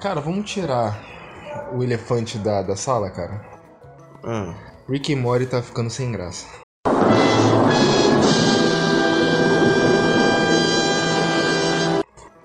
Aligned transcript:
Cara, 0.00 0.20
vamos 0.20 0.50
tirar 0.50 0.98
o 1.74 1.82
elefante 1.82 2.38
da, 2.38 2.62
da 2.62 2.76
sala, 2.76 3.10
cara. 3.10 3.44
Ah. 4.24 4.54
Rick 4.88 5.12
e 5.12 5.16
Morty 5.16 5.46
tá 5.46 5.60
ficando 5.60 5.90
sem 5.90 6.12
graça. 6.12 6.46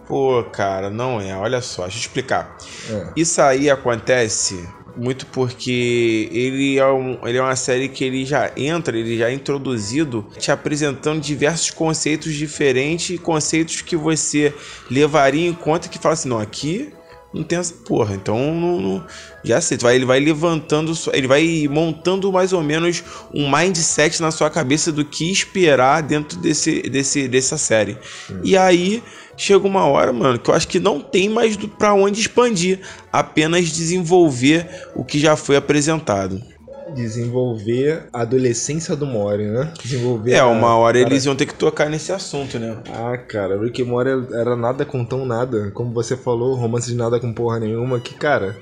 Pô, 0.07 0.43
cara, 0.51 0.89
não 0.89 1.21
é. 1.21 1.37
Olha 1.37 1.61
só, 1.61 1.83
deixa 1.83 1.97
eu 1.97 2.01
explicar. 2.01 2.57
É. 2.89 3.13
Isso 3.15 3.41
aí 3.41 3.69
acontece 3.69 4.67
muito 4.95 5.25
porque 5.27 6.29
ele 6.31 6.77
é, 6.77 6.87
um, 6.87 7.17
ele 7.27 7.37
é 7.37 7.41
uma 7.41 7.55
série 7.55 7.89
que 7.89 8.03
ele 8.03 8.25
já 8.25 8.51
entra, 8.55 8.97
ele 8.97 9.17
já 9.17 9.29
é 9.29 9.33
introduzido, 9.33 10.25
te 10.37 10.51
apresentando 10.51 11.21
diversos 11.21 11.71
conceitos 11.71 12.33
diferentes, 12.33 13.19
conceitos 13.19 13.81
que 13.81 13.95
você 13.95 14.53
levaria 14.89 15.47
em 15.47 15.53
conta 15.53 15.89
que 15.89 15.99
fala 15.99 16.13
assim, 16.13 16.29
não, 16.29 16.39
aqui 16.39 16.93
não 17.33 17.43
tem 17.43 17.59
essa 17.59 17.73
porra, 17.73 18.13
então 18.13 18.53
não, 18.53 18.81
não 18.81 19.05
já 19.43 19.59
sei, 19.61 19.77
vai, 19.77 19.95
ele 19.95 20.05
vai 20.05 20.19
levantando, 20.19 20.93
ele 21.13 21.27
vai 21.27 21.67
montando 21.69 22.31
mais 22.31 22.53
ou 22.53 22.61
menos 22.61 23.03
um 23.33 23.49
mindset 23.49 24.21
na 24.21 24.31
sua 24.31 24.49
cabeça 24.49 24.91
do 24.91 25.03
que 25.05 25.31
esperar 25.31 26.01
dentro 26.01 26.37
desse, 26.39 26.81
desse, 26.83 27.27
dessa 27.27 27.57
série. 27.57 27.97
E 28.43 28.55
aí 28.55 29.01
chega 29.37 29.65
uma 29.65 29.85
hora, 29.85 30.11
mano, 30.13 30.37
que 30.37 30.49
eu 30.49 30.53
acho 30.53 30.67
que 30.67 30.79
não 30.79 30.99
tem 30.99 31.29
mais 31.29 31.55
pra 31.57 31.93
onde 31.93 32.19
expandir, 32.19 32.79
apenas 33.11 33.69
desenvolver 33.69 34.67
o 34.93 35.03
que 35.03 35.19
já 35.19 35.35
foi 35.35 35.55
apresentado. 35.55 36.41
Desenvolver 36.93 38.07
a 38.13 38.21
adolescência 38.21 38.95
do 38.95 39.05
Morty, 39.05 39.43
né? 39.45 39.73
Desenvolver 39.81 40.31
É, 40.33 40.39
a- 40.39 40.47
uma 40.47 40.75
hora 40.75 40.99
cara- 40.99 41.11
eles 41.11 41.25
iam 41.25 41.35
ter 41.35 41.45
que 41.45 41.53
tocar 41.53 41.89
nesse 41.89 42.11
assunto, 42.11 42.57
né? 42.59 42.77
Ah, 42.89 43.17
cara, 43.17 43.59
Rick 43.61 43.81
e 43.81 43.85
Morty 43.85 44.11
era 44.33 44.55
nada 44.55 44.85
com 44.85 45.03
tão 45.05 45.25
nada. 45.25 45.71
Como 45.71 45.93
você 45.93 46.15
falou, 46.17 46.55
romance 46.55 46.87
de 46.87 46.95
nada 46.95 47.19
com 47.19 47.33
porra 47.33 47.59
nenhuma. 47.59 47.99
Que, 47.99 48.13
cara, 48.13 48.55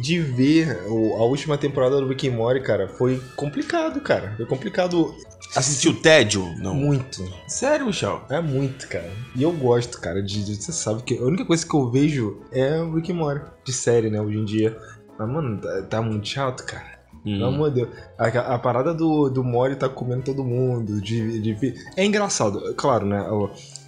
de 0.00 0.18
ver 0.20 0.78
a 0.88 1.22
última 1.24 1.56
temporada 1.58 2.00
do 2.00 2.06
Rick 2.08 2.26
e 2.26 2.30
Morty, 2.30 2.60
cara, 2.60 2.88
foi 2.88 3.20
complicado, 3.36 4.00
cara. 4.00 4.34
Foi 4.36 4.46
complicado 4.46 5.14
Assistiu 5.56 5.94
tédio? 6.00 6.44
Não. 6.58 6.74
muito. 6.74 7.24
Sério, 7.48 7.86
Michel? 7.86 8.22
É 8.30 8.40
muito, 8.40 8.86
cara. 8.88 9.10
E 9.34 9.42
eu 9.42 9.50
gosto, 9.52 10.00
cara, 10.00 10.22
de, 10.22 10.44
de- 10.44 10.62
Você 10.62 10.70
sabe 10.72 11.02
que 11.02 11.18
a 11.18 11.22
única 11.22 11.44
coisa 11.44 11.66
que 11.66 11.74
eu 11.74 11.90
vejo 11.90 12.40
é 12.52 12.78
o 12.80 12.94
Rick 12.94 13.12
Morty, 13.12 13.44
de 13.64 13.72
série, 13.72 14.10
né, 14.10 14.20
hoje 14.20 14.38
em 14.38 14.44
dia. 14.44 14.76
Mas, 15.18 15.28
mano, 15.28 15.60
tá, 15.60 15.82
tá 15.82 16.02
muito 16.02 16.28
chato, 16.28 16.64
cara. 16.64 16.99
Pelo 17.22 17.44
Hum. 17.44 17.48
amor 17.48 17.68
de 17.70 17.76
Deus. 17.82 17.88
A, 18.18 18.26
a 18.54 18.58
parada 18.58 18.94
do, 18.94 19.28
do 19.28 19.44
Mori 19.44 19.76
tá 19.76 19.88
comendo 19.88 20.22
todo 20.22 20.42
mundo. 20.44 21.00
De, 21.00 21.40
de- 21.40 21.74
É 21.96 22.04
engraçado, 22.04 22.74
claro, 22.76 23.04
né? 23.06 23.24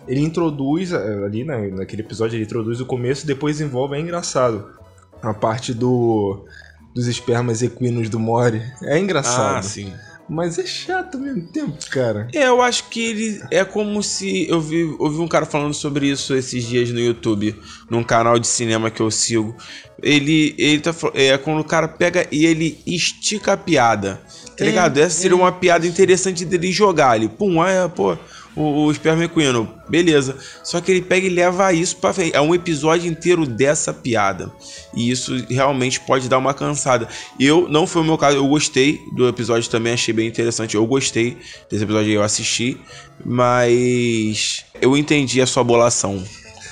Ele 0.07 0.21
introduz 0.21 0.93
eh, 0.93 1.25
ali 1.25 1.45
na, 1.45 1.59
naquele 1.69 2.03
episódio, 2.03 2.37
ele 2.37 2.45
introduz 2.45 2.81
o 2.81 2.87
começo 2.87 3.25
e 3.25 3.27
depois 3.27 3.57
desenvolve. 3.59 3.97
É 3.97 4.01
engraçado. 4.01 4.67
A 5.23 5.33
parte 5.33 5.73
do 5.73 6.45
dos 6.95 7.07
espermas 7.07 7.63
equinos 7.63 8.11
do 8.11 8.19
Mori. 8.21 8.61
É 8.83 8.99
engraçado. 8.99 9.57
Ah, 9.57 9.63
sim. 9.63 9.93
Mas 10.33 10.59
é 10.59 10.65
chato 10.65 11.17
ao 11.17 11.21
mesmo 11.21 11.43
tempo, 11.43 11.77
cara. 11.91 12.27
É, 12.35 12.49
eu 12.49 12.63
acho 12.63 12.89
que 12.89 13.05
ele 13.05 13.43
é 13.51 13.65
como 13.65 14.03
se. 14.03 14.49
Eu 14.49 14.63
vi, 14.63 14.85
ouvi 14.99 15.19
um 15.19 15.29
cara 15.29 15.45
falando 15.45 15.75
sobre 15.75 16.09
isso 16.09 16.35
esses 16.35 16.65
dias 16.65 16.91
no 16.91 16.99
YouTube, 16.99 17.55
num 17.91 18.03
canal 18.03 18.39
de 18.39 18.47
cinema 18.47 18.91
que 18.91 19.03
eu 19.03 19.11
sigo. 19.11 19.55
Ele, 20.03 20.55
ele 20.57 20.81
tá 20.81 20.95
É 21.15 21.37
quando 21.37 21.61
o 21.61 21.65
cara 21.65 21.87
pega 21.87 22.27
e 22.33 22.47
ele 22.47 22.81
estica 22.87 23.53
a 23.53 23.57
piada. 23.59 24.23
Tá 24.57 24.65
É, 24.65 24.69
ligado? 24.69 24.97
Essa 24.99 25.21
seria 25.21 25.37
é. 25.37 25.41
uma 25.41 25.53
piada 25.53 25.87
interessante 25.87 26.47
dele 26.47 26.73
jogar 26.73 27.11
ali. 27.11 27.29
Pum, 27.29 27.63
é, 27.65 27.87
pô. 27.89 28.17
O, 28.55 28.87
o 28.87 28.93
beleza. 29.89 30.37
Só 30.63 30.81
que 30.81 30.91
ele 30.91 31.03
pega 31.03 31.27
e 31.27 31.31
leva 31.31 31.73
isso 31.73 31.97
pra 31.97 32.13
frente. 32.13 32.37
É 32.37 32.41
um 32.41 32.55
episódio 32.55 33.11
inteiro 33.11 33.47
dessa 33.47 33.93
piada. 33.93 34.53
E 34.95 35.11
isso 35.11 35.33
realmente 35.49 36.01
pode 36.01 36.29
dar 36.29 36.39
uma 36.39 36.53
cansada. 36.53 37.09
Eu, 37.41 37.67
não 37.69 37.87
foi 37.87 38.03
o 38.03 38.05
meu 38.05 38.19
caso, 38.19 38.37
eu 38.37 38.47
gostei 38.47 39.01
do 39.15 39.27
episódio 39.27 39.71
também, 39.71 39.95
achei 39.95 40.13
bem 40.13 40.29
interessante. 40.29 40.75
Eu 40.75 40.87
gostei 40.87 41.39
desse 41.71 41.85
episódio, 41.85 42.13
eu 42.13 42.23
assisti. 42.23 42.79
Mas 43.25 44.65
eu 44.81 44.97
entendi 44.97 45.41
a 45.41 45.47
sua 45.47 45.65
bolação. 45.65 46.23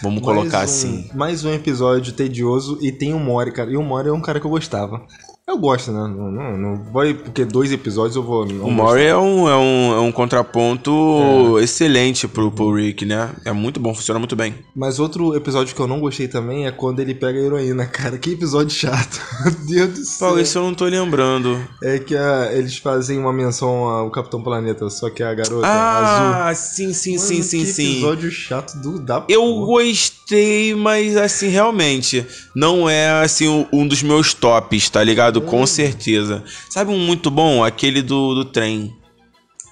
Vamos 0.02 0.22
colocar 0.22 0.58
Mais 0.58 0.70
um- 0.70 0.74
assim. 0.74 1.10
Mais 1.14 1.44
um 1.44 1.52
episódio 1.52 2.12
tedioso 2.12 2.78
e 2.80 2.90
tem 2.90 3.12
o 3.12 3.18
Mori, 3.18 3.52
cara. 3.52 3.70
E 3.70 3.76
o 3.76 3.82
Mori 3.82 4.08
é 4.08 4.12
um 4.12 4.20
cara 4.20 4.40
que 4.40 4.46
eu 4.46 4.50
gostava. 4.50 5.02
Eu 5.50 5.58
gosto, 5.58 5.90
né? 5.90 5.98
Não, 5.98 6.30
não, 6.30 6.56
não 6.56 6.84
vai 6.92 7.12
porque 7.12 7.44
dois 7.44 7.72
episódios 7.72 8.14
eu 8.14 8.22
vou. 8.22 8.44
O 8.46 8.70
Maury 8.70 9.02
é 9.02 9.16
um, 9.16 9.48
é 9.48 9.56
um, 9.56 9.94
é 9.94 10.00
um 10.00 10.12
contraponto 10.12 11.58
excelente 11.60 12.28
pro, 12.28 12.50
pro 12.50 12.72
Rick, 12.74 13.04
né? 13.04 13.30
É 13.44 13.52
muito 13.52 13.80
bom, 13.80 13.94
funciona 13.94 14.18
muito 14.18 14.36
bem. 14.36 14.54
Mas 14.74 14.98
outro 15.00 15.34
episódio 15.36 15.74
que 15.74 15.80
eu 15.80 15.86
não 15.88 16.00
gostei 16.00 16.28
também 16.28 16.66
é 16.66 16.70
quando 16.70 17.00
ele 17.00 17.14
pega 17.14 17.38
a 17.38 17.42
heroína, 17.42 17.86
cara. 17.86 18.16
Que 18.18 18.32
episódio 18.32 18.70
chato. 18.76 19.20
Meu 19.68 19.86
Deus 19.88 19.98
do 19.98 20.04
céu. 20.04 20.28
Pô, 20.30 20.38
isso 20.38 20.58
eu 20.58 20.62
não 20.62 20.74
tô 20.74 20.84
lembrando. 20.84 21.60
É 21.82 21.98
que 21.98 22.16
a- 22.16 22.50
eles 22.52 22.76
fazem 22.78 23.18
uma 23.18 23.32
menção 23.32 23.84
ao 23.86 24.10
Capitão 24.10 24.42
Planeta, 24.42 24.88
só 24.88 25.10
que 25.10 25.22
é 25.22 25.26
a 25.26 25.34
garota 25.34 25.66
azul. 25.66 26.34
Ah, 26.46 26.54
sim, 26.54 26.92
sim, 26.92 27.16
Mano, 27.16 27.26
sim, 27.26 27.42
sim, 27.42 27.64
sim. 27.66 27.92
episódio 27.94 28.30
chato 28.30 28.74
do 28.80 28.98
da 29.00 29.24
Eu 29.28 29.42
porra. 29.42 29.66
gostei, 29.66 30.74
mas 30.74 31.16
assim, 31.16 31.48
realmente, 31.48 32.24
não 32.54 32.88
é 32.88 33.10
assim 33.22 33.66
um 33.72 33.86
dos 33.86 34.02
meus 34.02 34.32
tops, 34.32 34.88
tá 34.90 35.02
ligado? 35.02 35.39
Com 35.42 35.66
certeza. 35.66 36.42
Sabe 36.68 36.90
um 36.90 36.98
muito 36.98 37.30
bom? 37.30 37.62
Aquele 37.64 38.02
do, 38.02 38.34
do 38.34 38.44
trem. 38.44 38.94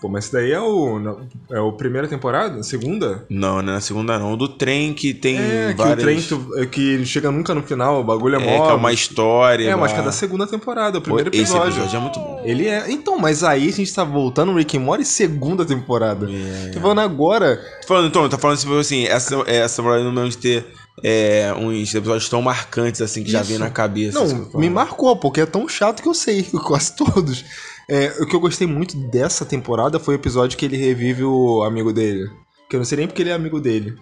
Pô, 0.01 0.09
mas 0.09 0.27
esse 0.27 0.33
daí 0.33 0.53
é 0.53 0.61
o. 0.61 1.01
não, 1.01 1.27
É 1.51 1.59
o 1.59 1.73
primeira 1.73 2.06
temporada? 2.06 2.62
Segunda? 2.62 3.27
Não, 3.29 3.55
não 3.61 3.73
é 3.73 3.75
na 3.75 3.81
segunda 3.81 4.17
não. 4.17 4.34
O 4.34 4.37
do 4.37 4.47
trem 4.47 4.95
que 4.95 5.12
tem 5.12 5.37
é, 5.39 5.73
que 5.73 5.77
várias... 5.77 5.99
o 5.99 6.01
trem 6.01 6.23
tu- 6.23 6.59
é 6.59 6.67
que 6.67 7.05
chega 7.05 7.33
nunca 7.33 7.53
no 7.53 7.65
final, 7.65 8.01
o 8.01 8.05
bagulho 8.05 8.37
é, 8.37 8.41
É, 8.47 8.59
mó. 8.59 8.67
que 8.67 8.71
é 8.71 8.75
uma 8.75 8.93
história. 8.93 9.69
É, 9.69 9.75
mas 9.75 9.93
que 9.93 9.99
é 9.99 10.03
da 10.03 10.12
segunda 10.12 10.47
temporada, 10.47 10.99
o 10.99 11.01
Pô, 11.01 11.06
primeiro 11.06 11.31
Esse 11.31 11.41
episódio. 11.41 11.71
episódio 11.83 11.97
é 11.97 12.00
muito 12.00 12.21
bom. 12.21 12.41
Ele 12.45 12.69
é. 12.69 12.89
Então, 12.93 13.19
mas 13.19 13.43
aí 13.43 13.69
a 13.69 13.73
gente 13.73 13.93
tá 13.93 14.05
voltando 14.05 14.53
no 14.53 14.59
Rick 14.59 14.77
and 14.77 14.83
Morty 14.83 15.05
segunda 15.05 15.65
temporada. 15.67 16.29
É. 16.31 16.71
Tô 16.71 16.79
falando 16.81 17.00
agora. 17.00 17.61
Tô 17.81 17.89
falando, 17.89 18.06
então, 18.06 18.29
tá 18.29 18.39
falando 18.39 18.56
tipo 18.59 18.79
assim, 18.79 19.05
essa, 19.05 19.35
essa 19.49 19.83
mesmo 19.83 20.29
de 20.29 20.39
ter 20.39 20.65
é, 21.03 21.53
uns 21.55 21.95
episódios 21.95 22.29
tão 22.29 22.43
marcantes 22.43 23.01
assim 23.01 23.23
que 23.23 23.31
já 23.31 23.41
Isso. 23.41 23.51
vem 23.51 23.59
na 23.59 23.71
cabeça. 23.71 24.19
Não, 24.19 24.29
falo. 24.47 24.59
me 24.59 24.71
marcou, 24.71 25.17
porque 25.17 25.41
é 25.41 25.47
tão 25.47 25.69
chato 25.69 26.03
que 26.03 26.09
eu 26.09 26.15
sei, 26.15 26.43
quase 26.67 26.95
todos. 26.97 27.45
É, 27.89 28.15
o 28.21 28.27
que 28.27 28.37
eu 28.37 28.41
gostei 28.41 28.67
muito 28.67 28.97
dessa 28.97 29.45
temporada 29.45 29.99
foi 29.99 30.15
o 30.15 30.19
episódio 30.19 30.59
que 30.59 30.65
ele 30.65 30.77
revive 30.77 31.25
o 31.25 31.63
amigo 31.63 31.93
dele. 31.93 32.31
Que 32.69 32.77
eu 32.77 32.79
não 32.79 32.85
sei 32.85 32.99
nem 32.99 33.07
porque 33.07 33.23
ele 33.23 33.31
é 33.31 33.33
amigo 33.33 33.61
dele. 33.61 33.97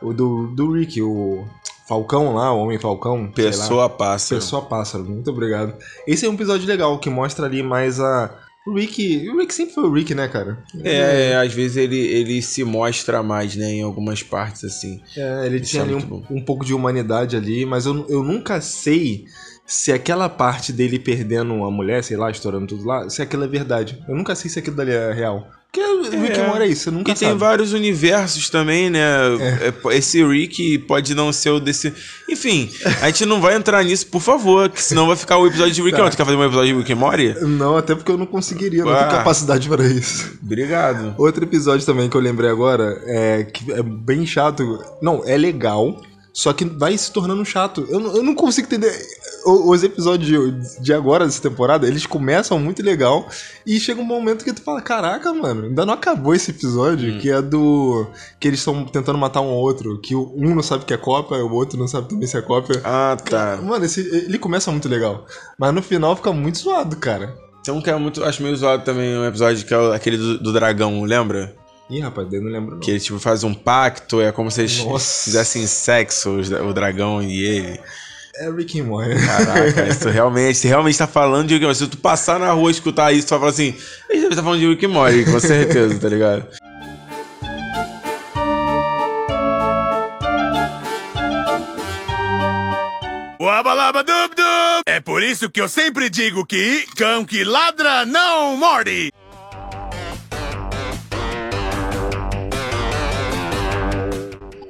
O 0.00 0.14
do, 0.14 0.46
do 0.46 0.72
Rick, 0.72 1.02
o 1.02 1.46
Falcão 1.86 2.34
lá, 2.34 2.52
o 2.52 2.60
Homem 2.60 2.78
Falcão. 2.78 3.30
sei 3.34 3.44
lá. 3.46 3.50
Pessoa 3.50 3.88
passa. 3.90 4.34
Pessoa 4.36 4.62
Pássaro, 4.62 5.04
muito 5.04 5.28
obrigado. 5.30 5.74
Esse 6.06 6.24
é 6.24 6.30
um 6.30 6.34
episódio 6.34 6.66
legal, 6.66 6.98
que 6.98 7.10
mostra 7.10 7.46
ali 7.46 7.62
mais 7.62 8.00
a. 8.00 8.30
O 8.66 8.74
Rick. 8.74 9.28
O 9.30 9.38
Rick 9.38 9.54
sempre 9.54 9.74
foi 9.74 9.84
o 9.84 9.92
Rick, 9.92 10.14
né, 10.14 10.28
cara? 10.28 10.62
É, 10.84 11.30
é, 11.30 11.36
às 11.36 11.52
vezes 11.52 11.76
ele, 11.76 11.98
ele 11.98 12.42
se 12.42 12.62
mostra 12.62 13.22
mais, 13.22 13.56
né, 13.56 13.66
em 13.66 13.82
algumas 13.82 14.22
partes 14.22 14.64
assim. 14.64 15.00
É, 15.16 15.46
ele 15.46 15.56
Isso 15.56 15.70
tinha 15.70 15.82
é 15.82 15.86
ali 15.86 15.94
um, 15.94 16.24
um 16.30 16.44
pouco 16.44 16.64
de 16.64 16.74
humanidade 16.74 17.36
ali, 17.36 17.64
mas 17.64 17.86
eu, 17.86 18.06
eu 18.08 18.22
nunca 18.22 18.60
sei 18.60 19.24
se 19.66 19.92
aquela 19.92 20.28
parte 20.28 20.72
dele 20.72 20.98
perdendo 20.98 21.64
a 21.64 21.70
mulher, 21.70 22.02
sei 22.02 22.16
lá, 22.16 22.30
estourando 22.30 22.66
tudo 22.66 22.84
lá, 22.84 23.08
se 23.08 23.22
aquilo 23.22 23.44
é 23.44 23.48
verdade. 23.48 24.02
Eu 24.08 24.16
nunca 24.16 24.34
sei 24.34 24.50
se 24.50 24.58
aquilo 24.58 24.76
dali 24.76 24.90
é 24.90 25.12
real. 25.12 25.48
Porque 25.72 25.80
o 25.86 26.02
Rick 26.22 26.40
and 26.40 26.48
Morty 26.48 26.62
é 26.64 26.66
isso, 26.66 26.82
você 26.84 26.90
nunca 26.90 27.12
E 27.12 27.14
tem 27.14 27.28
sabe. 27.28 27.38
vários 27.38 27.72
universos 27.72 28.50
também, 28.50 28.90
né? 28.90 29.00
É, 29.38 29.96
Esse 29.96 30.20
Rick 30.26 30.78
pode 30.80 31.14
não 31.14 31.32
ser 31.32 31.50
o 31.50 31.60
desse. 31.60 31.92
Enfim, 32.28 32.68
a 33.00 33.06
gente 33.06 33.24
não 33.24 33.40
vai 33.40 33.54
entrar 33.54 33.84
nisso, 33.84 34.08
por 34.08 34.20
favor, 34.20 34.68
que 34.68 34.82
senão 34.82 35.06
vai 35.06 35.14
ficar 35.16 35.38
o 35.38 35.46
episódio 35.46 35.72
de 35.72 35.80
Rick 35.82 35.96
Tá. 35.96 36.02
Morty. 36.02 36.16
Quer 36.16 36.24
fazer 36.24 36.36
um 36.36 36.44
episódio 36.44 36.72
de 36.74 36.78
Rick 36.80 36.94
Morty? 36.96 37.34
Não, 37.42 37.76
até 37.76 37.94
porque 37.94 38.10
eu 38.10 38.18
não 38.18 38.26
conseguiria, 38.26 38.84
não 38.84 38.90
Ah. 38.92 38.96
tenho 39.04 39.10
capacidade 39.10 39.68
para 39.68 39.84
isso. 39.86 40.32
Obrigado. 40.42 41.14
Outro 41.16 41.44
episódio 41.44 41.86
também 41.86 42.08
que 42.08 42.16
eu 42.16 42.20
lembrei 42.20 42.50
agora 42.50 43.00
é 43.06 43.44
que 43.44 43.70
é 43.70 43.80
bem 43.82 44.26
chato. 44.26 44.82
Não, 45.00 45.22
é 45.24 45.36
legal, 45.36 46.02
só 46.32 46.52
que 46.52 46.64
vai 46.64 46.98
se 46.98 47.12
tornando 47.12 47.44
chato. 47.44 47.86
Eu, 47.88 48.00
não- 48.00 48.16
eu 48.16 48.22
não 48.24 48.34
consigo 48.34 48.66
entender. 48.66 48.92
Os 49.44 49.82
episódios 49.82 50.28
de, 50.28 50.82
de 50.82 50.92
agora, 50.92 51.24
dessa 51.24 51.40
temporada, 51.40 51.86
eles 51.86 52.06
começam 52.06 52.58
muito 52.58 52.82
legal 52.82 53.28
e 53.64 53.80
chega 53.80 54.00
um 54.00 54.04
momento 54.04 54.44
que 54.44 54.52
tu 54.52 54.62
fala: 54.62 54.80
Caraca, 54.80 55.32
mano, 55.32 55.66
ainda 55.66 55.86
não 55.86 55.94
acabou 55.94 56.34
esse 56.34 56.50
episódio, 56.50 57.18
que 57.18 57.30
é 57.30 57.40
do. 57.40 58.06
que 58.38 58.48
eles 58.48 58.60
estão 58.60 58.84
tentando 58.84 59.18
matar 59.18 59.40
um 59.40 59.48
ao 59.48 59.56
outro, 59.56 60.00
que 60.00 60.14
um 60.14 60.54
não 60.54 60.62
sabe 60.62 60.84
que 60.84 60.94
é 60.94 60.96
cópia, 60.96 61.38
o 61.38 61.52
outro 61.52 61.78
não 61.78 61.88
sabe 61.88 62.08
também 62.08 62.26
se 62.26 62.36
é 62.36 62.42
cópia. 62.42 62.80
Ah, 62.84 63.16
tá. 63.16 63.58
Mano, 63.62 63.84
esse, 63.84 64.00
ele 64.00 64.38
começa 64.38 64.70
muito 64.70 64.88
legal, 64.88 65.26
mas 65.58 65.72
no 65.72 65.82
final 65.82 66.14
fica 66.16 66.32
muito 66.32 66.58
zoado, 66.58 66.96
cara. 66.96 67.34
Tem 67.62 67.74
um 67.74 67.80
que 67.80 67.90
é 67.90 67.96
muito. 67.96 68.24
Acho 68.24 68.42
meio 68.42 68.56
zoado 68.56 68.84
também 68.84 69.16
um 69.16 69.26
episódio 69.26 69.64
que 69.64 69.74
é 69.74 69.94
aquele 69.94 70.16
do, 70.16 70.38
do 70.38 70.52
dragão, 70.52 71.02
lembra? 71.02 71.54
Ih, 71.90 72.00
rapaz, 72.00 72.32
eu 72.32 72.40
não 72.40 72.50
lembro 72.50 72.74
não. 72.76 72.80
Que 72.80 72.92
ele 72.92 73.00
tipo 73.00 73.18
faz 73.18 73.42
um 73.42 73.52
pacto, 73.52 74.20
é 74.20 74.30
como 74.30 74.50
se 74.50 74.60
eles 74.60 74.84
Nossa. 74.84 75.24
fizessem 75.24 75.66
sexo, 75.66 76.38
o 76.38 76.72
dragão 76.72 77.20
e 77.20 77.42
ele. 77.42 77.80
É 78.36 78.50
Rick 78.50 78.80
and 78.80 78.84
Morty. 78.84 79.14
Caraca, 79.26 79.88
isso 79.88 80.08
realmente, 80.08 80.56
você 80.56 80.68
realmente 80.68 80.96
tá 80.96 81.06
falando 81.06 81.48
de 81.48 81.54
Rick 81.54 81.64
and 81.64 81.68
Morty. 81.68 81.84
Se 81.84 81.88
tu 81.88 81.98
passar 81.98 82.38
na 82.38 82.52
rua 82.52 82.70
e 82.70 82.72
escutar 82.72 83.12
isso, 83.12 83.26
tu 83.26 83.30
vai 83.30 83.38
falar 83.40 83.50
assim, 83.50 83.74
ele 84.08 84.22
deve 84.22 84.36
tá 84.36 84.42
falando 84.42 84.60
de 84.60 84.68
Rick 84.68 84.86
and 84.86 84.90
Morty, 84.90 85.24
com 85.24 85.40
certeza, 85.40 85.98
tá 85.98 86.08
ligado? 86.08 86.46
É 94.86 95.00
por 95.00 95.22
isso 95.22 95.50
que 95.50 95.60
eu 95.60 95.68
sempre 95.68 96.08
digo 96.08 96.44
que 96.46 96.84
cão 96.96 97.24
que 97.24 97.44
ladra 97.44 98.06
não 98.06 98.56
morde. 98.56 99.12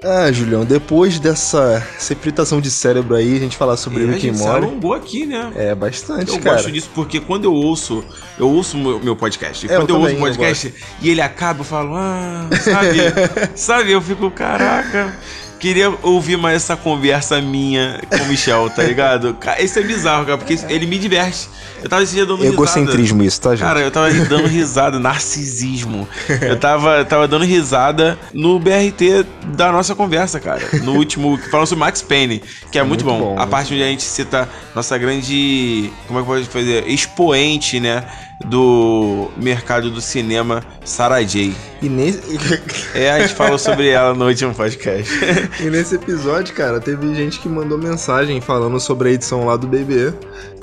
Ah, 0.02 0.32
Julião, 0.32 0.64
depois 0.64 1.18
dessa 1.20 1.86
fritação 2.20 2.58
de 2.58 2.70
cérebro 2.70 3.14
aí, 3.14 3.36
a 3.36 3.38
gente 3.38 3.56
falar 3.56 3.76
sobre 3.76 4.02
É, 4.02 4.08
a 4.08 4.12
Rick 4.12 4.18
and 4.28 4.32
gente 4.32 4.38
se 4.38 4.44
Morty. 4.44 4.64
alongou 4.64 4.94
aqui, 4.94 5.26
né? 5.26 5.52
É, 5.54 5.74
bastante, 5.74 6.32
Eu 6.32 6.38
cara. 6.40 6.56
gosto 6.56 6.72
disso 6.72 6.88
porque 6.94 7.20
quando 7.20 7.44
eu 7.44 7.52
ouço, 7.52 8.02
eu 8.38 8.48
ouço 8.48 8.78
meu, 8.78 8.98
meu 8.98 9.14
podcast. 9.14 9.66
E 9.66 9.70
É, 9.70 9.74
eu 9.76 9.80
quando 9.80 9.90
eu, 9.90 9.96
ouço 9.96 10.08
também, 10.08 10.22
o 10.22 10.26
eu 10.26 10.30
podcast 10.34 10.74
e 11.02 11.10
ele 11.10 11.20
acaba, 11.20 11.60
eu 11.60 11.64
falo, 11.64 11.94
ah, 11.96 12.48
sabe? 12.62 12.98
sabe? 13.54 13.92
Eu 13.92 14.00
fico, 14.00 14.30
caraca. 14.30 15.14
Queria 15.60 15.92
ouvir 16.02 16.36
mais 16.38 16.56
essa 16.56 16.74
conversa 16.76 17.40
minha 17.40 18.00
com 18.08 18.16
o 18.24 18.26
Michel, 18.28 18.70
tá 18.70 18.82
ligado? 18.82 19.36
Isso 19.58 19.78
é 19.78 19.82
bizarro, 19.82 20.24
cara, 20.24 20.38
porque 20.38 20.58
ele 20.68 20.86
me 20.86 20.98
diverte. 20.98 21.48
Eu 21.82 21.88
tava 21.88 22.02
esse 22.02 22.14
dia 22.14 22.24
dando 22.26 22.38
risada. 22.38 22.54
Egocentrismo 22.54 23.22
isso, 23.22 23.40
tá, 23.40 23.50
gente? 23.50 23.60
Cara, 23.60 23.80
eu 23.80 23.90
tava 23.90 24.10
dando 24.10 24.46
risada, 24.48 24.98
narcisismo. 24.98 26.08
Eu 26.40 26.58
tava, 26.58 27.04
tava 27.04 27.28
dando 27.28 27.44
risada 27.44 28.18
no 28.32 28.58
BRT 28.58 29.24
da 29.54 29.70
nossa 29.70 29.94
conversa, 29.94 30.40
cara. 30.40 30.62
No 30.82 30.94
último, 30.94 31.38
falando 31.50 31.66
sobre 31.66 31.84
Max 31.84 32.02
Payne, 32.02 32.42
que 32.72 32.78
é 32.78 32.82
muito, 32.82 33.04
Muito 33.04 33.18
bom. 33.18 33.26
bom, 33.30 33.32
A 33.34 33.40
muito 33.40 33.50
parte 33.50 33.72
onde 33.74 33.82
a 33.82 33.86
gente 33.86 34.02
cita 34.02 34.48
nossa 34.74 34.96
grande, 34.98 35.92
como 36.06 36.18
é 36.18 36.22
que 36.22 36.28
pode 36.28 36.44
fazer? 36.46 36.86
Expoente, 36.88 37.78
né? 37.80 38.04
Do 38.46 39.30
mercado 39.36 39.90
do 39.90 40.00
cinema, 40.00 40.62
Sarah 40.84 41.22
J. 41.22 41.54
E 41.82 41.88
nesse... 41.88 42.20
É, 42.94 43.10
a 43.10 43.20
gente 43.20 43.34
falou 43.34 43.58
sobre 43.58 43.88
ela 43.88 44.14
no 44.14 44.26
último 44.26 44.54
podcast. 44.54 45.12
e 45.60 45.70
nesse 45.70 45.94
episódio, 45.94 46.54
cara, 46.54 46.80
teve 46.80 47.14
gente 47.14 47.38
que 47.38 47.48
mandou 47.48 47.76
mensagem 47.78 48.40
falando 48.40 48.80
sobre 48.80 49.10
a 49.10 49.12
edição 49.12 49.44
lá 49.44 49.56
do 49.56 49.66
BB, 49.66 50.14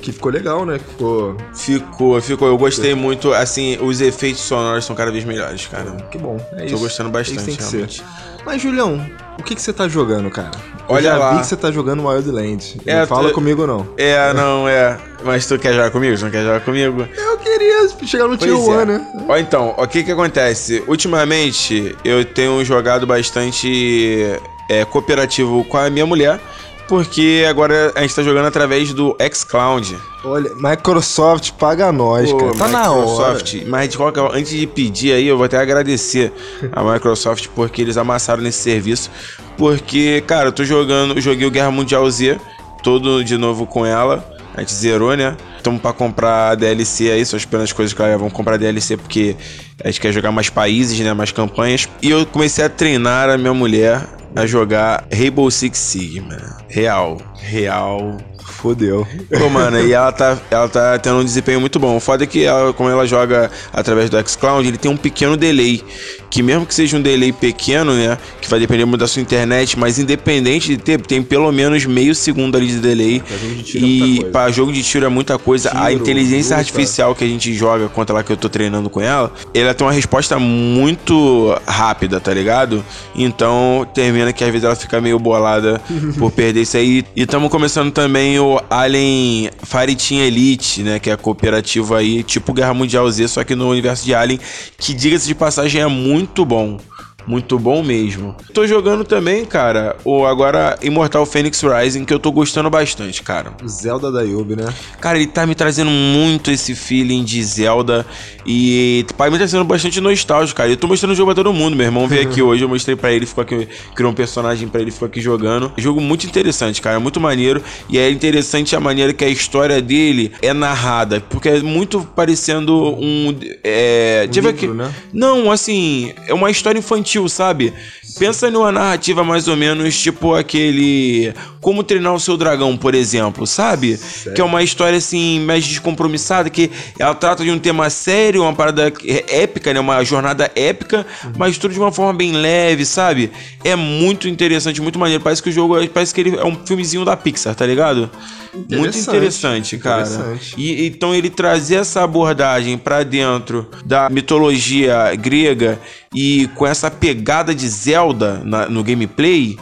que 0.02 0.12
ficou 0.12 0.32
legal, 0.32 0.66
né? 0.66 0.80
Ficou... 0.80 1.36
Ficou, 1.54 2.22
ficou. 2.22 2.48
Eu 2.48 2.58
gostei 2.58 2.94
muito, 2.94 3.34
assim, 3.34 3.78
os 3.82 4.00
efeitos 4.02 4.42
sonoros 4.42 4.86
são 4.86 4.96
cada 4.96 5.12
vez 5.12 5.24
melhores, 5.26 5.66
cara. 5.68 5.92
Que 6.12 6.18
bom, 6.18 6.38
é 6.54 6.60
Tô 6.60 6.66
isso. 6.66 6.78
gostando 6.80 7.10
bastante, 7.10 7.38
Isso 7.38 7.46
tem 7.46 7.56
que 7.56 7.64
realmente. 7.64 7.98
ser. 8.00 8.06
Mas, 8.46 8.62
Julião, 8.62 9.06
o 9.38 9.44
que, 9.44 9.54
que 9.56 9.62
você 9.62 9.74
tá 9.74 9.88
jogando, 9.90 10.30
cara? 10.30 10.52
Eu 10.88 10.96
Olha 10.96 11.02
já 11.04 11.18
lá. 11.18 11.34
vi 11.34 11.40
que 11.42 11.48
você 11.48 11.58
tá 11.58 11.70
jogando 11.70 12.08
Wildlands. 12.08 12.78
É, 12.86 13.00
não 13.02 13.08
fala 13.08 13.28
tu- 13.30 13.34
comigo, 13.34 13.68
não. 13.68 13.86
É, 13.98 14.34
não, 14.34 14.70
é. 14.70 14.98
Mas 15.26 15.46
tu 15.46 15.60
quer 15.60 15.74
jogar 15.74 15.92
comigo? 15.92 16.16
Tu 16.18 16.24
não 16.24 16.32
quer 16.32 16.44
jogar 16.44 16.62
comigo? 16.62 17.06
Eu 17.18 17.38
queria 17.40 17.90
chegar 18.06 18.26
no 18.28 18.38
Tier 18.38 18.54
Pois 18.56 18.68
1, 18.70 18.80
é. 18.80 18.86
né? 18.86 19.08
Ó, 19.28 19.36
então, 19.38 19.74
o 19.78 19.86
que 19.86 20.02
que 20.04 20.12
acontece? 20.14 20.82
Ultimamente, 20.88 21.94
eu 22.06 22.24
tenho 22.24 22.64
jogado 22.64 23.06
bastante 23.06 24.40
é, 24.70 24.86
cooperativo 24.86 25.64
com 25.66 25.78
a 25.78 25.90
minha 25.90 26.06
mulher, 26.06 26.40
porque 26.88 27.46
agora 27.50 27.92
a 27.96 28.02
gente 28.02 28.16
tá 28.16 28.24
jogando 28.24 28.46
através 28.46 28.94
do 28.94 29.16
xCloud. 29.34 29.98
Olha, 30.24 30.52
Microsoft 30.56 31.52
paga 31.54 31.92
nós, 31.92 32.32
Pô, 32.32 32.38
cara. 32.38 32.54
Tá 32.54 32.68
na 32.68 32.92
hora. 32.92 33.02
Microsoft, 33.02 33.56
mas 33.68 33.90
de 33.90 33.98
qualquer 33.98 34.22
antes 34.34 34.52
de 34.52 34.66
pedir 34.66 35.14
aí, 35.14 35.28
eu 35.28 35.38
vou 35.38 35.46
até 35.46 35.58
agradecer 35.58 36.32
a 36.72 36.84
Microsoft 36.84 37.48
porque 37.56 37.82
eles 37.82 37.98
amassaram 37.98 38.42
nesse 38.42 38.60
serviço. 38.60 39.12
Porque, 39.58 40.22
cara, 40.28 40.50
eu 40.50 40.52
tô 40.52 40.64
jogando, 40.64 41.16
eu 41.16 41.22
joguei 41.22 41.48
o 41.48 41.52
Guerra 41.52 41.72
Mundial 41.72 42.10
Z 42.10 42.40
todo 42.84 43.24
de 43.24 43.38
novo 43.38 43.66
com 43.66 43.86
ela. 43.86 44.37
A 44.58 44.62
gente 44.62 44.74
zerou, 44.74 45.16
né? 45.16 45.38
Estamos 45.56 45.80
pra 45.80 45.94
comprar 45.94 46.56
DLC 46.56 47.12
aí, 47.12 47.24
só 47.24 47.38
esperando 47.38 47.66
as 47.66 47.72
coisas 47.72 47.94
claras. 47.94 48.18
Vamos 48.18 48.34
comprar 48.34 48.58
DLC 48.58 48.98
porque 48.98 49.36
a 49.84 49.88
gente 49.88 50.02
quer 50.02 50.12
jogar 50.12 50.32
mais 50.32 50.50
países, 50.50 51.00
né? 51.00 51.14
Mais 51.14 51.32
campanhas. 51.32 51.88
E 52.02 52.10
eu 52.10 52.26
comecei 52.26 52.66
a 52.66 52.70
treinar 52.70 53.30
a 53.30 53.38
minha 53.38 53.54
mulher 53.54 54.02
a 54.36 54.48
jogar 54.48 55.06
Rainbow 55.14 55.50
Six 55.52 55.78
Sigma. 55.78 56.58
Real. 56.68 57.18
Real. 57.40 58.18
Fodeu. 58.48 59.06
Pô, 59.38 59.50
mano, 59.50 59.80
e 59.80 59.94
ela 59.94 60.12
tá, 60.12 60.38
ela 60.50 60.68
tá 60.68 60.98
tendo 61.00 61.18
um 61.18 61.24
desempenho 61.26 61.60
muito 61.60 61.80
bom. 61.80 61.98
O 61.98 62.00
foda 62.00 62.24
é 62.24 62.28
que, 62.28 62.44
ela, 62.44 62.74
como 62.74 62.90
ela 62.90 63.06
joga 63.06 63.52
através 63.74 64.10
do 64.10 64.18
xCloud, 64.28 64.68
ele 64.68 64.78
tem 64.78 64.90
um 64.90 64.98
pequeno 64.98 65.38
delay. 65.38 65.84
Que 66.30 66.42
mesmo 66.44 66.66
que 66.66 66.74
seja 66.74 66.98
um 66.98 67.02
delay 67.02 67.32
pequeno, 67.32 67.94
né? 67.94 68.18
Que 68.42 68.50
vai 68.50 68.60
depender 68.60 68.86
muito 68.86 69.00
da 69.02 69.08
sua 69.08 69.22
internet, 69.22 69.78
mas 69.78 69.98
independente 70.00 70.70
de 70.76 70.78
ter, 70.78 71.00
tem 71.02 71.22
pelo 71.22 71.52
menos 71.52 71.86
meio 71.86 72.14
segundo 72.16 72.58
ali 72.58 72.68
de 72.68 72.80
delay. 72.80 73.22
Pra 73.22 73.38
jogo 73.38 73.56
de 73.56 73.64
tiro 73.64 73.86
é 73.86 73.88
e 73.88 74.16
coisa. 74.18 74.32
pra 74.32 74.52
jogo 74.52 74.74
de 74.74 74.84
tiro 74.84 75.06
é 75.06 75.10
muita 75.10 75.38
coisa. 75.38 75.70
a 75.72 75.88
Tiro, 75.88 76.02
inteligência 76.02 76.56
luta. 76.58 76.68
artificial 76.68 77.16
que 77.16 77.24
a 77.24 77.28
gente 77.28 77.54
joga 77.54 77.88
contra 77.90 78.16
lá 78.16 78.24
que 78.24 78.32
eu 78.32 78.38
tô 78.38 78.50
treinando 78.50 78.90
com 78.90 79.00
ela, 79.02 79.32
ela 79.54 79.74
tem 79.74 79.86
uma 79.86 79.94
resposta 79.94 80.38
muito 80.38 81.56
rápida, 81.66 82.20
tá 82.20 82.34
ligado? 82.34 82.84
Então 83.16 83.88
termina 83.94 84.34
que 84.34 84.44
às 84.44 84.50
vezes 84.50 84.64
ela 84.66 84.76
fica 84.76 85.00
meio 85.00 85.20
bolada 85.20 85.80
por 86.18 86.32
perder 86.32 86.62
isso 86.62 86.78
aí. 86.78 87.06
E 87.16 87.22
estamos 87.24 87.50
começando 87.50 87.92
também 87.92 88.37
o 88.40 88.60
Alien 88.70 89.50
Fireteam 89.64 90.22
Elite, 90.22 90.84
né? 90.84 91.00
Que 91.00 91.10
é 91.10 91.18
cooperativo 91.18 91.96
aí, 91.96 92.24
tipo 92.24 92.54
Guerra 92.54 92.74
Mundial 92.74 93.10
Z, 93.10 93.28
só 93.28 93.44
que 93.44 93.56
no 93.56 93.70
universo 93.70 94.06
de 94.06 94.14
Alien, 94.14 94.40
que 94.78 94.94
diga-se 94.94 95.28
de 95.28 95.36
passagem 95.36 95.82
é 95.82 95.88
muito 95.88 96.46
bom. 96.46 96.80
Muito 97.28 97.60
bom 97.60 97.84
mesmo. 97.84 98.36
Tô 98.54 98.66
jogando 98.66 99.04
também, 99.04 99.44
cara, 99.44 99.98
o 100.06 100.26
agora 100.26 100.78
Immortal 100.82 101.26
Phoenix 101.26 101.62
Rising, 101.62 102.06
que 102.06 102.14
eu 102.14 102.20
tô 102.20 102.32
gostando 102.32 102.70
bastante, 102.70 103.22
cara. 103.22 103.52
Zelda 103.68 104.12
da 104.12 104.22
Yubi, 104.22 104.56
né? 104.56 104.74
Cara, 105.02 105.18
ele 105.18 105.28
tá 105.28 105.46
me 105.46 105.54
trazendo 105.54 105.92
muito 105.92 106.50
esse 106.50 106.74
feeling 106.74 107.24
de 107.24 107.44
Zelda 107.44 108.06
e 108.46 109.06
tá 109.18 109.30
me 109.30 109.38
trazendo 109.38 109.64
bastante 109.66 110.00
nostálgico, 110.00 110.58
cara. 110.58 110.70
Eu 110.70 110.78
tô 110.78 110.88
mostrando 110.88 111.12
o 111.12 111.16
jogo 111.16 111.34
pra 111.34 111.44
todo 111.44 111.54
mundo. 111.54 111.76
Meu 111.76 111.86
irmão 111.86 112.08
veio 112.08 112.22
aqui 112.24 112.42
hoje, 112.42 112.64
eu 112.64 112.70
mostrei 112.70 112.96
pra 112.96 113.12
ele, 113.12 113.26
ficou 113.26 113.42
aqui, 113.42 113.68
criou 113.94 114.12
um 114.12 114.16
personagem 114.16 114.68
pra 114.68 114.80
ele, 114.80 114.92
ficou 114.92 115.08
aqui 115.08 115.20
jogando. 115.20 115.72
Jogo 115.78 116.00
muito 116.00 116.26
interessante, 116.26 116.82
cara, 116.82 117.00
muito 117.00 117.20
maneiro. 117.20 117.62
E 117.90 117.98
é 117.98 118.10
interessante 118.10 118.76
a 118.76 118.80
maneira 118.80 119.12
que 119.14 119.26
a 119.26 119.30
história 119.30 119.82
dele 119.82 120.32
é 120.42 120.54
narrada, 120.54 121.20
porque 121.30 121.50
é 121.50 121.60
muito 121.62 122.08
parecendo 122.16 122.96
um. 122.96 123.38
É, 123.64 124.26
Um 124.30 124.32
livro, 124.34 124.50
aqui. 124.50 124.68
né? 124.68 124.94
Não, 125.12 125.52
assim, 125.52 126.14
é 126.26 126.34
uma 126.34 126.50
história 126.50 126.80
infantil, 126.80 127.17
sabe? 127.30 127.74
Pensa 128.20 128.50
numa 128.52 128.72
narrativa 128.72 129.24
mais 129.24 129.48
ou 129.48 129.56
menos 129.56 129.98
tipo 129.98 130.34
aquele. 130.34 131.34
Como 131.62 131.84
treinar 131.84 132.14
o 132.14 132.20
seu 132.20 132.36
dragão, 132.38 132.76
por 132.78 132.96
exemplo, 132.96 133.46
sabe? 133.46 134.00
Que 134.34 134.42
é 134.42 134.44
uma 134.44 134.64
história 134.64 134.98
assim, 134.98 135.40
mais 135.42 135.66
descompromissada, 135.66 136.50
que 136.50 136.72
ela 136.98 137.14
trata 137.14 137.44
de 137.44 137.52
um 137.52 137.60
tema 137.60 137.90
sério, 137.90 138.42
uma 138.42 138.54
parada 138.54 138.92
é- 139.06 139.42
épica, 139.44 139.74
né? 139.74 139.80
Uma 139.80 140.04
jornada 140.04 140.50
épica, 140.56 141.06
mas 141.38 141.58
tudo 141.58 141.74
de 141.74 141.80
uma 141.80 141.92
forma 141.92 142.14
bem 142.14 142.32
leve, 142.34 142.86
sabe? 142.86 143.32
É 143.64 143.76
muito 143.76 144.28
interessante, 144.28 144.82
muito 144.82 144.98
maneiro. 144.98 145.24
Parece 145.24 145.44
que 145.44 145.50
o 145.50 145.52
jogo 145.52 145.76
parece 145.90 146.14
que 146.14 146.22
ele 146.22 146.36
é 146.38 146.46
um 146.46 146.56
filmezinho 146.66 147.06
da 147.06 147.16
Pixar, 147.16 147.54
tá 147.56 147.66
ligado? 147.66 148.10
Muito 148.54 148.74
Interessante, 148.74 149.08
interessante, 149.10 149.78
cara. 149.78 150.02
interessante. 150.02 150.56
E 150.58 150.88
então 150.88 151.14
ele 151.14 151.30
trazer 151.30 151.76
essa 151.76 152.02
abordagem 152.04 152.76
pra 152.78 153.04
dentro 153.04 153.70
da 153.86 154.10
mitologia 154.10 155.14
grega 155.16 155.80
e 156.16 156.50
com 156.56 156.66
essa 156.66 156.90
pegada 157.08 157.56
de 157.56 157.70
Zelda 157.70 158.42
na- 158.44 158.68
no 158.68 158.84
gameplay, 158.84 159.58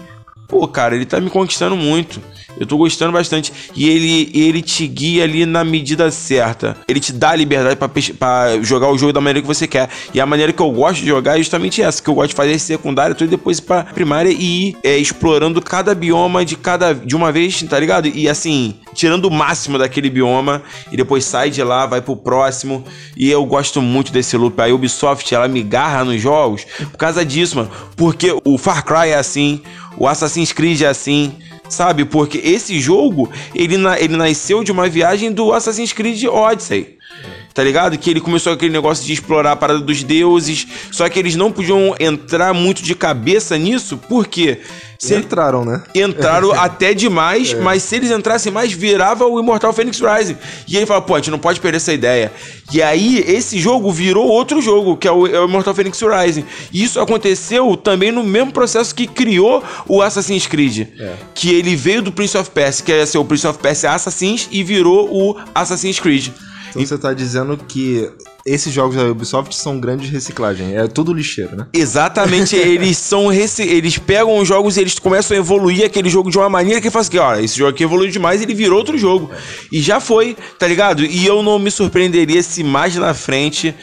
pô, 0.48 0.68
cara, 0.68 0.96
ele 0.96 1.06
tá 1.06 1.20
me 1.20 1.30
conquistando 1.30 1.76
muito. 1.76 2.20
Eu 2.60 2.66
tô 2.66 2.78
gostando 2.78 3.12
bastante. 3.12 3.52
E 3.76 3.90
ele, 3.90 4.32
ele 4.34 4.62
te 4.62 4.88
guia 4.88 5.24
ali 5.24 5.46
na 5.46 5.64
medida 5.64 6.10
certa. 6.12 6.78
Ele 6.88 7.00
te 7.00 7.12
dá 7.12 7.32
a 7.32 7.36
liberdade 7.36 7.78
pra 8.18 8.62
jogar 8.62 8.90
o 8.90 8.98
jogo 8.98 9.14
da 9.14 9.22
maneira 9.22 9.42
que 9.42 9.48
você 9.48 9.68
quer. 9.68 9.90
E 10.14 10.20
a 10.20 10.26
maneira 10.26 10.54
que 10.54 10.62
eu 10.62 10.72
gosto 10.72 11.02
de 11.02 11.08
jogar 11.08 11.36
é 11.36 11.38
justamente 11.40 11.82
essa. 11.82 12.02
Que 12.02 12.10
eu 12.10 12.16
gosto 12.16 12.30
de 12.30 12.36
fazer 12.36 12.52
esse 12.52 12.66
secundário, 12.66 13.16
tudo 13.16 13.30
depois 13.30 13.60
pra 13.60 13.84
primária 13.84 14.30
e 14.30 14.70
ir 14.70 14.78
é, 14.84 14.98
explorando 14.98 15.62
cada 15.62 15.94
bioma 15.94 16.46
de 16.46 16.56
cada 16.56 16.94
de 16.94 17.16
uma 17.16 17.32
vez, 17.32 17.62
tá 17.64 17.80
ligado? 17.80 18.08
E 18.08 18.30
assim, 18.30 18.76
tirando 18.94 19.26
o 19.26 19.32
máximo 19.32 19.78
daquele 19.78 20.10
bioma 20.10 20.62
e 20.92 20.98
depois 20.98 21.26
sai 21.26 21.50
de 21.50 21.64
lá, 21.64 21.86
vai 21.86 22.02
pro 22.02 22.16
próximo. 22.16 22.84
E 23.18 23.30
eu 23.30 23.46
gosto 23.46 23.82
muito 23.82 24.12
desse 24.12 24.38
loop. 24.38 24.60
A 24.62 24.68
Ubisoft, 24.68 25.34
ela 25.34 25.48
me 25.48 25.62
garra 25.62 26.04
nos 26.04 26.22
jogos 26.22 26.66
por 26.92 26.98
causa 26.98 27.26
disso, 27.26 27.58
mano. 27.58 27.72
Porque 27.96 28.36
o 28.44 28.58
Far 28.58 28.84
Cry 28.86 29.10
é 29.10 29.16
assim, 29.16 29.62
o 29.98 30.08
Assassin's 30.08 30.52
Creed 30.52 30.82
é 30.82 30.88
assim. 30.88 31.34
Sabe? 31.70 32.06
Porque 32.06 32.38
esse 32.38 32.80
jogo, 32.80 33.30
ele, 33.54 33.78
na- 33.78 34.00
ele 34.00 34.16
nasceu 34.16 34.64
de 34.64 34.72
uma 34.72 34.88
viagem 34.88 35.32
do 35.32 35.52
Assassin's 35.52 35.92
Creed 35.94 36.24
Odyssey. 36.26 36.95
Tá 37.56 37.64
ligado? 37.64 37.98
Que 37.98 38.10
ele 38.10 38.20
começou 38.20 38.52
aquele 38.52 38.74
negócio 38.74 39.06
de 39.06 39.14
explorar 39.14 39.54
a 39.54 39.56
parada 39.56 39.80
dos 39.80 40.04
deuses. 40.04 40.68
Só 40.92 41.08
que 41.08 41.18
eles 41.18 41.38
não 41.38 41.54
podiam 41.54 41.96
entrar 41.98 42.54
muito 42.54 42.84
de 42.84 42.94
cabeça 42.94 43.58
nisso, 43.58 43.98
porque 44.10 44.60
se 45.00 45.16
Entraram, 45.16 45.64
né? 45.64 45.82
entraram 45.96 46.52
até 46.60 46.94
demais, 46.94 47.54
mas 47.54 47.84
se 47.84 47.96
eles 47.96 48.12
entrassem 48.12 48.52
mais, 48.52 48.74
virava 48.74 49.26
o 49.26 49.40
Immortal 49.40 49.72
Phoenix 49.72 50.02
Rising. 50.02 50.36
E 50.68 50.76
ele 50.76 50.86
fala, 50.86 51.02
pô, 51.02 51.16
a 51.16 51.20
gente 51.20 51.32
não 51.32 51.40
pode 51.40 51.62
perder 51.62 51.78
essa 51.78 51.94
ideia. 51.94 52.30
E 52.74 52.82
aí, 52.82 53.20
esse 53.20 53.58
jogo 53.58 53.90
virou 53.90 54.28
outro 54.28 54.62
jogo, 54.62 54.98
que 54.98 55.08
é 55.08 55.12
o, 55.12 55.26
é 55.26 55.40
o 55.40 55.46
Immortal 55.46 55.74
Phoenix 55.74 56.02
Rising. 56.02 56.44
E 56.74 56.84
isso 56.84 57.00
aconteceu 57.00 57.78
também 57.78 58.12
no 58.12 58.24
mesmo 58.24 58.52
processo 58.52 58.94
que 58.94 59.08
criou 59.08 59.64
o 59.88 60.02
Assassin's 60.02 60.46
Creed. 60.46 60.90
Que 61.34 61.54
ele 61.54 61.74
veio 61.74 62.02
do 62.02 62.12
Prince 62.12 62.38
of 62.38 62.50
Persia, 62.50 62.84
que 62.84 62.92
ia 62.92 63.06
ser 63.06 63.18
o 63.18 63.24
Prince 63.24 63.48
of 63.48 63.60
Persia 63.60 63.92
Assassins, 63.92 64.50
e 64.52 64.62
virou 64.62 65.10
o 65.10 65.38
Assassin's 65.54 66.02
Creed. 66.02 66.32
Então 66.76 66.86
você 66.86 66.98
tá 66.98 67.14
dizendo 67.14 67.58
que 67.58 68.12
esses 68.46 68.72
jogos 68.72 68.98
da 68.98 69.04
Ubisoft 69.04 69.56
são 69.56 69.80
grandes 69.80 70.10
reciclagem. 70.10 70.76
É 70.76 70.88
tudo 70.88 71.14
lixeiro, 71.14 71.56
né? 71.56 71.68
Exatamente, 71.74 72.56
eles 72.56 72.98
são 72.98 73.28
rece... 73.28 73.64
eles 73.64 73.98
pegam 73.98 74.38
os 74.38 74.48
jogos 74.48 74.76
e 74.76 74.82
eles 74.82 75.00
começam 75.00 75.36
a 75.36 75.40
evoluir 75.40 75.86
aquele 75.86 76.10
jogo 76.10 76.30
de 76.30 76.38
uma 76.38 76.50
maneira 76.50 76.82
que 76.82 76.92
faz 76.92 77.08
que, 77.08 77.18
ó, 77.18 77.36
esse 77.36 77.58
jogo 77.58 77.72
aqui 77.72 77.84
evoluiu 77.84 78.12
demais, 78.12 78.42
ele 78.42 78.54
virou 78.54 78.78
outro 78.78 78.98
jogo. 78.98 79.32
E 79.72 79.82
já 79.82 80.00
foi, 80.00 80.36
tá 80.60 80.68
ligado? 80.68 81.04
E 81.04 81.26
eu 81.26 81.42
não 81.42 81.58
me 81.58 81.72
surpreenderia 81.72 82.44
se 82.44 82.64
mais 82.64 82.96
na 82.98 83.14
frente 83.14 83.74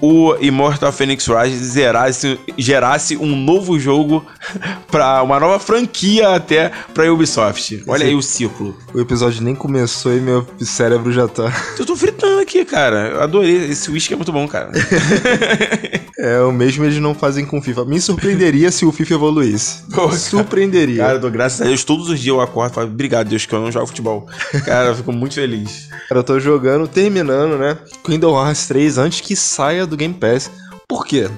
o 0.00 0.36
Immortal 0.40 0.92
Phoenix 0.92 1.26
Rise 1.26 1.74
gerasse, 1.74 2.38
gerasse 2.56 3.16
um 3.16 3.36
novo 3.36 3.78
jogo 3.78 4.24
para 4.90 5.22
uma 5.22 5.38
nova 5.38 5.58
franquia 5.58 6.34
até 6.34 6.70
pra 6.94 7.12
Ubisoft. 7.12 7.82
Olha 7.86 8.06
aí 8.06 8.14
o 8.14 8.22
ciclo. 8.22 8.76
O 8.94 9.00
episódio 9.00 9.42
nem 9.42 9.54
começou 9.54 10.16
e 10.16 10.20
meu 10.20 10.46
cérebro 10.60 11.12
já 11.12 11.26
tá. 11.28 11.52
Eu 11.78 11.86
tô 11.86 11.96
fritando 11.96 12.40
aqui, 12.40 12.64
cara. 12.64 13.08
Eu 13.08 13.22
adorei. 13.22 13.70
Esse 13.70 13.90
whisky 13.90 14.14
é 14.14 14.16
muito 14.16 14.32
bom, 14.32 14.46
cara. 14.46 14.70
É, 16.20 16.40
o 16.40 16.50
mesmo 16.50 16.84
eles 16.84 16.98
não 16.98 17.14
fazem 17.14 17.46
com 17.46 17.62
FIFA. 17.62 17.84
Me 17.84 18.00
surpreenderia 18.00 18.72
se 18.72 18.84
o 18.84 18.90
FIFA 18.90 19.14
evoluísse. 19.14 19.84
Pô, 19.94 20.10
surpreenderia. 20.10 21.04
Cara, 21.04 21.14
eu 21.14 21.20
dou 21.20 21.30
graças 21.30 21.60
a 21.60 21.64
Deus. 21.64 21.84
Todos 21.84 22.10
os 22.10 22.18
dias 22.18 22.34
eu 22.34 22.40
acordo 22.40 22.72
e 22.72 22.74
falo, 22.74 22.88
obrigado, 22.88 23.28
Deus, 23.28 23.46
que 23.46 23.54
eu 23.54 23.60
não 23.60 23.70
jogo 23.70 23.86
futebol. 23.86 24.26
Cara, 24.64 24.88
eu 24.88 24.96
fico 24.96 25.12
muito 25.12 25.36
feliz. 25.36 25.88
Cara, 26.08 26.20
eu 26.20 26.24
tô 26.24 26.40
jogando, 26.40 26.88
terminando, 26.88 27.56
né? 27.56 27.78
Kingdom 28.02 28.36
Hearts 28.36 28.66
3 28.66 28.98
antes 28.98 29.20
que 29.20 29.36
saia 29.36 29.86
do 29.88 29.96
Game 29.96 30.14
Pass. 30.14 30.50
Por 30.86 31.06
quê? 31.06 31.28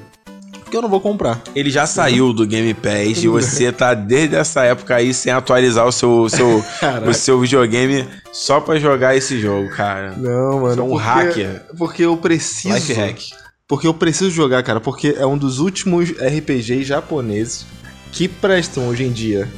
Porque 0.62 0.76
eu 0.76 0.82
não 0.82 0.88
vou 0.88 1.00
comprar. 1.00 1.40
Ele 1.54 1.68
já 1.68 1.84
saiu 1.84 2.32
do 2.32 2.46
Game 2.46 2.72
Pass 2.74 3.24
e 3.24 3.26
você 3.28 3.72
tá 3.72 3.92
desde 3.92 4.36
essa 4.36 4.62
época 4.62 4.94
aí 4.94 5.12
sem 5.12 5.32
atualizar 5.32 5.84
o 5.86 5.90
seu, 5.90 6.28
seu, 6.28 6.64
o 7.08 7.12
seu 7.12 7.40
videogame 7.40 8.06
só 8.32 8.60
pra 8.60 8.78
jogar 8.78 9.16
esse 9.16 9.40
jogo, 9.40 9.68
cara. 9.70 10.14
Não, 10.16 10.60
mano. 10.60 10.74
Você 10.74 10.80
é 10.80 10.82
um 10.84 10.88
porque- 10.90 11.04
hacker. 11.08 11.62
Porque 11.76 12.02
eu 12.04 12.16
preciso. 12.16 12.74
Life 12.74 12.92
hack. 12.92 13.18
Porque 13.66 13.86
eu 13.86 13.94
preciso 13.94 14.30
jogar, 14.30 14.62
cara. 14.62 14.80
Porque 14.80 15.16
é 15.18 15.26
um 15.26 15.36
dos 15.36 15.58
últimos 15.58 16.10
RPGs 16.10 16.84
japoneses 16.84 17.66
que 18.12 18.28
prestam 18.28 18.86
hoje 18.88 19.02
em 19.04 19.10
dia. 19.10 19.48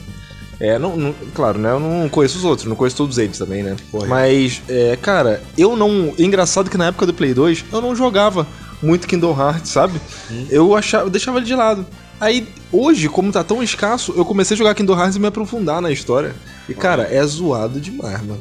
É, 0.61 0.79
não, 0.79 0.97
não- 0.97 1.15
claro, 1.35 1.59
né? 1.59 1.73
Eu 1.73 1.81
não 1.81 2.09
conheço 2.09 2.39
os 2.39 2.45
outros, 2.45 2.67
não 2.69 2.77
conheço 2.77 2.97
todos 2.97 3.19
eles 3.19 3.37
também, 3.37 3.63
né? 3.63 3.77
Correto. 3.91 4.09
Mas, 4.09 4.63
é, 4.69 4.97
cara, 4.97 5.43
eu 5.59 5.77
não. 5.77 6.15
Engraçado 6.19 6.71
que 6.71 6.79
na 6.79 6.87
época 6.87 7.05
do 7.05 7.13
Play 7.13 7.35
2 7.35 7.65
eu 7.73 7.81
não 7.83 7.95
jogava 7.97 8.47
muito 8.83 9.07
Kingdom 9.07 9.37
Hearts, 9.39 9.71
sabe? 9.71 10.01
Eu 10.51 10.75
achava, 10.75 11.07
eu 11.07 11.11
deixava 11.11 11.39
ele 11.39 11.47
de 11.47 11.55
lado. 11.55 11.87
Aí, 12.21 12.47
hoje, 12.71 13.09
como 13.09 13.33
tá 13.33 13.43
tão 13.43 13.62
escasso, 13.62 14.12
eu 14.17 14.25
comecei 14.25 14.55
a 14.55 14.59
jogar 14.59 14.75
Kingdom 14.75 14.97
Hearts 14.99 15.17
e 15.17 15.21
me 15.21 15.27
aprofundar 15.27 15.81
na 15.81 15.91
história. 15.91 16.35
E, 16.69 16.75
cara, 16.75 17.03
é 17.11 17.25
zoado 17.27 17.81
demais, 17.81 18.21
mano. 18.25 18.41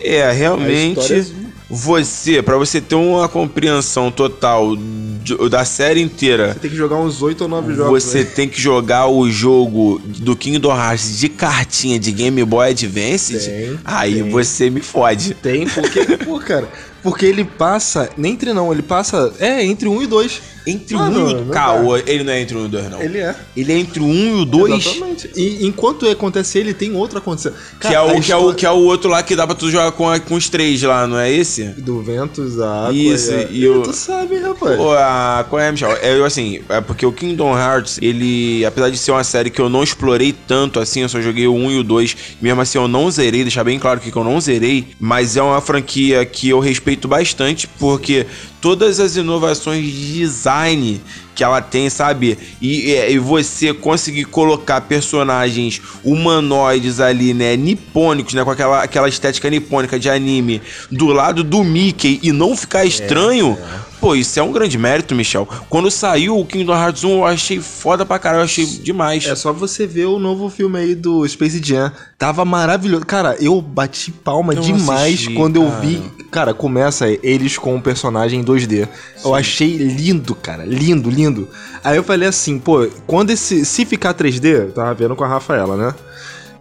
É, 0.00 0.30
realmente, 0.32 1.12
é 1.12 1.24
você, 1.70 2.42
pra 2.42 2.56
você 2.56 2.80
ter 2.80 2.96
uma 2.96 3.28
compreensão 3.28 4.10
total 4.10 4.76
de- 4.76 5.48
da 5.48 5.64
série 5.64 6.00
inteira, 6.02 6.52
Você 6.52 6.58
tem 6.58 6.70
que 6.70 6.76
jogar 6.76 6.96
uns 6.96 7.22
8 7.22 7.42
ou 7.42 7.48
9 7.48 7.74
jogos. 7.74 8.02
você 8.02 8.18
né? 8.18 8.24
tem 8.24 8.48
que 8.48 8.60
jogar 8.60 9.06
o 9.06 9.30
jogo 9.30 10.00
do 10.04 10.34
Kingdom 10.36 10.74
Hearts 10.76 11.18
de 11.18 11.28
cartinha 11.28 11.98
de 12.00 12.10
Game 12.10 12.44
Boy 12.44 12.70
Advance, 12.70 13.38
Tem, 13.38 13.78
aí 13.84 14.14
tem. 14.22 14.30
você 14.30 14.68
me 14.68 14.80
fode. 14.80 15.34
Tem, 15.34 15.66
porque, 15.68 16.04
pô, 16.18 16.38
cara, 16.40 16.68
porque 17.02 17.26
ele 17.26 17.44
passa, 17.44 18.08
nem 18.16 18.32
entre 18.32 18.52
não, 18.52 18.72
ele 18.72 18.82
passa, 18.82 19.32
é, 19.38 19.64
entre 19.64 19.88
um 19.88 20.02
e 20.02 20.06
dois. 20.06 20.40
Entre 20.64 20.96
Ah, 20.96 21.00
um 21.02 21.10
não, 21.10 21.30
e 21.30 21.50
Caô, 21.50 21.96
ele 21.96 22.22
não 22.22 22.32
é 22.32 22.40
entre 22.40 22.56
um 22.56 22.62
e 22.62 22.66
o 22.66 22.68
dois, 22.68 22.88
não. 22.88 23.02
Ele 23.02 23.18
é. 23.18 23.34
Ele 23.56 23.72
é 23.72 23.76
entre 23.78 23.98
o 24.00 24.04
1 24.06 24.14
e 24.38 24.42
o 24.42 24.44
2, 24.44 24.86
Exatamente. 24.86 25.30
E 25.34 25.66
enquanto 25.66 26.08
acontece 26.08 26.56
ele, 26.56 26.72
tem 26.72 26.94
outro 26.94 27.18
acontecendo. 27.18 27.54
que, 27.80 27.88
Cara, 27.88 27.94
é 27.94 27.98
a 27.98 28.04
o, 28.04 28.20
que, 28.20 28.30
é 28.30 28.36
o, 28.36 28.54
que 28.54 28.64
é 28.66 28.70
o 28.70 28.76
outro 28.76 29.10
lá 29.10 29.24
que 29.24 29.34
dá 29.34 29.44
pra 29.44 29.56
tu 29.56 29.68
jogar 29.68 29.90
com, 29.90 30.04
com 30.20 30.34
os 30.36 30.48
três 30.48 30.80
lá, 30.82 31.04
não 31.08 31.18
é 31.18 31.28
esse? 31.32 31.64
Do 31.64 32.00
Ventus, 32.00 32.60
a 32.60 32.82
Aqua 32.84 32.92
Isso, 32.94 33.34
a... 33.34 33.42
e 33.50 33.68
o- 33.68 33.82
Tu 33.82 33.92
sabe, 33.92 34.36
rapaz. 34.38 34.76
Pô, 34.76 34.92
a, 34.92 35.44
qual 35.50 35.60
é, 35.60 35.72
Michel? 35.72 35.96
É, 36.00 36.16
eu, 36.16 36.24
assim, 36.24 36.60
é 36.68 36.80
porque 36.80 37.04
o 37.04 37.10
Kingdom 37.10 37.58
Hearts, 37.58 37.98
ele, 38.00 38.64
apesar 38.64 38.88
de 38.88 38.98
ser 38.98 39.10
uma 39.10 39.24
série 39.24 39.50
que 39.50 39.60
eu 39.60 39.68
não 39.68 39.82
explorei 39.82 40.32
tanto 40.46 40.78
assim, 40.78 41.00
eu 41.00 41.08
só 41.08 41.20
joguei 41.20 41.48
o 41.48 41.54
1 41.54 41.72
e 41.72 41.78
o 41.80 41.82
2, 41.82 42.16
mesmo 42.40 42.60
assim 42.60 42.78
eu 42.78 42.86
não 42.86 43.10
zerei, 43.10 43.42
deixar 43.42 43.64
bem 43.64 43.80
claro 43.80 43.98
que 43.98 44.14
eu 44.14 44.22
não 44.22 44.40
zerei, 44.40 44.86
mas 45.00 45.36
é 45.36 45.42
uma 45.42 45.60
franquia 45.60 46.24
que 46.24 46.48
eu 46.48 46.60
respeito 46.60 46.91
bastante, 47.08 47.68
porque 47.78 48.26
todas 48.62 48.98
as 49.00 49.16
inovações 49.16 49.84
de 49.84 50.14
design 50.20 51.02
que 51.34 51.42
ela 51.44 51.60
tem, 51.60 51.90
sabe? 51.90 52.38
E, 52.60 52.90
e- 52.92 53.12
e 53.14 53.18
você 53.18 53.74
conseguir 53.74 54.24
colocar 54.26 54.80
personagens 54.82 55.80
humanoides 56.04 57.00
ali, 57.00 57.34
né? 57.34 57.56
Nipônicos, 57.56 58.34
né? 58.34 58.44
Com 58.44 58.50
aquela, 58.50 58.82
aquela 58.82 59.08
estética 59.08 59.50
nipônica 59.50 59.98
de 59.98 60.08
anime 60.08 60.62
do 60.90 61.06
lado 61.06 61.42
do 61.42 61.62
Mickey 61.64 62.20
e 62.22 62.32
não 62.32 62.56
ficar 62.56 62.84
estranho. 62.84 63.58
Pô, 64.00 64.16
isso 64.16 64.36
é 64.38 64.42
um 64.42 64.50
grande 64.50 64.76
mérito, 64.76 65.14
Michel. 65.14 65.48
Quando 65.70 65.88
saiu 65.88 66.36
o 66.36 66.44
Kingdom 66.44 66.72
Hearts 66.74 67.04
1, 67.04 67.08
eu 67.18 67.24
achei 67.24 67.60
foda 67.60 68.04
pra 68.04 68.18
caralho, 68.18 68.40
eu 68.40 68.44
achei 68.46 68.66
demais. 68.66 69.24
É 69.24 69.36
só 69.36 69.52
você 69.52 69.86
ver 69.86 70.06
o 70.06 70.18
novo 70.18 70.50
filme 70.50 70.76
aí 70.76 70.94
do 70.96 71.26
Space 71.28 71.60
Jam. 71.64 71.92
Tava 72.18 72.44
maravilhoso. 72.44 73.06
Cara, 73.06 73.36
eu 73.40 73.60
bati 73.60 74.10
palma 74.10 74.54
Eu 74.54 74.56
não 74.56 74.62
demais 74.62 75.14
assisti, 75.14 75.34
quando 75.34 75.62
eu 75.62 75.68
cara. 75.68 75.80
vi. 75.82 76.02
Cara, 76.32 76.52
começa 76.52 77.06
eles 77.22 77.56
com 77.56 77.76
o 77.76 77.80
personagem 77.80 78.40
em 78.40 78.42
2D. 78.52 78.88
Eu 79.24 79.34
achei 79.34 79.76
lindo, 79.76 80.34
cara. 80.34 80.64
Lindo, 80.64 81.10
lindo. 81.10 81.48
Aí 81.82 81.96
eu 81.96 82.02
falei 82.04 82.28
assim, 82.28 82.58
pô, 82.58 82.86
quando 83.06 83.30
esse. 83.30 83.64
Se 83.64 83.84
ficar 83.84 84.14
3D, 84.14 84.44
eu 84.46 84.72
tava 84.72 84.92
vendo 84.94 85.14
com 85.16 85.24
a 85.24 85.28
Rafaela, 85.28 85.76
né? 85.76 85.94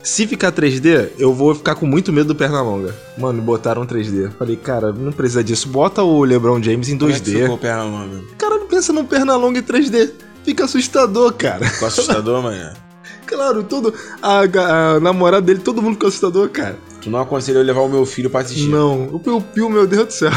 Se 0.04 0.26
ficar 0.26 0.52
3D, 0.52 1.10
eu 1.20 1.32
vou 1.34 1.54
ficar 1.54 1.76
com 1.76 1.86
muito 1.86 2.12
medo 2.12 2.30
do 2.30 2.36
Pernalonga. 2.36 2.96
Mano, 3.18 3.40
botaram 3.42 3.86
3D. 3.86 4.32
Falei, 4.32 4.56
cara, 4.56 4.92
não 4.92 5.12
precisa 5.12 5.44
disso. 5.44 5.68
Bota 5.70 6.02
o 6.02 6.24
LeBron 6.24 6.62
James 6.62 6.90
em 6.90 6.98
Como 6.98 7.12
é 7.12 7.20
que 7.20 7.22
2D. 7.22 7.42
ficou 7.42 7.56
o 7.56 7.60
Pernalonga? 7.60 8.22
Cara, 8.38 8.58
não 8.58 8.66
pensa 8.68 8.92
num 8.92 9.06
Pernalonga 9.06 9.60
em 9.60 9.64
3D. 9.64 10.10
Fica 10.44 10.66
assustador, 10.66 11.34
cara. 11.34 11.68
Ficou 11.68 11.88
assustador, 11.88 12.42
mano. 12.44 12.74
Claro, 13.28 13.64
todo. 13.64 13.94
A, 14.22 14.40
a 14.96 15.00
namorada 15.00 15.46
dele, 15.46 15.60
todo 15.60 15.82
mundo 15.82 15.94
ficou 15.94 16.08
assustador, 16.10 16.50
cara. 16.50 16.78
Tu 17.02 17.10
não 17.10 17.20
aconselhou 17.20 17.64
levar 17.64 17.82
o 17.82 17.90
meu 17.90 18.06
filho 18.06 18.30
pra 18.30 18.42
assistir? 18.42 18.68
Não, 18.68 19.06
o 19.06 19.20
Piu 19.20 19.40
Piu, 19.40 19.70
meu 19.70 19.86
Deus 19.88 20.08
do 20.08 20.14
céu. 20.14 20.32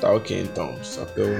Tá 0.00 0.10
ok, 0.12 0.40
então. 0.42 0.74
Só 0.82 1.06
eu... 1.16 1.36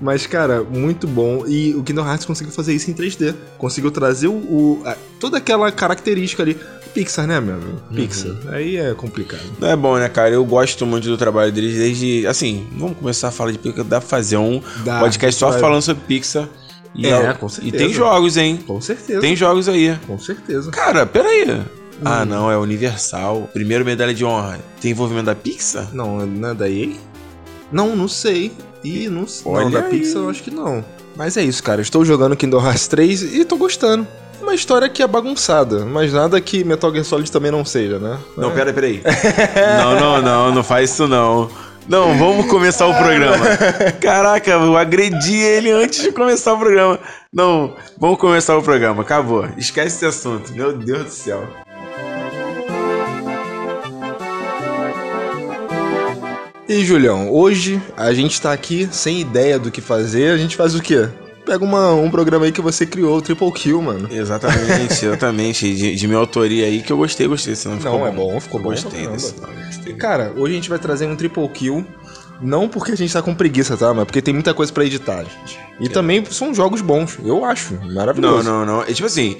Mas, 0.00 0.26
cara, 0.26 0.62
muito 0.62 1.06
bom. 1.06 1.44
E 1.46 1.72
o 1.74 1.82
Kingdom 1.82 2.04
Hearts 2.06 2.26
conseguiu 2.26 2.52
fazer 2.52 2.74
isso 2.74 2.90
em 2.90 2.94
3D. 2.94 3.34
Conseguiu 3.56 3.90
trazer 3.90 4.26
o, 4.26 4.32
o- 4.32 4.82
a- 4.84 4.96
toda 5.20 5.38
aquela 5.38 5.70
característica 5.70 6.42
ali. 6.42 6.58
Pixar, 6.92 7.26
né, 7.26 7.40
meu 7.40 7.54
amigo? 7.54 7.80
Pixar. 7.94 8.32
Aí 8.52 8.76
é 8.76 8.92
complicado. 8.94 9.40
Não 9.58 9.68
é 9.68 9.74
bom, 9.76 9.96
né, 9.96 10.08
cara? 10.08 10.30
Eu 10.30 10.44
gosto 10.44 10.84
muito 10.84 11.08
do 11.08 11.16
trabalho 11.16 11.50
deles 11.52 11.74
desde. 11.76 12.26
Assim, 12.26 12.66
vamos 12.76 12.98
começar 12.98 13.28
a 13.28 13.30
falar 13.30 13.50
de 13.52 13.58
Pixar. 13.58 13.84
Dá 13.84 14.00
pra 14.00 14.08
fazer 14.08 14.36
um 14.36 14.60
Dá, 14.84 14.98
podcast 15.00 15.38
só 15.38 15.50
vai. 15.50 15.60
falando 15.60 15.82
sobre 15.82 16.04
Pixar. 16.06 16.48
E, 16.94 17.06
É, 17.06 17.28
a- 17.28 17.34
com 17.34 17.46
e 17.46 17.50
certeza. 17.50 17.76
tem 17.78 17.92
jogos, 17.92 18.36
hein? 18.36 18.58
Com 18.66 18.80
certeza. 18.80 19.20
Tem 19.20 19.34
jogos 19.36 19.68
aí. 19.68 19.96
Com 20.06 20.18
certeza. 20.18 20.70
Cara, 20.70 21.04
peraí. 21.06 21.50
Hum. 21.50 21.64
Ah, 22.04 22.24
não, 22.24 22.50
é 22.50 22.56
Universal. 22.58 23.48
Primeiro 23.52 23.84
medalha 23.84 24.12
de 24.14 24.24
honra. 24.24 24.58
Tem 24.80 24.90
envolvimento 24.90 25.26
da 25.26 25.34
Pixar? 25.34 25.88
Não, 25.94 26.24
não 26.26 26.50
é 26.50 26.54
da 26.54 26.68
EA? 26.68 26.90
Não, 27.72 27.94
não 27.96 28.08
sei. 28.08 28.52
Ih, 28.82 29.08
não 29.08 29.26
sei. 29.26 29.50
Olha 29.50 29.64
Não, 29.64 29.70
da 29.70 29.80
aí. 29.80 29.90
Pixar 29.90 30.22
eu 30.22 30.28
acho 30.30 30.42
que 30.42 30.50
não. 30.50 30.84
Mas 31.16 31.36
é 31.36 31.42
isso, 31.42 31.62
cara. 31.62 31.80
Estou 31.80 32.04
jogando 32.04 32.36
Kingdom 32.36 32.64
Hearts 32.64 32.86
3 32.88 33.34
e 33.34 33.44
tô 33.44 33.56
gostando. 33.56 34.06
Uma 34.42 34.54
história 34.54 34.88
que 34.88 35.02
é 35.02 35.06
bagunçada, 35.06 35.86
mas 35.86 36.12
nada 36.12 36.38
que 36.40 36.62
Metal 36.64 36.92
Gear 36.92 37.04
Solid 37.04 37.30
também 37.32 37.50
não 37.50 37.64
seja, 37.64 37.98
né? 37.98 38.18
Não, 38.36 38.50
É. 38.50 38.54
pera, 38.54 38.72
peraí. 38.74 39.00
não, 39.82 39.98
não, 40.00 40.22
não, 40.22 40.54
não 40.56 40.62
faz 40.64 40.90
isso 40.90 41.06
não. 41.08 41.48
Não, 41.88 42.16
vamos 42.18 42.46
começar 42.46 42.86
o 42.86 42.94
programa. 42.94 43.44
Caraca, 44.00 44.50
eu 44.50 44.76
agredi 44.76 45.36
ele 45.36 45.70
antes 45.70 46.02
de 46.02 46.12
começar 46.12 46.54
o 46.54 46.58
programa. 46.58 46.98
Não, 47.32 47.74
vamos 47.98 48.18
começar 48.18 48.56
o 48.56 48.62
programa. 48.62 49.02
Acabou. 49.02 49.46
Esquece 49.56 49.96
esse 49.96 50.06
assunto. 50.06 50.52
Meu 50.52 50.72
Deus 50.76 51.04
do 51.04 51.10
céu. 51.10 51.46
E 56.68 56.84
Julião, 56.84 57.30
hoje 57.30 57.80
a 57.96 58.12
gente 58.14 58.40
tá 58.40 58.52
aqui 58.52 58.88
sem 58.90 59.20
ideia 59.20 59.58
do 59.58 59.70
que 59.70 59.80
fazer, 59.80 60.30
a 60.32 60.36
gente 60.38 60.56
faz 60.56 60.74
o 60.74 60.80
quê? 60.80 61.08
Pega 61.44 61.62
uma- 61.62 61.92
um 61.94 62.10
programa 62.10 62.46
aí 62.46 62.52
que 62.52 62.60
você 62.62 62.86
criou, 62.86 63.18
o 63.18 63.20
Triple 63.20 63.52
Kill, 63.52 63.82
mano. 63.82 64.08
Exatamente, 64.10 64.92
exatamente. 65.04 65.74
De, 65.74 65.94
de 65.94 66.08
minha 66.08 66.18
autoria 66.18 66.64
aí 66.64 66.80
que 66.80 66.90
eu 66.90 66.96
gostei, 66.96 67.26
gostei. 67.26 67.54
Senão 67.54 67.76
ficou 67.78 67.98
Não, 67.98 68.06
é 68.06 68.10
bom, 68.10 68.40
ficou 68.40 68.60
Eu 68.60 68.64
bom 68.64 68.70
Gostei 68.70 69.06
desse 69.06 69.34
gostei. 69.34 69.92
Cara, 69.94 70.32
hoje 70.36 70.52
a 70.52 70.56
gente 70.56 70.70
vai 70.70 70.78
trazer 70.78 71.06
um 71.06 71.14
Triple 71.14 71.46
Kill, 71.50 71.84
não 72.40 72.66
porque 72.66 72.92
a 72.92 72.96
gente 72.96 73.12
tá 73.12 73.20
com 73.20 73.34
preguiça, 73.34 73.76
tá? 73.76 73.92
Mas 73.92 74.06
porque 74.06 74.22
tem 74.22 74.32
muita 74.32 74.54
coisa 74.54 74.72
pra 74.72 74.86
editar, 74.86 75.22
gente. 75.24 75.58
E 75.80 75.88
também 75.88 76.24
são 76.30 76.54
jogos 76.54 76.80
bons, 76.80 77.18
eu 77.24 77.44
acho. 77.44 77.74
Maravilhoso. 77.92 78.44
Não, 78.44 78.64
não, 78.64 78.76
não. 78.78 78.82
É 78.82 78.92
tipo 78.92 79.06
assim, 79.06 79.38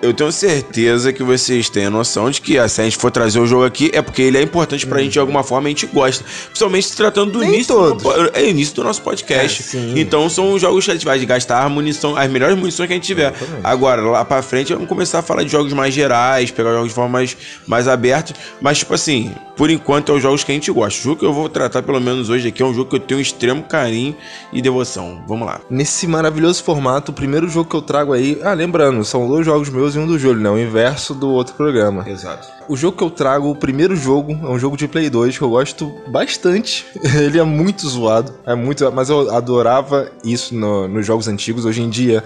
eu 0.00 0.14
tenho 0.14 0.30
certeza 0.30 1.12
que 1.12 1.22
vocês 1.22 1.68
têm 1.68 1.86
a 1.86 1.90
noção 1.90 2.30
de 2.30 2.40
que 2.40 2.56
ah, 2.56 2.68
se 2.68 2.80
a 2.80 2.84
gente 2.84 2.96
for 2.96 3.10
trazer 3.10 3.40
o 3.40 3.46
jogo 3.46 3.64
aqui 3.64 3.90
é 3.92 4.00
porque 4.00 4.22
ele 4.22 4.38
é 4.38 4.42
importante 4.42 4.86
pra 4.86 5.00
gente 5.00 5.12
de 5.12 5.18
alguma 5.18 5.42
forma 5.42 5.66
a 5.66 5.70
gente 5.70 5.86
gosta. 5.86 6.24
Principalmente 6.46 6.86
se 6.86 6.96
tratando 6.96 7.32
do 7.32 7.40
Nem 7.40 7.54
início 7.54 7.74
todos. 7.74 8.02
do, 8.02 8.30
é, 8.32 8.48
início 8.48 8.74
do 8.76 8.84
nosso 8.84 9.02
podcast. 9.02 9.76
É, 9.76 9.98
então 9.98 10.28
são 10.30 10.56
jogos 10.58 10.84
que 10.84 10.92
a 10.92 10.94
gente 10.94 11.04
vai 11.04 11.18
gastar 11.24 11.64
a 11.64 11.68
munição, 11.68 12.16
as 12.16 12.30
melhores 12.30 12.56
munições 12.56 12.86
que 12.86 12.92
a 12.92 12.96
gente 12.96 13.06
tiver. 13.06 13.32
Exatamente. 13.34 13.66
Agora, 13.66 14.02
lá 14.02 14.24
pra 14.24 14.40
frente, 14.40 14.72
vamos 14.72 14.88
começar 14.88 15.18
a 15.18 15.22
falar 15.22 15.42
de 15.42 15.50
jogos 15.50 15.72
mais 15.72 15.92
gerais, 15.92 16.50
pegar 16.50 16.72
jogos 16.72 16.88
de 16.88 16.94
forma 16.94 17.10
mais, 17.10 17.36
mais 17.66 17.88
aberta. 17.88 18.34
Mas, 18.60 18.78
tipo 18.78 18.94
assim, 18.94 19.34
por 19.56 19.68
enquanto 19.68 20.12
é 20.12 20.14
os 20.14 20.22
jogos 20.22 20.44
que 20.44 20.52
a 20.52 20.54
gente 20.54 20.70
gosta. 20.70 21.00
O 21.00 21.02
jogo 21.02 21.16
que 21.16 21.26
eu 21.26 21.32
vou 21.32 21.48
tratar, 21.48 21.82
pelo 21.82 22.00
menos 22.00 22.30
hoje 22.30 22.46
aqui, 22.46 22.62
é 22.62 22.64
um 22.64 22.72
jogo 22.72 22.88
que 22.88 22.96
eu 22.96 23.00
tenho 23.00 23.18
um 23.18 23.22
extremo 23.22 23.64
carinho 23.64 24.14
e 24.52 24.62
devoção. 24.62 25.24
Vamos 25.26 25.44
lá. 25.44 25.60
Nesse 25.70 26.06
maravilhoso 26.06 26.64
formato, 26.64 27.12
o 27.12 27.14
primeiro 27.14 27.46
jogo 27.46 27.68
que 27.68 27.76
eu 27.76 27.82
trago 27.82 28.14
aí. 28.14 28.40
Ah, 28.42 28.54
lembrando, 28.54 29.04
são 29.04 29.28
dois 29.28 29.44
jogos 29.44 29.68
meus 29.68 29.94
e 29.94 29.98
um 29.98 30.06
do 30.06 30.18
Júlio, 30.18 30.40
né? 30.40 30.48
O 30.48 30.58
inverso 30.58 31.14
do 31.14 31.28
outro 31.28 31.54
programa. 31.54 32.08
Exato. 32.08 32.48
O 32.68 32.76
jogo 32.76 32.96
que 32.96 33.04
eu 33.04 33.10
trago, 33.10 33.50
o 33.50 33.54
primeiro 33.56 33.94
jogo, 33.94 34.32
é 34.32 34.46
um 34.48 34.58
jogo 34.58 34.78
de 34.78 34.88
Play 34.88 35.10
2 35.10 35.36
que 35.36 35.44
eu 35.44 35.50
gosto 35.50 35.92
bastante. 36.08 36.86
Ele 37.20 37.38
é 37.38 37.42
muito 37.44 37.86
zoado, 37.86 38.32
é 38.46 38.54
muito, 38.54 38.90
mas 38.92 39.10
eu 39.10 39.30
adorava 39.34 40.10
isso 40.24 40.54
no- 40.54 40.88
nos 40.88 41.04
jogos 41.04 41.28
antigos. 41.28 41.66
Hoje 41.66 41.82
em 41.82 41.90
dia, 41.90 42.24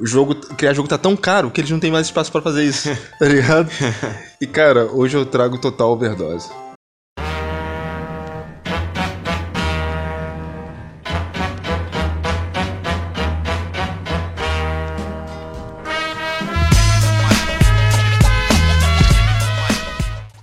o 0.00 0.06
jogo, 0.06 0.34
criar 0.34 0.72
jogo 0.72 0.88
tá 0.88 0.96
tão 0.96 1.14
caro 1.14 1.50
que 1.50 1.60
eles 1.60 1.70
não 1.70 1.80
tem 1.80 1.90
mais 1.90 2.06
espaço 2.06 2.32
pra 2.32 2.40
fazer 2.40 2.64
isso, 2.64 2.88
tá 3.18 3.26
ligado? 3.26 3.68
E 4.40 4.46
cara, 4.46 4.84
hoje 4.92 5.16
eu 5.16 5.26
trago 5.26 5.58
Total 5.60 5.90
Overdose. 5.90 6.48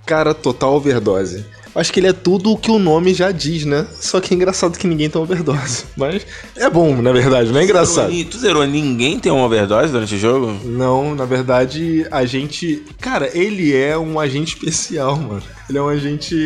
Cara, 0.06 0.32
Total 0.32 0.72
Overdose. 0.72 1.44
Acho 1.74 1.92
que 1.92 2.00
ele 2.00 2.06
é 2.06 2.12
tudo 2.12 2.52
o 2.52 2.56
que 2.56 2.70
o 2.70 2.78
nome 2.78 3.12
já 3.12 3.30
diz, 3.30 3.66
né? 3.66 3.86
Só 4.00 4.18
que 4.18 4.32
é 4.32 4.36
engraçado 4.36 4.78
que 4.78 4.86
ninguém 4.86 5.10
tem 5.10 5.20
overdose. 5.20 5.84
Mas 5.94 6.26
é 6.56 6.70
bom, 6.70 7.02
na 7.02 7.12
verdade, 7.12 7.52
não 7.52 7.60
é 7.60 7.64
engraçado. 7.64 8.10
Zerou, 8.10 8.30
tu 8.30 8.38
zerou, 8.38 8.66
ninguém 8.66 9.18
tem 9.18 9.30
uma 9.30 9.44
overdose 9.44 9.92
durante 9.92 10.14
o 10.14 10.18
jogo? 10.18 10.58
Não, 10.64 11.14
na 11.14 11.26
verdade, 11.26 12.06
a 12.10 12.24
gente. 12.24 12.82
Cara, 12.98 13.30
ele 13.36 13.76
é 13.76 13.98
um 13.98 14.18
agente 14.18 14.56
especial, 14.56 15.16
mano. 15.16 15.42
Ele 15.68 15.78
é 15.78 15.82
um 15.82 15.88
agente 15.88 16.36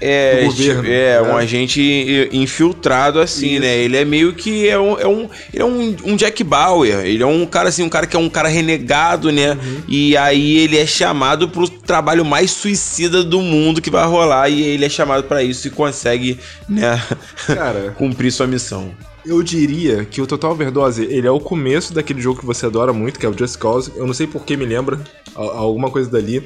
É, 0.00 0.40
do 0.44 0.46
governo. 0.46 0.88
é, 0.88 1.20
um 1.22 1.26
né? 1.26 1.42
agente 1.42 2.28
infiltrado 2.32 3.18
assim, 3.20 3.54
Isso. 3.54 3.60
né? 3.62 3.78
Ele 3.78 3.96
é 3.96 4.04
meio 4.04 4.32
que 4.32 4.68
é 4.68 4.78
um, 4.78 4.98
é 4.98 5.06
um, 5.08 5.28
ele 5.52 5.62
é 5.62 5.64
um, 5.64 5.96
um 6.04 6.16
Jack 6.16 6.44
Bauer. 6.44 7.04
Ele 7.04 7.22
é 7.22 7.26
um 7.26 7.44
cara 7.46 7.68
assim, 7.68 7.82
um 7.82 7.88
cara 7.88 8.06
que 8.06 8.14
é 8.14 8.18
um 8.18 8.28
cara 8.30 8.48
renegado, 8.48 9.32
né? 9.32 9.52
Uhum. 9.52 9.82
E 9.88 10.16
aí 10.16 10.58
ele 10.58 10.78
é 10.78 10.86
chamado 10.86 11.48
pro 11.48 11.68
trabalho 11.68 12.24
mais 12.24 12.50
suicida 12.52 13.24
do 13.24 13.40
mundo 13.40 13.82
que 13.82 13.90
vai 13.90 14.06
rolar 14.06 14.48
e 14.48 14.62
ele 14.62 14.84
é 14.84 14.88
chamado 14.88 15.24
pra 15.24 15.42
isso 15.42 15.66
e 15.66 15.70
consegue, 15.70 16.38
né, 16.68 17.02
Cara, 17.46 17.94
cumprir 17.98 18.30
sua 18.30 18.46
missão. 18.46 18.92
eu 19.26 19.42
diria 19.42 20.04
que 20.04 20.20
o 20.22 20.26
Total 20.26 20.52
Overdose, 20.52 21.02
ele 21.10 21.26
é 21.26 21.30
o 21.30 21.40
começo 21.40 21.92
daquele 21.92 22.20
jogo 22.20 22.38
que 22.40 22.46
você 22.46 22.66
adora 22.66 22.92
muito, 22.92 23.18
que 23.18 23.26
é 23.26 23.28
o 23.28 23.36
Just 23.36 23.58
Cause. 23.58 23.90
Eu 23.96 24.06
não 24.06 24.14
sei 24.14 24.26
por 24.28 24.44
que 24.44 24.56
me 24.56 24.64
lembra 24.64 25.00
alguma 25.34 25.90
coisa 25.90 26.08
dali. 26.08 26.42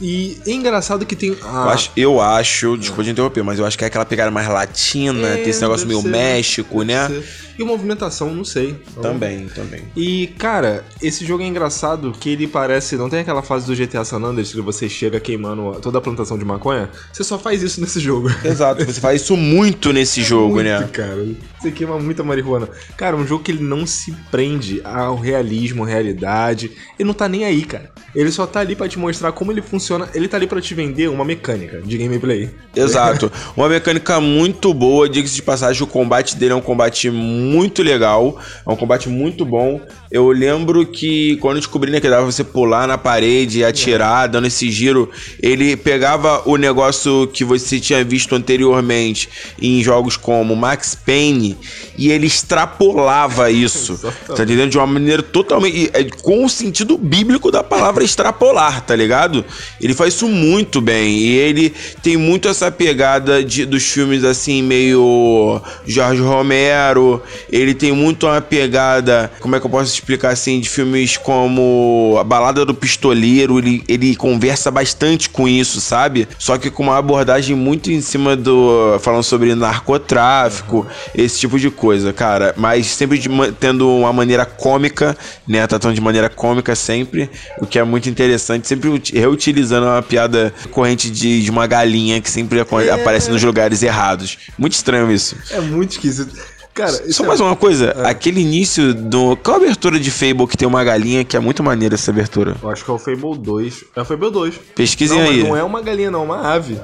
E 0.00 0.36
é 0.46 0.50
engraçado 0.52 1.06
que 1.06 1.16
tem. 1.16 1.30
Eu 1.30 1.38
Ah, 1.42 1.72
acho, 1.72 1.90
eu 1.96 2.20
acho, 2.20 2.76
desculpa 2.76 3.02
de 3.02 3.10
interromper, 3.10 3.42
mas 3.42 3.58
eu 3.58 3.64
acho 3.64 3.78
que 3.78 3.84
é 3.84 3.86
aquela 3.86 4.04
pegada 4.04 4.30
mais 4.30 4.46
latina, 4.48 5.26
É, 5.28 5.36
tem 5.36 5.48
esse 5.48 5.60
negócio 5.62 5.86
meio 5.86 6.02
ser, 6.02 6.08
México, 6.08 6.82
né? 6.82 7.08
ser. 7.08 7.24
E 7.58 7.64
movimentação, 7.64 8.34
não 8.34 8.44
sei. 8.44 8.76
Também, 9.00 9.46
também. 9.48 9.82
E, 9.96 10.28
cara, 10.38 10.84
esse 11.02 11.24
jogo 11.24 11.42
é 11.42 11.46
engraçado 11.46 12.12
que 12.12 12.30
ele 12.30 12.46
parece. 12.46 12.96
Não 12.96 13.08
tem 13.08 13.20
aquela 13.20 13.42
fase 13.42 13.66
do 13.66 13.74
GTA 13.74 14.04
San 14.04 14.18
Andreas 14.18 14.52
que 14.52 14.60
você 14.60 14.88
chega 14.88 15.18
queimando 15.18 15.80
toda 15.80 15.98
a 15.98 16.00
plantação 16.00 16.38
de 16.38 16.44
maconha? 16.44 16.90
Você 17.12 17.24
só 17.24 17.38
faz 17.38 17.62
isso 17.62 17.80
nesse 17.80 17.98
jogo. 17.98 18.28
Exato, 18.44 18.84
você 18.84 19.00
faz 19.00 19.22
isso 19.22 19.36
muito 19.36 19.92
nesse 19.92 20.22
jogo, 20.22 20.54
Muito, 20.54 20.66
né? 20.66 20.88
cara. 20.92 21.26
Você 21.60 21.70
queima 21.70 21.98
muita 21.98 22.22
marihuana. 22.22 22.68
Cara, 22.96 23.16
um 23.16 23.26
jogo 23.26 23.42
que 23.42 23.50
ele 23.52 23.64
não 23.64 23.86
se 23.86 24.12
prende 24.30 24.80
ao 24.84 25.16
realismo, 25.16 25.82
realidade. 25.84 26.72
Ele 26.98 27.06
não 27.06 27.14
tá 27.14 27.28
nem 27.28 27.44
aí, 27.44 27.64
cara. 27.64 27.90
Ele 28.14 28.30
só 28.30 28.46
tá 28.46 28.60
ali 28.60 28.76
pra 28.76 28.88
te 28.88 28.98
mostrar 28.98 29.32
como 29.32 29.50
ele 29.50 29.62
funciona. 29.62 30.08
Ele 30.14 30.28
tá 30.28 30.36
ali 30.36 30.46
pra 30.46 30.60
te 30.60 30.74
vender 30.74 31.08
uma 31.08 31.24
mecânica 31.24 31.80
de 31.80 31.96
gameplay. 31.98 32.50
Exato. 32.74 33.32
Uma 33.56 33.68
mecânica 33.68 34.20
muito 34.20 34.72
boa, 34.74 35.08
diga-se 35.08 35.34
de 35.34 35.42
passagem, 35.42 35.82
o 35.82 35.86
combate 35.86 36.36
dele 36.36 36.52
é 36.52 36.56
um 36.56 36.60
combate 36.60 37.10
muito 37.10 37.45
legal, 37.82 38.38
é 38.66 38.70
um 38.70 38.76
combate 38.76 39.08
muito 39.08 39.44
bom. 39.44 39.80
Eu 40.16 40.30
lembro 40.30 40.86
que 40.86 41.36
quando 41.42 41.56
eu 41.56 41.60
descobri 41.60 41.90
né, 41.92 42.00
que 42.00 42.08
dava 42.08 42.22
pra 42.22 42.32
você 42.32 42.42
pular 42.42 42.88
na 42.88 42.96
parede 42.96 43.58
e 43.58 43.64
atirar, 43.64 44.26
dando 44.26 44.46
esse 44.46 44.70
giro, 44.70 45.10
ele 45.42 45.76
pegava 45.76 46.40
o 46.46 46.56
negócio 46.56 47.26
que 47.26 47.44
você 47.44 47.78
tinha 47.78 48.02
visto 48.02 48.34
anteriormente 48.34 49.28
em 49.60 49.82
jogos 49.82 50.16
como 50.16 50.56
Max 50.56 50.94
Payne 50.94 51.58
e 51.98 52.10
ele 52.10 52.26
extrapolava 52.26 53.50
isso. 53.52 53.92
Exatamente. 53.92 54.36
tá 54.36 54.42
entendendo? 54.42 54.70
De 54.70 54.78
uma 54.78 54.86
maneira 54.86 55.22
totalmente. 55.22 55.90
é, 55.92 56.04
Com 56.04 56.46
o 56.46 56.48
sentido 56.48 56.96
bíblico 56.96 57.50
da 57.50 57.62
palavra 57.62 58.02
extrapolar, 58.02 58.80
tá 58.86 58.96
ligado? 58.96 59.44
Ele 59.78 59.92
faz 59.92 60.14
isso 60.14 60.26
muito 60.26 60.80
bem. 60.80 61.18
E 61.18 61.36
ele 61.36 61.74
tem 62.02 62.16
muito 62.16 62.48
essa 62.48 62.72
pegada 62.72 63.44
de, 63.44 63.66
dos 63.66 63.84
filmes 63.84 64.24
assim, 64.24 64.62
meio 64.62 65.60
Jorge 65.86 66.22
Romero. 66.22 67.22
Ele 67.52 67.74
tem 67.74 67.92
muito 67.92 68.26
uma 68.26 68.40
pegada, 68.40 69.30
como 69.40 69.54
é 69.54 69.60
que 69.60 69.66
eu 69.66 69.70
posso 69.70 69.92
explicar 69.92 70.05
assim, 70.30 70.60
de 70.60 70.68
filmes 70.68 71.16
como 71.16 72.16
A 72.20 72.24
Balada 72.24 72.64
do 72.64 72.74
Pistoleiro. 72.74 73.58
Ele, 73.58 73.82
ele 73.88 74.14
conversa 74.16 74.70
bastante 74.70 75.28
com 75.30 75.48
isso, 75.48 75.80
sabe? 75.80 76.28
Só 76.38 76.56
que 76.58 76.70
com 76.70 76.84
uma 76.84 76.96
abordagem 76.98 77.56
muito 77.56 77.90
em 77.90 78.00
cima 78.00 78.36
do. 78.36 78.98
falando 79.00 79.22
sobre 79.22 79.54
narcotráfico, 79.54 80.86
esse 81.14 81.38
tipo 81.40 81.58
de 81.58 81.70
coisa, 81.70 82.12
cara. 82.12 82.54
Mas 82.56 82.86
sempre 82.86 83.18
de 83.18 83.28
tendo 83.58 83.88
uma 83.88 84.12
maneira 84.12 84.44
cômica, 84.44 85.16
né? 85.46 85.66
Tratando 85.66 85.94
de 85.94 86.00
maneira 86.00 86.28
cômica 86.28 86.74
sempre, 86.74 87.28
o 87.60 87.66
que 87.66 87.78
é 87.78 87.84
muito 87.84 88.08
interessante. 88.08 88.66
Sempre 88.66 88.88
uti- 88.88 89.16
reutilizando 89.18 89.86
uma 89.86 90.02
piada 90.02 90.52
corrente 90.70 91.10
de, 91.10 91.42
de 91.42 91.50
uma 91.50 91.66
galinha 91.66 92.20
que 92.20 92.30
sempre 92.30 92.60
aco- 92.60 92.76
aparece 92.78 93.30
nos 93.30 93.42
lugares 93.42 93.82
errados. 93.82 94.38
Muito 94.58 94.72
estranho 94.74 95.10
isso. 95.10 95.36
É 95.50 95.60
muito 95.60 95.92
esquisito. 95.92 96.34
Cara, 96.76 96.92
Só 96.92 97.04
isso 97.04 97.24
é- 97.24 97.26
mais 97.26 97.40
uma 97.40 97.56
coisa, 97.56 97.92
aquele 98.04 98.42
início 98.42 98.92
do. 98.92 99.34
Qual 99.38 99.56
a 99.56 99.60
abertura 99.60 99.98
de 99.98 100.10
Fable 100.10 100.46
que 100.46 100.58
tem 100.58 100.68
uma 100.68 100.84
galinha 100.84 101.24
que 101.24 101.34
é 101.34 101.40
muito 101.40 101.62
maneira 101.62 101.94
essa 101.94 102.10
abertura? 102.10 102.54
Eu 102.62 102.68
acho 102.68 102.84
que 102.84 102.90
é 102.90 102.94
o 102.94 102.98
Fable 102.98 103.38
2. 103.38 103.84
É 103.96 104.02
o 104.02 104.04
Fable 104.04 104.30
2. 104.30 104.60
Pesquisem 104.74 105.18
não, 105.18 105.26
aí. 105.26 105.42
não 105.42 105.56
é 105.56 105.62
uma 105.64 105.80
galinha, 105.80 106.10
não, 106.10 106.20
é 106.20 106.24
uma 106.24 106.52
ave. 106.52 106.78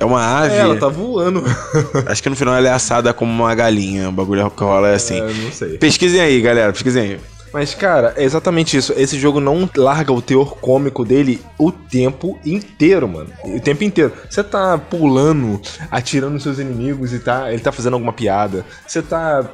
É 0.00 0.04
uma 0.04 0.20
ave. 0.20 0.52
É, 0.52 0.58
ela 0.58 0.76
tá 0.76 0.88
voando. 0.88 1.42
Acho 2.06 2.22
que 2.22 2.28
no 2.28 2.36
final 2.36 2.54
ela 2.54 2.68
é 2.68 2.72
assada 2.72 3.14
como 3.14 3.32
uma 3.32 3.54
galinha. 3.54 4.10
O 4.10 4.12
bagulho 4.12 4.50
que 4.50 4.62
rola 4.62 4.88
é 4.90 4.94
assim. 4.96 5.18
É, 5.18 5.32
não 5.32 5.52
sei. 5.52 5.78
Pesquisem 5.78 6.20
aí, 6.20 6.38
galera. 6.42 6.70
Pesquisem 6.72 7.02
aí. 7.02 7.20
Mas, 7.52 7.74
cara, 7.74 8.12
é 8.16 8.24
exatamente 8.24 8.76
isso. 8.76 8.92
Esse 8.96 9.18
jogo 9.18 9.40
não 9.40 9.68
larga 9.76 10.12
o 10.12 10.20
teor 10.20 10.56
cômico 10.56 11.04
dele 11.04 11.40
o 11.58 11.72
tempo 11.72 12.38
inteiro, 12.44 13.08
mano. 13.08 13.30
O 13.44 13.60
tempo 13.60 13.84
inteiro. 13.84 14.12
Você 14.28 14.42
tá 14.42 14.76
pulando, 14.78 15.60
atirando 15.90 16.34
nos 16.34 16.42
seus 16.42 16.58
inimigos 16.58 17.12
e 17.12 17.18
tá, 17.18 17.52
ele 17.52 17.62
tá 17.62 17.72
fazendo 17.72 17.94
alguma 17.94 18.12
piada. 18.12 18.64
Você 18.86 19.02
tá 19.02 19.48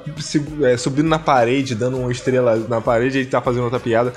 é, 0.63 0.77
subindo 0.77 1.09
na 1.09 1.19
parede, 1.19 1.75
dando 1.75 1.99
uma 1.99 2.11
estrela 2.11 2.57
na 2.69 2.81
parede 2.81 3.19
e 3.19 3.21
ele 3.23 3.31
tá 3.31 3.41
fazendo 3.41 3.65
outra 3.65 3.81
piada. 3.81 4.13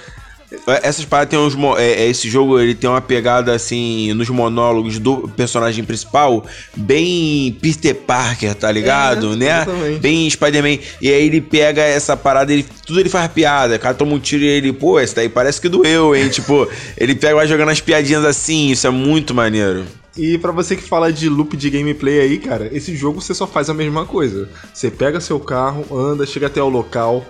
Essas 0.84 1.06
paradas 1.06 1.30
tem 1.30 1.40
uns. 1.40 1.56
é- 1.78 2.04
é, 2.04 2.08
esse 2.08 2.30
jogo 2.30 2.60
ele 2.60 2.76
tem 2.76 2.90
uma 2.90 3.02
pegada 3.02 3.54
assim 3.54 4.14
nos 4.14 4.30
monólogos 4.30 5.00
do 5.00 5.28
personagem 5.30 5.84
principal, 5.84 6.46
bem 6.76 7.58
Peter 7.62 7.96
Parker, 7.96 8.54
tá 8.54 8.72
ligado? 8.72 9.34
É, 9.34 9.36
né? 9.36 9.62
exatamente. 9.62 10.00
Bem 10.00 10.30
Spider-Man. 10.30 10.80
E 11.02 11.10
aí 11.10 11.26
ele 11.26 11.42
pega 11.42 11.82
essa 11.82 12.16
parada, 12.16 12.54
ele, 12.54 12.66
tudo 12.86 13.00
ele 13.00 13.10
faz 13.10 13.32
piada. 13.32 13.76
O 13.76 13.80
cara 13.80 13.96
toma 13.96 14.14
um 14.14 14.20
tiro 14.20 14.44
e 14.44 14.48
ele, 14.48 14.72
pô, 14.72 15.00
esse 15.00 15.16
daí 15.16 15.30
parece 15.30 15.60
que 15.60 15.68
doeu, 15.68 16.16
hein? 16.16 16.30
tipo, 16.30 16.68
ele 16.98 17.16
pega 17.16 17.36
vai 17.36 17.48
jogando 17.48 17.70
as 17.70 17.82
piadinhas 17.82 18.24
assim, 18.24 18.72
isso 18.72 18.88
é 18.88 18.90
muito 18.90 19.34
maneiro. 19.34 19.86
E 20.18 20.38
pra 20.38 20.52
você 20.52 20.76
que 20.76 20.84
fala 20.84 21.12
de 21.12 21.28
loop 21.28 21.58
de 21.58 21.70
gameplay 21.70 22.22
aí, 22.22 22.38
cara, 22.38 22.70
esse 22.72 22.96
jogo 22.96 23.22
você 23.22 23.34
só 23.34 23.46
faz 23.46 23.70
a 23.70 23.74
mesma 23.74 24.06
coisa. 24.06 24.48
Você 24.74 24.90
pega 24.90 25.20
seu 25.20 25.40
carro, 25.40 25.86
anda, 25.98 26.26
chega 26.26 26.48
até 26.48 26.64
o 26.64 26.70
local, 26.70 27.26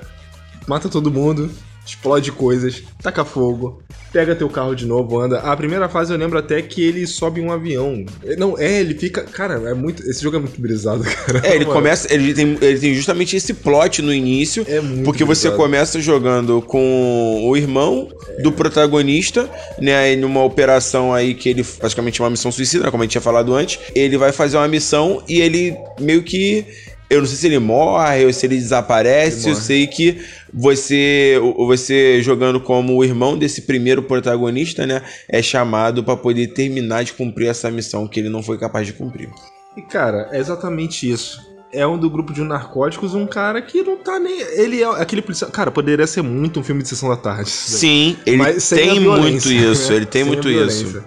mata 0.67 0.87
todo 0.87 1.11
mundo, 1.11 1.49
explode 1.85 2.31
coisas, 2.31 2.83
taca 3.01 3.23
fogo, 3.23 3.81
pega 4.11 4.35
teu 4.35 4.49
carro 4.49 4.73
de 4.73 4.85
novo, 4.85 5.19
anda. 5.19 5.39
A 5.39 5.55
primeira 5.57 5.89
fase 5.89 6.11
eu 6.13 6.17
lembro 6.17 6.39
até 6.39 6.61
que 6.61 6.81
ele 6.81 7.05
sobe 7.05 7.41
um 7.41 7.51
avião. 7.51 8.05
Não, 8.37 8.57
é, 8.57 8.79
ele 8.79 8.95
fica. 8.95 9.23
Cara, 9.23 9.55
é 9.69 9.73
muito. 9.73 10.01
Esse 10.09 10.23
jogo 10.23 10.37
é 10.37 10.39
muito 10.39 10.59
brisado, 10.59 11.03
cara. 11.25 11.41
É, 11.45 11.55
ele 11.55 11.65
Mano, 11.65 11.75
começa. 11.77 12.11
Ele 12.13 12.33
tem, 12.33 12.57
ele 12.61 12.79
tem 12.79 12.93
justamente 12.93 13.35
esse 13.35 13.53
plot 13.53 14.01
no 14.01 14.13
início. 14.13 14.65
É 14.67 14.79
muito 14.79 15.03
Porque 15.03 15.23
você 15.23 15.49
brisado. 15.49 15.61
começa 15.61 15.99
jogando 15.99 16.61
com 16.61 17.43
o 17.43 17.57
irmão 17.57 18.09
do 18.41 18.51
protagonista, 18.51 19.49
né? 19.79 19.95
Aí 19.95 20.15
numa 20.15 20.43
operação 20.43 21.13
aí 21.13 21.33
que 21.33 21.49
ele. 21.49 21.63
Praticamente 21.63 22.21
uma 22.21 22.29
missão 22.29 22.51
suicida, 22.51 22.85
né, 22.85 22.91
como 22.91 23.03
a 23.03 23.05
gente 23.05 23.11
tinha 23.11 23.21
falado 23.21 23.53
antes. 23.53 23.79
Ele 23.93 24.17
vai 24.17 24.31
fazer 24.31 24.57
uma 24.57 24.67
missão 24.67 25.21
e 25.27 25.41
ele 25.41 25.75
meio 25.99 26.23
que. 26.23 26.65
Eu 27.09 27.19
não 27.19 27.27
sei 27.27 27.37
se 27.37 27.47
ele 27.47 27.59
morre 27.59 28.25
ou 28.25 28.33
se 28.33 28.45
ele 28.45 28.57
desaparece. 28.57 29.47
Ele 29.47 29.51
eu 29.51 29.61
sei 29.61 29.87
que 29.87 30.25
você, 30.53 31.39
você 31.57 32.21
jogando 32.21 32.59
como 32.59 32.95
o 32.95 33.03
irmão 33.03 33.37
desse 33.37 33.61
primeiro 33.61 34.03
protagonista, 34.03 34.87
né? 34.87 35.01
É 35.29 35.41
chamado 35.41 36.03
pra 36.03 36.15
poder 36.15 36.47
terminar 36.47 37.03
de 37.03 37.13
cumprir 37.13 37.47
essa 37.47 37.69
missão 37.69 38.07
que 38.07 38.19
ele 38.19 38.29
não 38.29 38.41
foi 38.41 38.57
capaz 38.57 38.87
de 38.87 38.93
cumprir. 38.93 39.29
E, 39.77 39.81
cara, 39.81 40.29
é 40.31 40.39
exatamente 40.39 41.09
isso. 41.09 41.53
É 41.73 41.85
um 41.85 41.97
do 41.97 42.09
grupo 42.09 42.31
de 42.31 42.41
narcóticos, 42.41 43.13
um 43.13 43.27
cara 43.27 43.61
que 43.61 43.83
não 43.83 43.97
tá 43.97 44.17
nem. 44.17 44.39
Ele 44.39 44.81
é 44.81 44.85
aquele 44.85 45.21
policial. 45.21 45.51
Cara, 45.51 45.69
poderia 45.69 46.07
ser 46.07 46.21
muito 46.21 46.59
um 46.59 46.63
filme 46.63 46.81
de 46.81 46.87
sessão 46.87 47.09
da 47.09 47.17
tarde. 47.17 47.49
Sim, 47.49 48.15
ele 48.25 48.37
Mas 48.37 48.69
tem 48.69 48.99
muito 49.01 49.51
isso. 49.51 49.91
né? 49.91 49.97
Ele 49.97 50.05
tem 50.05 50.23
Sem 50.23 50.31
a 50.31 50.33
muito 50.33 50.49
isso. 50.49 51.03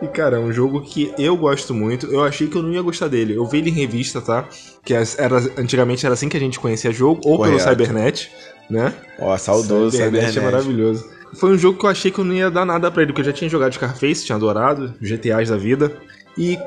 E, 0.00 0.06
cara, 0.08 0.36
é 0.36 0.40
um 0.40 0.52
jogo 0.52 0.82
que 0.82 1.12
eu 1.18 1.36
gosto 1.36 1.72
muito. 1.72 2.06
Eu 2.06 2.22
achei 2.22 2.48
que 2.48 2.56
eu 2.56 2.62
não 2.62 2.72
ia 2.72 2.82
gostar 2.82 3.08
dele. 3.08 3.34
Eu 3.34 3.46
vi 3.46 3.58
ele 3.58 3.70
em 3.70 3.72
revista, 3.72 4.20
tá? 4.20 4.46
Que 4.84 4.92
era, 4.92 5.38
antigamente 5.56 6.04
era 6.04 6.12
assim 6.12 6.28
que 6.28 6.36
a 6.36 6.40
gente 6.40 6.60
conhecia 6.60 6.92
jogo, 6.92 7.20
ou 7.24 7.38
pelo 7.40 7.58
Correto. 7.58 7.70
Cybernet, 7.70 8.30
né? 8.68 8.92
Ó, 9.18 9.36
saudoso 9.38 9.96
Cybernet 9.96 10.32
Cybernet. 10.32 10.38
é 10.38 10.42
maravilhoso. 10.42 11.08
Foi 11.34 11.50
um 11.50 11.58
jogo 11.58 11.78
que 11.78 11.86
eu 11.86 11.90
achei 11.90 12.10
que 12.10 12.18
eu 12.18 12.24
não 12.24 12.34
ia 12.34 12.50
dar 12.50 12.64
nada 12.64 12.90
pra 12.90 13.02
ele, 13.02 13.12
porque 13.12 13.22
eu 13.22 13.26
já 13.26 13.32
tinha 13.32 13.48
jogado 13.48 13.72
Scarface, 13.72 14.24
tinha 14.24 14.36
adorado, 14.36 14.94
GTAs 15.00 15.48
da 15.48 15.56
vida. 15.56 15.96
E 16.36 16.58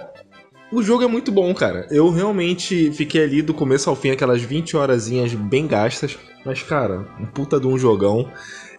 o 0.72 0.82
jogo 0.82 1.04
é 1.04 1.08
muito 1.08 1.32
bom, 1.32 1.54
cara. 1.54 1.88
Eu 1.90 2.12
realmente 2.12 2.92
fiquei 2.92 3.24
ali 3.24 3.42
do 3.42 3.54
começo 3.54 3.90
ao 3.90 3.96
fim, 3.96 4.12
aquelas 4.12 4.42
20 4.42 4.76
horazinhas 4.76 5.34
bem 5.34 5.68
gastas. 5.68 6.18
Mas, 6.46 6.62
cara, 6.64 7.08
um 7.20 7.26
puta 7.26 7.60
de 7.60 7.68
um 7.68 7.78
jogão. 7.78 8.30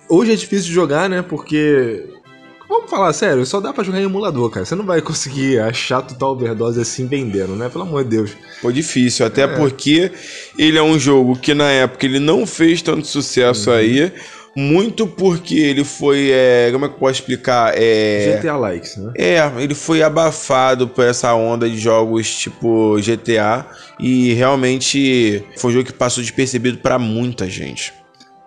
Hoje 0.08 0.32
é 0.32 0.36
difícil 0.36 0.66
de 0.66 0.74
jogar, 0.74 1.08
né? 1.08 1.22
Porque. 1.22 2.08
Falar 2.90 3.12
sério, 3.12 3.46
só 3.46 3.60
dá 3.60 3.72
pra 3.72 3.84
jogar 3.84 4.00
em 4.00 4.04
emulador, 4.04 4.50
cara. 4.50 4.66
Você 4.66 4.74
não 4.74 4.84
vai 4.84 5.00
conseguir 5.00 5.60
achar 5.60 6.02
total 6.02 6.32
overdose 6.32 6.80
assim 6.80 7.06
vendendo, 7.06 7.54
né? 7.54 7.68
Pelo 7.68 7.84
amor 7.84 8.02
de 8.02 8.10
Deus. 8.10 8.32
Foi 8.60 8.72
difícil, 8.72 9.24
até 9.24 9.42
É. 9.42 9.46
porque 9.46 10.10
ele 10.58 10.76
é 10.76 10.82
um 10.82 10.98
jogo 10.98 11.36
que 11.36 11.54
na 11.54 11.70
época 11.70 12.04
ele 12.04 12.18
não 12.18 12.44
fez 12.46 12.82
tanto 12.82 12.98
Uhum. 12.98 13.04
sucesso 13.04 13.70
aí. 13.70 14.12
Muito 14.56 15.06
porque 15.06 15.54
ele 15.54 15.84
foi. 15.84 16.30
é, 16.32 16.70
como 16.72 16.84
é 16.84 16.88
que 16.88 16.94
eu 16.94 16.98
posso 16.98 17.12
explicar? 17.20 17.72
É, 17.76 18.36
GTA 18.42 18.56
Likes, 18.56 18.96
né? 18.96 19.12
É, 19.16 19.38
ele 19.58 19.76
foi 19.76 20.02
abafado 20.02 20.88
por 20.88 21.04
essa 21.04 21.32
onda 21.34 21.70
de 21.70 21.78
jogos 21.78 22.34
tipo 22.34 22.96
GTA 23.00 23.64
e 24.00 24.34
realmente 24.34 25.44
foi 25.56 25.70
um 25.70 25.74
jogo 25.74 25.86
que 25.86 25.92
passou 25.92 26.20
despercebido 26.20 26.78
pra 26.78 26.98
muita 26.98 27.48
gente. 27.48 27.92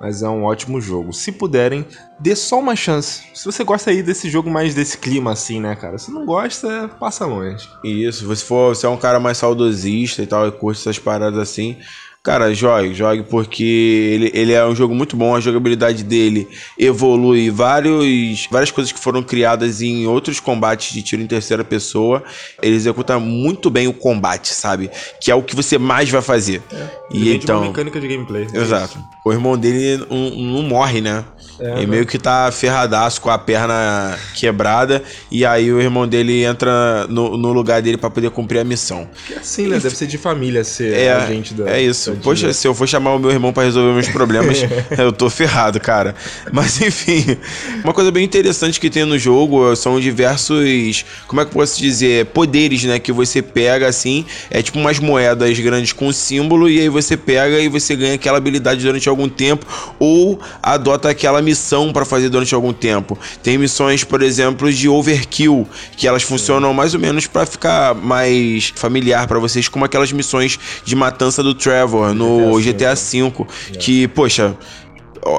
Mas 0.03 0.21
é 0.21 0.27
um 0.27 0.43
ótimo 0.43 0.81
jogo. 0.81 1.13
Se 1.13 1.31
puderem, 1.31 1.85
dê 2.19 2.35
só 2.35 2.59
uma 2.59 2.75
chance. 2.75 3.23
Se 3.33 3.45
você 3.45 3.63
gosta 3.63 3.89
aí 3.89 4.03
desse 4.03 4.29
jogo 4.29 4.49
mais 4.49 4.75
desse 4.75 4.97
clima 4.97 5.31
assim, 5.31 5.61
né, 5.61 5.77
cara? 5.77 5.97
Se 5.97 6.11
não 6.11 6.25
gosta, 6.25 6.89
passa 6.99 7.25
longe. 7.25 7.69
Isso, 7.85 8.19
se 8.19 8.25
você 8.25 8.43
for, 8.43 8.75
você 8.75 8.85
é 8.85 8.89
um 8.89 8.97
cara 8.97 9.17
mais 9.17 9.37
saudosista 9.37 10.21
e 10.21 10.27
tal, 10.27 10.45
e 10.45 10.51
curte 10.51 10.81
essas 10.81 10.99
paradas 10.99 11.39
assim, 11.39 11.77
cara, 12.23 12.53
jogue, 12.53 12.93
jogue, 12.93 13.23
porque 13.23 13.63
ele, 13.63 14.31
ele 14.33 14.53
é 14.53 14.65
um 14.65 14.73
jogo 14.73 14.95
muito 14.95 15.17
bom, 15.17 15.35
a 15.35 15.41
jogabilidade 15.41 16.03
dele 16.03 16.47
evolui 16.79 17.49
vários, 17.49 18.47
várias 18.49 18.71
coisas 18.71 18.93
que 18.93 18.99
foram 18.99 19.21
criadas 19.21 19.81
em 19.81 20.07
outros 20.07 20.39
combates 20.39 20.93
de 20.93 21.01
tiro 21.01 21.21
em 21.21 21.27
terceira 21.27 21.63
pessoa. 21.65 22.23
Ele 22.61 22.75
executa 22.75 23.19
muito 23.19 23.69
bem 23.69 23.87
o 23.87 23.93
combate, 23.93 24.53
sabe? 24.53 24.89
Que 25.19 25.29
é 25.29 25.35
o 25.35 25.43
que 25.43 25.55
você 25.55 25.77
mais 25.77 26.09
vai 26.09 26.21
fazer. 26.21 26.61
Ele 27.11 27.19
E 27.19 27.23
de 27.23 27.29
uma 27.29 27.35
então. 27.35 27.61
mecânica 27.65 27.99
de 27.99 28.07
gameplay. 28.07 28.47
Exato. 28.53 28.97
O 29.25 29.31
irmão 29.31 29.57
dele 29.57 30.05
não, 30.09 30.29
não 30.29 30.63
morre, 30.63 31.01
né? 31.01 31.25
É, 31.59 31.77
ele 31.77 31.85
meio 31.87 32.05
que 32.05 32.17
tá 32.17 32.51
ferradaço 32.51 33.21
com 33.21 33.29
a 33.29 33.37
perna 33.37 34.17
quebrada. 34.33 35.03
E 35.31 35.45
aí 35.45 35.71
o 35.71 35.79
irmão 35.79 36.07
dele 36.07 36.43
entra 36.43 37.05
no, 37.07 37.37
no 37.37 37.53
lugar 37.53 37.81
dele 37.81 37.95
pra 37.97 38.09
poder 38.09 38.31
cumprir 38.31 38.59
a 38.59 38.63
missão. 38.63 39.07
Que 39.27 39.35
assim, 39.35 39.67
né? 39.67 39.77
Deve 39.79 39.95
ser 39.95 40.07
de 40.07 40.17
família 40.17 40.63
ser 40.63 40.93
É, 40.93 41.11
agente 41.13 41.53
da. 41.53 41.69
é 41.69 41.81
isso. 41.81 42.12
Poxa, 42.21 42.53
se 42.53 42.67
eu 42.67 42.73
for 42.75 42.87
chamar 42.87 43.15
o 43.15 43.19
meu 43.19 43.31
irmão 43.31 43.53
pra 43.53 43.63
resolver 43.63 43.93
meus 43.93 44.09
problemas, 44.09 44.59
eu 44.97 45.11
tô 45.11 45.29
ferrado, 45.29 45.79
cara. 45.79 46.15
Mas 46.51 46.81
enfim, 46.81 47.37
uma 47.83 47.93
coisa 47.93 48.11
bem 48.11 48.23
interessante 48.23 48.79
que 48.79 48.89
tem 48.89 49.05
no 49.05 49.17
jogo 49.17 49.75
são 49.75 49.99
diversos, 49.99 51.05
como 51.27 51.41
é 51.41 51.45
que 51.45 51.51
eu 51.51 51.53
posso 51.53 51.79
dizer, 51.79 52.27
poderes, 52.27 52.83
né, 52.83 52.99
que 52.99 53.11
você 53.11 53.41
pega 53.41 53.87
assim, 53.87 54.25
é 54.49 54.61
tipo 54.61 54.77
umas 54.79 54.99
moedas 54.99 55.57
grandes 55.59 55.93
com 55.93 56.11
símbolo 56.11 56.69
e 56.69 56.79
aí 56.79 56.89
você 56.89 57.15
pega 57.15 57.59
e 57.59 57.67
você 57.67 57.95
ganha 57.95 58.15
aquela 58.15 58.37
habilidade 58.37 58.83
durante 58.83 59.07
algum 59.07 59.29
tempo 59.29 59.65
ou 59.99 60.39
adota 60.61 61.09
aquela 61.09 61.41
missão 61.41 61.91
pra 61.91 62.05
fazer 62.05 62.29
durante 62.29 62.53
algum 62.53 62.73
tempo. 62.73 63.17
Tem 63.41 63.57
missões, 63.57 64.03
por 64.03 64.21
exemplo, 64.21 64.71
de 64.71 64.89
overkill, 64.89 65.67
que 65.95 66.07
elas 66.07 66.23
funcionam 66.23 66.73
mais 66.73 66.93
ou 66.93 66.99
menos 66.99 67.27
pra 67.27 67.45
ficar 67.45 67.95
mais 67.95 68.73
familiar 68.75 69.27
pra 69.27 69.39
vocês, 69.39 69.67
como 69.67 69.85
aquelas 69.85 70.11
missões 70.11 70.59
de 70.83 70.95
matança 70.95 71.41
do 71.41 71.53
Trevor 71.53 72.02
no 72.11 72.59
GTA 72.59 72.93
V, 72.95 73.45
que, 73.79 74.07
poxa, 74.07 74.57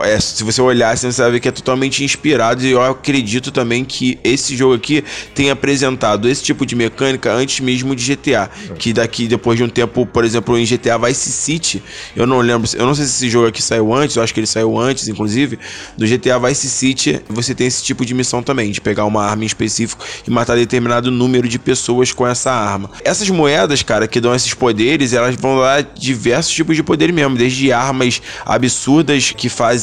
é, 0.03 0.19
se 0.19 0.43
você 0.43 0.61
olhar, 0.63 0.93
assim, 0.93 1.11
você 1.11 1.23
vai 1.23 1.33
ver 1.33 1.41
que 1.41 1.49
é 1.49 1.53
totalmente 1.53 2.03
inspirado. 2.03 2.65
E 2.65 2.71
eu 2.71 2.83
acredito 2.83 3.51
também 3.51 3.85
que 3.85 4.19
esse 4.25 4.57
jogo 4.57 4.75
aqui 4.75 5.05
tem 5.35 5.51
apresentado 5.51 6.29
esse 6.29 6.43
tipo 6.43 6.65
de 6.65 6.75
mecânica 6.75 7.33
antes 7.33 7.61
mesmo 7.61 7.95
de 7.95 8.15
GTA. 8.15 8.51
Que 8.79 8.93
daqui, 8.93 9.27
depois 9.27 9.59
de 9.59 9.65
um 9.65 9.69
tempo, 9.69 10.07
por 10.07 10.25
exemplo, 10.25 10.59
em 10.59 10.65
GTA 10.65 10.99
Vice 10.99 11.31
City, 11.31 11.83
eu 12.17 12.27
não 12.27 12.41
lembro, 12.41 12.69
eu 12.75 12.87
não 12.87 12.95
sei 12.95 13.05
se 13.05 13.13
esse 13.13 13.31
jogo 13.31 13.49
aqui 13.49 13.63
saiu 13.63 13.93
antes, 13.93 14.17
eu 14.17 14.23
acho 14.23 14.33
que 14.33 14.41
ele 14.41 14.47
saiu 14.47 14.79
antes, 14.79 15.09
inclusive, 15.09 15.59
do 15.97 16.07
GTA 16.07 16.39
Vice 16.39 16.69
City, 16.69 17.21
você 17.29 17.55
tem 17.55 17.67
esse 17.67 17.83
tipo 17.83 18.05
de 18.05 18.15
missão 18.15 18.43
também, 18.43 18.71
de 18.71 18.81
pegar 18.81 19.05
uma 19.05 19.25
arma 19.25 19.45
em 19.45 19.47
específico 19.47 20.05
e 20.27 20.31
matar 20.31 20.57
determinado 20.57 21.11
número 21.11 21.49
de 21.49 21.59
pessoas 21.59 22.13
com 22.13 22.27
essa 22.27 22.51
arma. 22.51 22.91
Essas 23.05 23.29
moedas, 23.29 23.83
cara, 23.83 24.09
que 24.09 24.21
dão 24.21 24.35
esses 24.35 24.55
poderes, 24.55 25.13
elas 25.13 25.37
vão 25.37 25.61
dar 25.61 25.83
diversos 25.83 26.53
tipos 26.53 26.77
de 26.77 26.83
poder 26.83 27.13
mesmo, 27.13 27.37
desde 27.37 27.73
armas 27.73 28.23
absurdas 28.47 29.33
que 29.33 29.49
fazem 29.49 29.74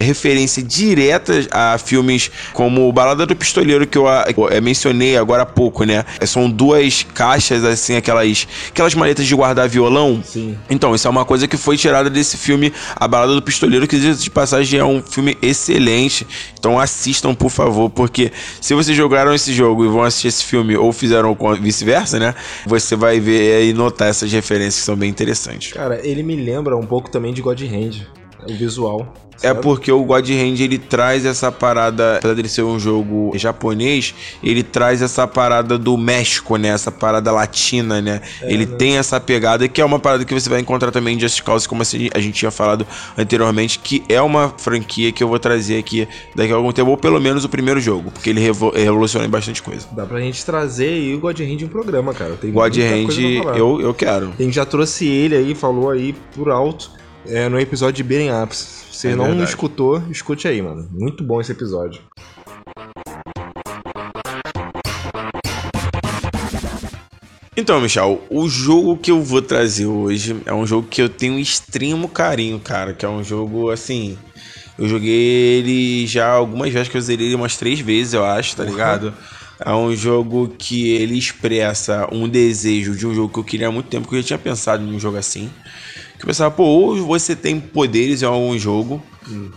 referência 0.00 0.62
direta 0.62 1.46
a 1.50 1.78
filmes 1.78 2.30
como 2.52 2.90
Balada 2.92 3.26
do 3.26 3.36
Pistoleiro, 3.36 3.86
que 3.86 3.98
eu 3.98 4.08
ah, 4.08 4.24
eh, 4.50 4.60
mencionei 4.60 5.16
agora 5.16 5.42
há 5.42 5.46
pouco, 5.46 5.84
né? 5.84 6.04
São 6.26 6.50
duas 6.50 7.02
caixas, 7.14 7.64
assim, 7.64 7.96
aquelas, 7.96 8.46
aquelas 8.68 8.94
maletas 8.94 9.26
de 9.26 9.34
guardar 9.34 9.68
violão. 9.68 10.22
Sim. 10.24 10.56
Então, 10.68 10.94
isso 10.94 11.06
é 11.06 11.10
uma 11.10 11.24
coisa 11.24 11.46
que 11.46 11.56
foi 11.56 11.76
tirada 11.76 12.10
desse 12.10 12.36
filme 12.36 12.72
A 12.96 13.06
Balada 13.06 13.34
do 13.34 13.42
Pistoleiro, 13.42 13.86
que 13.86 13.98
de 13.98 14.30
passagem 14.30 14.80
é 14.80 14.84
um 14.84 15.02
filme 15.02 15.36
excelente. 15.42 16.26
Então 16.58 16.78
assistam, 16.78 17.34
por 17.34 17.50
favor, 17.50 17.90
porque 17.90 18.30
se 18.60 18.74
vocês 18.74 18.96
jogaram 18.96 19.34
esse 19.34 19.52
jogo 19.52 19.84
e 19.84 19.88
vão 19.88 20.02
assistir 20.02 20.28
esse 20.28 20.44
filme 20.44 20.76
ou 20.76 20.92
fizeram 20.92 21.36
vice-versa, 21.60 22.18
né? 22.18 22.34
Você 22.66 22.96
vai 22.96 23.18
ver 23.18 23.64
e 23.64 23.72
notar 23.72 24.08
essas 24.08 24.30
referências 24.32 24.76
que 24.76 24.82
são 24.82 24.96
bem 24.96 25.08
interessantes. 25.08 25.72
Cara, 25.72 26.06
ele 26.06 26.22
me 26.22 26.36
lembra 26.36 26.76
um 26.76 26.86
pouco 26.86 27.10
também 27.10 27.32
de 27.32 27.40
God 27.40 27.60
Hand. 27.62 28.19
O 28.48 28.54
visual. 28.54 29.12
É 29.42 29.48
sabe? 29.48 29.62
porque 29.62 29.90
o 29.90 30.04
God 30.04 30.28
Hand 30.28 30.60
ele 30.60 30.78
traz 30.78 31.24
essa 31.24 31.50
parada, 31.50 32.16
apesar 32.16 32.34
dele 32.34 32.48
ser 32.48 32.62
um 32.62 32.78
jogo 32.78 33.32
japonês, 33.34 34.14
ele 34.42 34.62
traz 34.62 35.00
essa 35.00 35.26
parada 35.26 35.78
do 35.78 35.96
México, 35.96 36.56
né? 36.56 36.68
Essa 36.68 36.90
parada 36.90 37.32
latina, 37.32 38.00
né? 38.00 38.20
ele 38.42 38.66
tem 38.66 38.98
essa 38.98 39.18
pegada 39.18 39.66
que 39.66 39.80
é 39.80 39.84
uma 39.84 39.98
parada 39.98 40.24
que 40.24 40.34
você 40.34 40.48
vai 40.48 40.60
encontrar 40.60 40.90
também 40.90 41.16
em 41.16 41.20
Just 41.20 41.42
Cause, 41.42 41.66
como 41.66 41.82
a 41.82 42.18
gente 42.20 42.32
tinha 42.32 42.50
falado 42.50 42.86
anteriormente, 43.16 43.78
que 43.78 44.02
é 44.08 44.20
uma 44.20 44.52
franquia 44.58 45.10
que 45.10 45.24
eu 45.24 45.28
vou 45.28 45.38
trazer 45.38 45.78
aqui 45.78 46.06
daqui 46.34 46.52
a 46.52 46.56
algum 46.56 46.72
tempo, 46.72 46.90
ou 46.90 46.96
pelo 46.96 47.20
menos 47.20 47.44
o 47.44 47.48
primeiro 47.48 47.80
jogo, 47.80 48.10
porque 48.10 48.30
ele 48.30 48.40
revo- 48.40 48.70
revoluciona 48.70 49.24
em 49.26 49.30
bastante 49.30 49.62
coisa. 49.62 49.86
Dá 49.92 50.04
pra 50.04 50.20
gente 50.20 50.44
trazer 50.44 50.88
aí 50.88 51.14
o 51.14 51.20
God 51.20 51.40
Hand 51.40 51.62
em 51.62 51.66
programa, 51.66 52.12
cara. 52.12 52.34
Tem 52.34 52.52
God 52.52 52.76
Hand, 52.76 53.56
eu, 53.56 53.80
eu 53.80 53.94
quero. 53.94 54.32
A 54.38 54.42
gente 54.42 54.54
já 54.54 54.66
trouxe 54.66 55.06
ele 55.06 55.34
aí, 55.34 55.54
falou 55.54 55.90
aí 55.90 56.14
por 56.34 56.50
alto 56.50 56.99
é, 57.26 57.48
no 57.48 57.58
episódio 57.58 57.94
de 57.96 58.02
Beating 58.02 58.30
Ups. 58.30 58.86
Se 58.92 59.08
É 59.08 59.16
não 59.16 59.26
verdade. 59.26 59.48
escutou, 59.48 60.02
escute 60.10 60.46
aí, 60.46 60.60
mano. 60.60 60.88
Muito 60.92 61.24
bom 61.24 61.40
esse 61.40 61.52
episódio. 61.52 62.00
Então, 67.56 67.80
Michel, 67.80 68.22
o 68.30 68.48
jogo 68.48 68.96
que 68.96 69.10
eu 69.10 69.22
vou 69.22 69.42
trazer 69.42 69.86
hoje 69.86 70.36
é 70.46 70.54
um 70.54 70.66
jogo 70.66 70.86
que 70.88 71.02
eu 71.02 71.08
tenho 71.08 71.38
extremo 71.38 72.08
carinho, 72.08 72.58
cara. 72.58 72.94
Que 72.94 73.04
é 73.04 73.08
um 73.08 73.22
jogo 73.22 73.70
assim. 73.70 74.16
Eu 74.78 74.88
joguei 74.88 75.58
ele 75.58 76.06
já 76.06 76.28
algumas 76.30 76.72
vezes, 76.72 76.88
que 76.88 76.96
eu 76.96 77.00
zerei 77.02 77.26
ele 77.26 77.34
umas 77.34 77.56
três 77.56 77.80
vezes, 77.80 78.14
eu 78.14 78.24
acho, 78.24 78.56
tá 78.56 78.64
ligado? 78.64 79.12
É 79.62 79.70
um 79.74 79.94
jogo 79.94 80.54
que 80.56 80.88
ele 80.90 81.18
expressa 81.18 82.08
um 82.10 82.26
desejo 82.26 82.96
de 82.96 83.06
um 83.06 83.14
jogo 83.14 83.30
que 83.30 83.38
eu 83.40 83.44
queria 83.44 83.68
há 83.68 83.72
muito 83.72 83.90
tempo, 83.90 84.08
que 84.08 84.14
eu 84.16 84.22
já 84.22 84.28
tinha 84.28 84.38
pensado 84.38 84.82
em 84.82 84.94
um 84.94 84.98
jogo 84.98 85.18
assim. 85.18 85.50
Que 86.20 86.24
eu 86.24 86.26
pensava, 86.26 86.50
pô, 86.50 86.64
ou 86.64 87.06
você 87.06 87.34
tem 87.34 87.58
poderes 87.58 88.20
em 88.20 88.26
algum 88.26 88.58
jogo, 88.58 89.02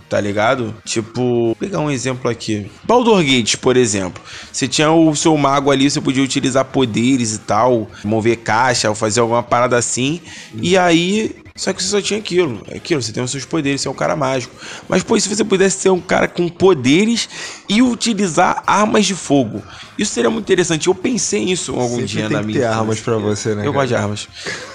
tá 0.08 0.18
ligado? 0.18 0.74
Tipo, 0.82 1.48
vou 1.48 1.54
pegar 1.56 1.78
um 1.80 1.90
exemplo 1.90 2.30
aqui. 2.30 2.70
Baldur 2.84 3.22
Gate, 3.22 3.56
por 3.56 3.76
exemplo. 3.76 4.22
Você 4.50 4.66
tinha 4.66 4.90
o 4.90 5.14
seu 5.14 5.36
mago 5.36 5.70
ali, 5.70 5.90
você 5.90 6.00
podia 6.00 6.22
utilizar 6.22 6.64
poderes 6.64 7.34
e 7.34 7.40
tal, 7.40 7.90
mover 8.02 8.38
caixa, 8.38 8.88
ou 8.88 8.94
fazer 8.94 9.20
alguma 9.20 9.42
parada 9.42 9.76
assim. 9.76 10.22
E 10.54 10.74
aí 10.78 11.36
Só 11.56 11.72
que 11.72 11.80
você 11.80 11.88
só 11.88 12.02
tinha 12.02 12.18
aquilo. 12.18 12.60
É 12.68 12.78
aquilo, 12.78 13.00
você 13.00 13.12
tem 13.12 13.22
os 13.22 13.30
seus 13.30 13.44
poderes, 13.44 13.80
você 13.80 13.86
é 13.86 13.90
um 13.90 13.94
cara 13.94 14.16
mágico. 14.16 14.52
Mas, 14.88 15.04
pô, 15.04 15.18
se 15.20 15.28
você 15.28 15.44
pudesse 15.44 15.78
ser 15.82 15.90
um 15.90 16.00
cara 16.00 16.26
com 16.26 16.48
poderes 16.48 17.28
e 17.68 17.80
utilizar 17.80 18.64
armas 18.66 19.06
de 19.06 19.14
fogo? 19.14 19.62
Isso 19.96 20.12
seria 20.12 20.28
muito 20.30 20.44
interessante. 20.44 20.88
Eu 20.88 20.94
pensei 20.96 21.44
nisso 21.44 21.70
algum 21.72 21.90
Sempre 21.90 22.06
dia 22.06 22.22
tem 22.26 22.36
na 22.36 22.40
que 22.40 22.46
minha. 22.48 22.58
ter 22.58 22.66
armas 22.66 22.98
pra 22.98 23.18
você, 23.18 23.50
né, 23.54 23.60
Eu 23.64 23.72
cara? 23.72 23.72
gosto 23.72 23.86
de 23.88 23.94
armas. 23.94 24.28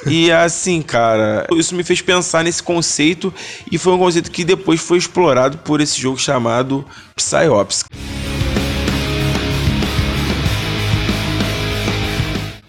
E 0.07 0.31
assim, 0.31 0.81
cara, 0.81 1.45
isso 1.51 1.75
me 1.75 1.83
fez 1.83 2.01
pensar 2.01 2.45
nesse 2.45 2.63
conceito 2.63 3.33
e 3.69 3.77
foi 3.77 3.91
um 3.91 3.97
conceito 3.97 4.31
que 4.31 4.45
depois 4.45 4.79
foi 4.79 4.97
explorado 4.99 5.57
por 5.57 5.81
esse 5.81 5.99
jogo 5.99 6.17
chamado 6.17 6.85
Psyops. 7.13 7.83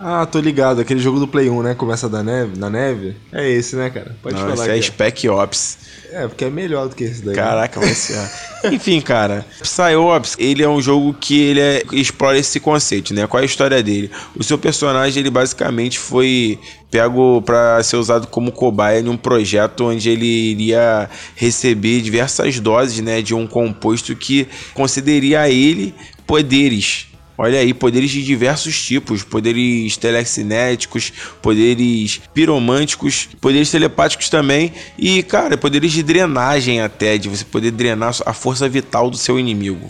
Ah, 0.03 0.25
tô 0.25 0.41
ligado. 0.41 0.81
Aquele 0.81 0.99
jogo 1.01 1.21
do 1.21 1.29
Play 1.29 1.51
1, 1.51 1.63
né? 1.63 1.75
Começa 1.75 2.09
da 2.09 2.23
neve, 2.23 2.59
na 2.59 2.71
neve. 2.71 3.15
É 3.31 3.47
esse, 3.51 3.77
né, 3.77 3.91
cara? 3.91 4.17
Pode 4.23 4.35
Não, 4.35 4.43
falar 4.43 4.55
esse 4.55 4.71
é 4.71 4.75
que 4.79 4.83
Spec 4.87 5.29
Ops. 5.29 5.79
é. 5.87 5.91
É, 6.13 6.27
porque 6.27 6.45
é 6.47 6.51
melhor 6.51 6.89
do 6.89 6.97
que 6.97 7.05
esse 7.05 7.21
daí. 7.23 7.37
né? 7.37 7.41
Caraca, 7.43 7.79
vai 7.79 7.95
ser. 7.95 8.19
Enfim, 8.73 9.01
cara, 9.01 9.47
Psyops, 9.61 10.35
ele 10.39 10.63
é 10.63 10.69
um 10.69 10.81
jogo 10.83 11.15
que 11.15 11.41
ele 11.41 11.61
é- 11.61 11.83
explora 11.93 12.37
esse 12.37 12.59
conceito, 12.59 13.15
né? 13.15 13.27
Qual 13.29 13.41
é 13.41 13.43
a 13.43 13.47
história 13.47 13.81
dele? 13.83 14.11
O 14.35 14.43
seu 14.43 14.59
personagem, 14.59 15.21
ele 15.21 15.31
basicamente 15.31 15.99
foi 15.99 16.59
pego 16.91 17.41
para 17.43 17.81
ser 17.85 17.97
usado 17.97 18.27
como 18.27 18.51
cobaia 18.51 18.99
em 19.01 19.09
um 19.09 19.17
projeto 19.17 19.85
onde 19.85 20.11
ele 20.11 20.27
iria 20.27 21.09
receber 21.37 22.01
diversas 22.01 22.59
doses, 22.59 22.99
né, 23.01 23.23
de 23.23 23.33
um 23.33 23.47
composto 23.47 24.17
que 24.17 24.49
concederia 24.75 25.43
a 25.43 25.49
ele 25.49 25.95
poderes. 26.27 27.07
Olha 27.43 27.59
aí, 27.59 27.73
poderes 27.73 28.11
de 28.11 28.23
diversos 28.23 28.79
tipos, 28.85 29.23
poderes 29.23 29.97
telecinéticos, 29.97 31.11
poderes 31.41 32.21
piromânticos, 32.35 33.31
poderes 33.41 33.71
telepáticos 33.71 34.29
também 34.29 34.75
e, 34.99 35.23
cara, 35.23 35.57
poderes 35.57 35.91
de 35.91 36.03
drenagem 36.03 36.83
até, 36.83 37.17
de 37.17 37.31
você 37.31 37.43
poder 37.43 37.71
drenar 37.71 38.15
a 38.27 38.35
força 38.35 38.69
vital 38.69 39.09
do 39.09 39.17
seu 39.17 39.39
inimigo. 39.39 39.89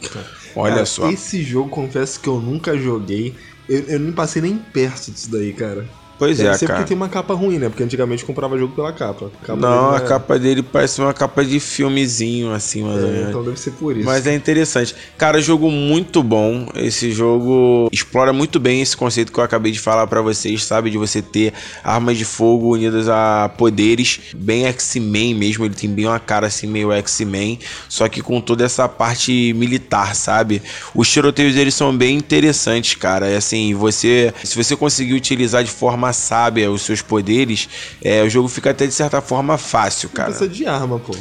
Olha 0.55 0.75
Cara, 0.75 0.87
só. 0.87 1.11
Esse 1.11 1.43
jogo, 1.43 1.69
confesso 1.71 2.21
que 2.21 2.29
eu 2.29 2.41
nunca 2.41 2.79
joguei. 2.79 3.35
Eu, 3.69 3.81
eu 3.81 3.99
nem 3.99 4.13
passei 4.13 4.41
nem 4.41 4.57
perto 4.57 5.11
disso 5.11 5.29
daí, 5.33 5.53
cara. 5.53 5.89
Pois 6.20 6.37
Deve 6.37 6.50
é, 6.50 6.52
ser 6.52 6.66
cara. 6.66 6.78
porque 6.80 6.88
tem 6.88 6.96
uma 6.98 7.09
capa 7.09 7.33
ruim, 7.33 7.56
né? 7.59 7.70
Porque 7.70 7.83
antigamente 7.83 8.26
comprava 8.26 8.59
jogo 8.59 8.74
pela 8.74 8.92
capa. 8.92 9.30
capa 9.42 9.59
Não, 9.59 9.94
a 9.94 10.00
capa 10.00 10.38
dele 10.38 10.62
parece 10.62 11.00
uma 11.00 11.14
capa 11.14 11.42
de 11.42 11.59
filmezinho, 11.59 12.52
assim, 12.52 12.83
mais 12.83 13.02
ou 13.02 13.09
É, 13.09 13.12
menos. 13.12 13.28
então 13.30 13.42
deve 13.42 13.59
ser 13.59 13.70
por 13.70 13.96
isso. 13.96 14.04
Mas 14.04 14.26
é 14.26 14.35
interessante. 14.35 14.94
Cara, 15.16 15.40
jogo 15.40 15.70
muito 15.70 16.22
bom. 16.22 16.66
Esse 16.74 17.11
jogo 17.11 17.88
explora 17.90 18.35
muito 18.35 18.61
bem 18.61 18.83
esse 18.83 18.94
conceito 18.94 19.33
que 19.33 19.40
eu 19.40 19.44
acabei 19.44 19.72
de 19.72 19.80
falar 19.80 20.06
pra 20.09 20.20
vocês, 20.20 20.62
sabe? 20.62 20.90
De 20.90 20.98
você 20.98 21.22
ter 21.22 21.54
armas 21.83 22.18
de 22.18 22.26
fogo 22.26 22.74
unidas 22.74 23.09
a 23.09 23.50
poderes, 23.56 24.20
bem 24.37 24.66
X-Men 24.66 25.35
mesmo. 25.35 25.64
Ele 25.64 25.74
tem 25.74 25.88
bem 25.88 26.04
uma 26.04 26.20
cara 26.20 26.48
assim, 26.48 26.66
meio 26.66 26.92
X-Men, 26.92 27.59
só 27.88 28.06
que 28.11 28.20
com 28.20 28.42
toda 28.42 28.62
essa 28.62 28.87
parte 28.87 29.54
militar, 29.54 30.14
sabe? 30.14 30.61
Os 30.94 31.11
tiroteios 31.11 31.54
deles 31.54 31.72
são 31.74 31.96
bem 31.96 32.18
interessantes, 32.18 32.94
cara. 32.94 33.26
É 33.26 33.37
assim, 33.38 33.72
você, 33.72 34.35
se 34.44 34.54
você 34.54 34.76
conseguir 34.76 35.14
utilizar 35.14 35.64
de 35.64 35.70
forma 35.70 36.10
sábia 36.12 36.70
os 36.70 36.83
seus 36.83 37.03
poderes, 37.03 37.68
é, 38.03 38.23
o 38.23 38.31
jogo 38.31 38.49
fica 38.49 38.70
até 38.70 38.87
de 38.87 38.94
certa 38.94 39.20
forma 39.20 39.57
fácil, 39.59 40.09
cara. 40.09 40.31
Precisa 40.31 40.49
de 40.49 40.66
arma, 40.66 40.99
pô. 40.99 41.14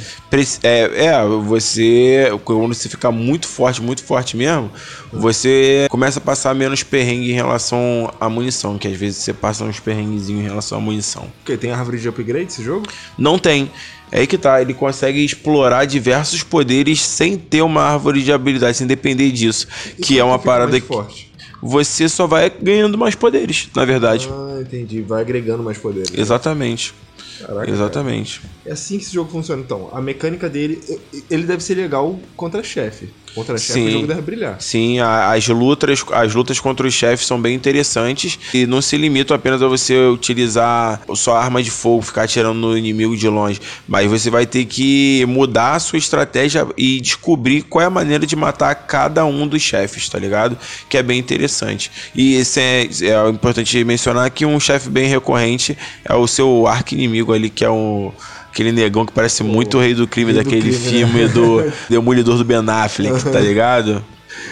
É, 0.63 1.05
é, 1.05 1.25
você. 1.25 2.31
Quando 2.43 2.73
você 2.73 2.89
fica 2.89 3.11
muito 3.11 3.47
forte, 3.47 3.81
muito 3.81 4.03
forte 4.03 4.37
mesmo, 4.37 4.71
você 5.11 5.87
começa 5.89 6.19
a 6.19 6.21
passar 6.21 6.53
menos 6.53 6.83
perrengue 6.83 7.31
em 7.31 7.35
relação 7.35 8.11
à 8.19 8.29
munição, 8.29 8.77
que 8.77 8.87
às 8.87 8.95
vezes 8.95 9.17
você 9.17 9.33
passa 9.33 9.63
uns 9.63 9.79
perrenguezinhos 9.79 10.41
em 10.41 10.47
relação 10.47 10.77
à 10.77 10.81
munição. 10.81 11.27
Porque 11.43 11.57
tem 11.57 11.71
árvore 11.71 11.99
de 11.99 12.07
upgrade 12.07 12.51
esse 12.51 12.63
jogo? 12.63 12.87
Não 13.17 13.37
tem. 13.37 13.71
É 14.11 14.21
aí 14.21 14.27
que 14.27 14.37
tá, 14.37 14.61
ele 14.61 14.73
consegue 14.73 15.23
explorar 15.23 15.85
diversos 15.85 16.41
poderes 16.41 17.01
sem 17.01 17.37
ter 17.37 17.61
uma 17.61 17.83
árvore 17.83 18.23
de 18.23 18.31
habilidade, 18.31 18.77
sem 18.77 18.87
depender 18.87 19.31
disso. 19.31 19.67
que 20.01 20.17
é 20.17 20.23
uma 20.23 20.39
parada 20.39 20.79
que 20.79 20.87
forte. 20.87 21.28
Você 21.61 22.07
só 22.07 22.27
vai 22.27 22.49
ganhando 22.49 22.97
mais 22.97 23.15
poderes, 23.15 23.69
na 23.75 23.85
verdade. 23.85 24.27
Ah, 24.31 24.59
entendi. 24.61 25.01
Vai 25.01 25.21
agregando 25.21 25.63
mais 25.63 25.77
poderes. 25.77 26.11
Exatamente. 26.13 26.93
Caraca, 27.39 27.69
Exatamente. 27.71 28.41
É 28.65 28.71
assim 28.73 28.97
que 28.97 29.05
esse 29.05 29.13
jogo 29.13 29.31
funciona, 29.31 29.61
então. 29.61 29.89
A 29.93 30.01
mecânica 30.01 30.49
dele, 30.49 30.81
ele 31.29 31.43
deve 31.43 31.63
ser 31.63 31.75
legal 31.75 32.19
contra 32.35 32.61
chefe. 32.63 33.09
Contra 33.35 33.57
chefe 33.57 33.73
Sim. 33.73 33.87
o 33.87 33.91
jogo 33.91 34.07
deve 34.07 34.21
brilhar. 34.21 34.55
Sim, 34.59 34.99
a- 34.99 35.31
as 35.33 35.47
lutas, 35.47 36.03
as 36.11 36.33
lutas 36.33 36.59
contra 36.59 36.87
os 36.87 36.93
chefes 36.93 37.25
são 37.27 37.39
bem 37.41 37.55
interessantes 37.55 38.39
e 38.53 38.65
não 38.65 38.81
se 38.81 38.97
limitam 38.97 39.35
apenas 39.35 39.61
a 39.61 39.67
você 39.67 39.95
utilizar 40.07 41.01
só 41.15 41.35
arma 41.35 41.61
de 41.61 41.71
fogo, 41.71 42.01
ficar 42.01 42.23
atirando 42.23 42.59
no 42.59 42.77
inimigo 42.77 43.15
de 43.15 43.27
longe, 43.27 43.59
mas 43.87 44.09
você 44.09 44.29
vai 44.29 44.45
ter 44.45 44.65
que 44.65 45.25
mudar 45.27 45.73
a 45.75 45.79
sua 45.79 45.97
estratégia 45.99 46.67
e 46.77 46.99
descobrir 47.01 47.61
qual 47.63 47.81
é 47.83 47.85
a 47.85 47.89
maneira 47.89 48.25
de 48.25 48.35
matar 48.35 48.73
cada 48.75 49.25
um 49.25 49.47
dos 49.47 49.61
chefes, 49.61 50.07
tá 50.09 50.17
ligado? 50.19 50.57
Que 50.89 50.97
é 50.97 51.03
bem 51.03 51.19
interessante. 51.19 51.91
E 52.15 52.35
esse 52.35 52.59
é, 52.59 52.89
é 53.03 53.29
importante 53.29 53.83
mencionar 53.83 54.29
que 54.31 54.45
um 54.45 54.59
chefe 54.59 54.89
bem 54.89 55.07
recorrente 55.07 55.77
é 56.03 56.13
o 56.15 56.27
seu 56.27 56.67
arco 56.67 56.93
inimigo 56.93 57.33
ali, 57.33 57.49
que 57.49 57.63
é 57.63 57.69
o 57.69 58.11
Aquele 58.51 58.71
negão 58.71 59.05
que 59.05 59.13
parece 59.13 59.43
muito 59.43 59.77
o 59.77 59.81
rei 59.81 59.93
do 59.93 60.07
crime 60.07 60.33
Rei 60.33 60.41
do 60.41 60.43
daquele 60.43 60.71
crime, 60.71 60.83
né? 60.83 60.89
filme 60.89 61.27
do 61.27 61.71
Demolidor 61.89 62.37
do 62.37 62.43
Ben 62.43 62.57
Affleck, 62.67 63.23
tá 63.31 63.39
ligado? 63.39 64.03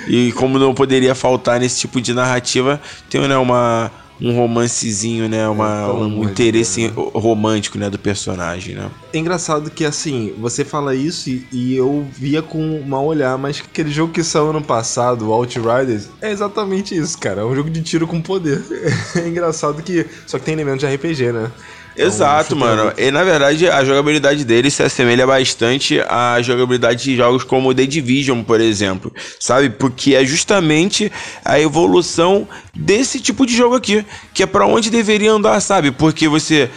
E 0.08 0.32
como 0.34 0.58
não 0.58 0.74
poderia 0.74 1.14
faltar 1.14 1.60
nesse 1.60 1.80
tipo 1.80 2.00
de 2.00 2.14
narrativa, 2.14 2.80
tem 3.10 3.28
né, 3.28 3.38
uma, 3.38 3.92
um 4.20 4.36
romancezinho, 4.36 5.30
né? 5.30 5.48
Uma, 5.48 5.86
pelo 5.86 6.08
um 6.08 6.24
interesse 6.24 6.88
romântico 7.14 7.78
né, 7.78 7.90
do 7.90 8.00
personagem, 8.00 8.76
né? 8.76 8.90
É 9.14 9.18
engraçado 9.18 9.70
que, 9.70 9.86
assim, 9.86 10.34
você 10.40 10.66
fala 10.66 10.96
isso 10.96 11.30
e, 11.30 11.48
e 11.52 11.76
eu 11.76 12.06
via 12.12 12.42
com 12.42 12.60
um 12.60 12.84
mau 12.84 13.06
olhar, 13.06 13.38
mas 13.38 13.64
aquele 13.64 13.92
jogo 13.92 14.14
que 14.14 14.24
saiu 14.24 14.50
ano 14.50 14.62
passado, 14.62 15.28
o 15.28 15.32
Outriders, 15.32 16.10
é 16.22 16.32
exatamente 16.32 16.96
isso, 16.96 17.18
cara. 17.18 17.42
É 17.42 17.46
um 17.46 17.56
jogo 17.56 17.70
de 17.70 17.82
tiro 17.82 18.08
com 18.08 18.22
poder. 18.22 18.62
É 19.16 19.28
engraçado 19.28 19.82
que. 19.82 20.06
Só 20.26 20.38
que 20.38 20.46
tem 20.46 20.54
elemento 20.54 20.80
de 20.80 20.96
RPG, 20.96 21.32
né? 21.32 21.52
É 21.98 22.04
Exato, 22.04 22.56
mano. 22.56 22.94
E 22.96 23.10
na 23.10 23.24
verdade, 23.24 23.68
a 23.68 23.84
jogabilidade 23.84 24.46
dele 24.46 24.70
se 24.70 24.84
assemelha 24.84 25.26
bastante 25.26 26.00
à 26.08 26.40
jogabilidade 26.42 27.04
de 27.04 27.16
jogos 27.16 27.44
como 27.44 27.74
The 27.74 27.88
Division, 27.88 28.44
por 28.44 28.62
exemplo. 28.62 29.12
Sabe? 29.40 29.72
Porque 29.72 30.14
é 30.14 30.24
justamente 30.24 31.12
a 31.44 31.60
evolução 31.60 32.48
desse 32.74 33.20
tipo 33.20 33.46
de 33.46 33.56
jogo 33.56 33.76
aqui, 33.76 34.06
que 34.32 34.44
é 34.44 34.46
pra 34.46 34.68
onde 34.68 34.92
deveria 34.92 35.32
andar, 35.32 35.60
sabe? 35.60 35.90
Porque 35.90 36.28
você 36.28 36.70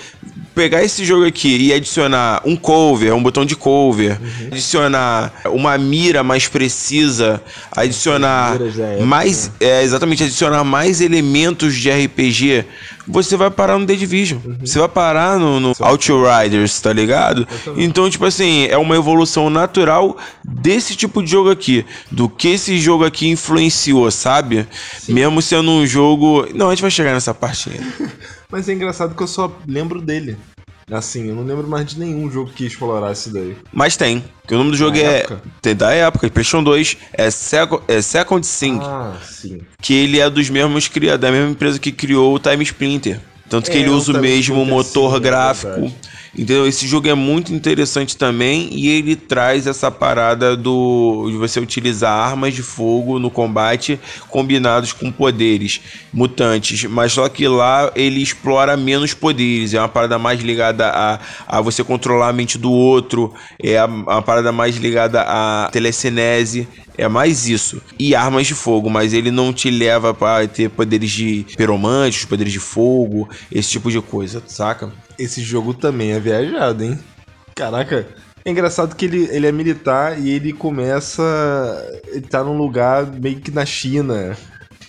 pegar 0.54 0.82
esse 0.82 1.04
jogo 1.04 1.24
aqui 1.24 1.56
e 1.56 1.72
adicionar 1.72 2.42
um 2.44 2.56
cover, 2.56 3.14
um 3.14 3.22
botão 3.22 3.44
de 3.44 3.56
cover, 3.56 4.18
adicionar 4.50 5.32
uma 5.46 5.76
mira 5.78 6.22
mais 6.22 6.48
precisa, 6.48 7.42
adicionar 7.72 8.54
época, 8.54 9.04
mais, 9.04 9.50
é, 9.60 9.82
exatamente, 9.82 10.24
adicionar 10.24 10.64
mais 10.64 11.00
elementos 11.00 11.76
de 11.76 11.90
RPG, 11.90 12.64
você 13.06 13.36
vai 13.36 13.50
parar 13.50 13.78
no 13.78 13.86
The 13.86 13.94
Division. 13.94 14.38
Você 14.60 14.78
vai 14.78 14.88
parar 14.88 15.38
no, 15.38 15.58
no 15.58 15.72
Outriders, 15.80 16.80
tá 16.80 16.92
ligado? 16.92 17.46
Então, 17.76 18.08
tipo 18.08 18.24
assim, 18.24 18.66
é 18.66 18.76
uma 18.76 18.94
evolução 18.94 19.50
natural 19.50 20.16
desse 20.44 20.94
tipo 20.94 21.22
de 21.22 21.30
jogo 21.30 21.50
aqui. 21.50 21.84
Do 22.10 22.28
que 22.28 22.48
esse 22.48 22.78
jogo 22.78 23.04
aqui 23.04 23.28
influenciou, 23.28 24.10
sabe? 24.10 24.66
Mesmo 25.08 25.42
sendo 25.42 25.70
um 25.70 25.86
jogo. 25.86 26.46
Não, 26.54 26.68
a 26.68 26.70
gente 26.70 26.82
vai 26.82 26.90
chegar 26.90 27.12
nessa 27.12 27.34
parte 27.34 27.70
ainda. 27.70 28.12
Mas 28.50 28.68
é 28.68 28.72
engraçado 28.72 29.14
que 29.14 29.22
eu 29.22 29.26
só 29.26 29.52
lembro 29.66 30.00
dele. 30.00 30.36
Assim, 30.90 31.28
eu 31.28 31.36
não 31.36 31.44
lembro 31.44 31.68
mais 31.68 31.86
de 31.86 32.00
nenhum 32.00 32.28
jogo 32.28 32.50
que 32.50 32.66
explorasse 32.66 33.28
isso 33.28 33.32
daí. 33.34 33.56
Mas 33.72 33.96
tem. 33.96 34.24
Que 34.46 34.54
o 34.54 34.58
nome 34.58 34.72
do 34.72 34.76
jogo 34.76 34.96
Da 34.96 35.02
é. 35.04 35.18
época? 35.20 35.42
Tem 35.62 35.76
da 35.76 35.92
época, 35.92 36.28
PlayStation 36.28 36.64
2. 36.64 36.96
É, 37.12 37.30
Seco, 37.30 37.80
é 37.86 38.02
Second 38.02 38.44
Sync. 38.44 38.84
Ah, 38.84 39.16
sim. 39.22 39.60
que 39.80 39.94
ele 39.94 40.18
é 40.18 40.28
dos 40.28 40.50
mesmos 40.50 40.88
criadores, 40.88 41.20
da 41.20 41.30
mesma 41.30 41.50
empresa 41.52 41.78
que 41.78 41.92
criou 41.92 42.34
o 42.34 42.38
Time 42.40 42.64
Splinter. 42.64 43.20
Tanto 43.48 43.70
que 43.70 43.76
É, 43.76 43.80
ele 43.80 43.90
usa 43.90 44.12
o 44.12 44.20
mesmo 44.20 44.64
motor 44.64 45.10
sim, 45.12 45.16
é 45.16 45.20
gráfico. 45.20 45.72
verdade. 45.72 45.94
Entendeu? 46.32 46.66
Esse 46.66 46.86
jogo 46.86 47.08
é 47.08 47.14
muito 47.14 47.52
interessante 47.52 48.16
também 48.16 48.68
e 48.72 48.88
ele 48.88 49.16
traz 49.16 49.66
essa 49.66 49.90
parada 49.90 50.56
do 50.56 51.28
de 51.28 51.36
você 51.36 51.58
utilizar 51.58 52.12
armas 52.12 52.54
de 52.54 52.62
fogo 52.62 53.18
no 53.18 53.30
combate 53.30 53.98
combinados 54.28 54.92
com 54.92 55.10
poderes 55.10 55.80
mutantes, 56.12 56.84
mas 56.84 57.12
só 57.12 57.28
que 57.28 57.48
lá 57.48 57.90
ele 57.96 58.22
explora 58.22 58.76
menos 58.76 59.12
poderes, 59.12 59.74
é 59.74 59.80
uma 59.80 59.88
parada 59.88 60.18
mais 60.18 60.40
ligada 60.40 60.88
a, 60.88 61.18
a 61.48 61.60
você 61.60 61.82
controlar 61.82 62.28
a 62.28 62.32
mente 62.32 62.56
do 62.58 62.70
outro, 62.70 63.34
é 63.60 63.76
a- 63.78 64.22
parada 64.22 64.52
mais 64.52 64.76
ligada 64.76 65.22
a 65.26 65.68
telecinese, 65.72 66.68
é 66.96 67.08
mais 67.08 67.48
isso. 67.48 67.80
E 67.98 68.14
armas 68.14 68.46
de 68.46 68.54
fogo, 68.54 68.90
mas 68.90 69.12
ele 69.12 69.30
não 69.30 69.52
te 69.52 69.70
leva 69.70 70.12
pra 70.12 70.46
ter 70.46 70.70
poderes 70.70 71.10
de 71.10 71.46
piromante, 71.56 72.26
poderes 72.26 72.52
de 72.52 72.60
fogo, 72.60 73.28
esse 73.50 73.70
tipo 73.70 73.90
de 73.90 74.00
coisa, 74.00 74.42
saca? 74.46 74.92
Esse 75.18 75.42
jogo 75.42 75.74
também 75.74 76.12
é 76.12 76.20
viajado, 76.20 76.84
hein? 76.84 76.98
Caraca. 77.54 78.06
É 78.44 78.50
engraçado 78.50 78.96
que 78.96 79.04
ele, 79.04 79.28
ele 79.30 79.46
é 79.46 79.52
militar 79.52 80.18
e 80.18 80.30
ele 80.30 80.52
começa. 80.52 81.22
Ele 82.08 82.22
tá 82.22 82.42
num 82.42 82.56
lugar 82.56 83.06
meio 83.06 83.38
que 83.40 83.50
na 83.50 83.66
China. 83.66 84.36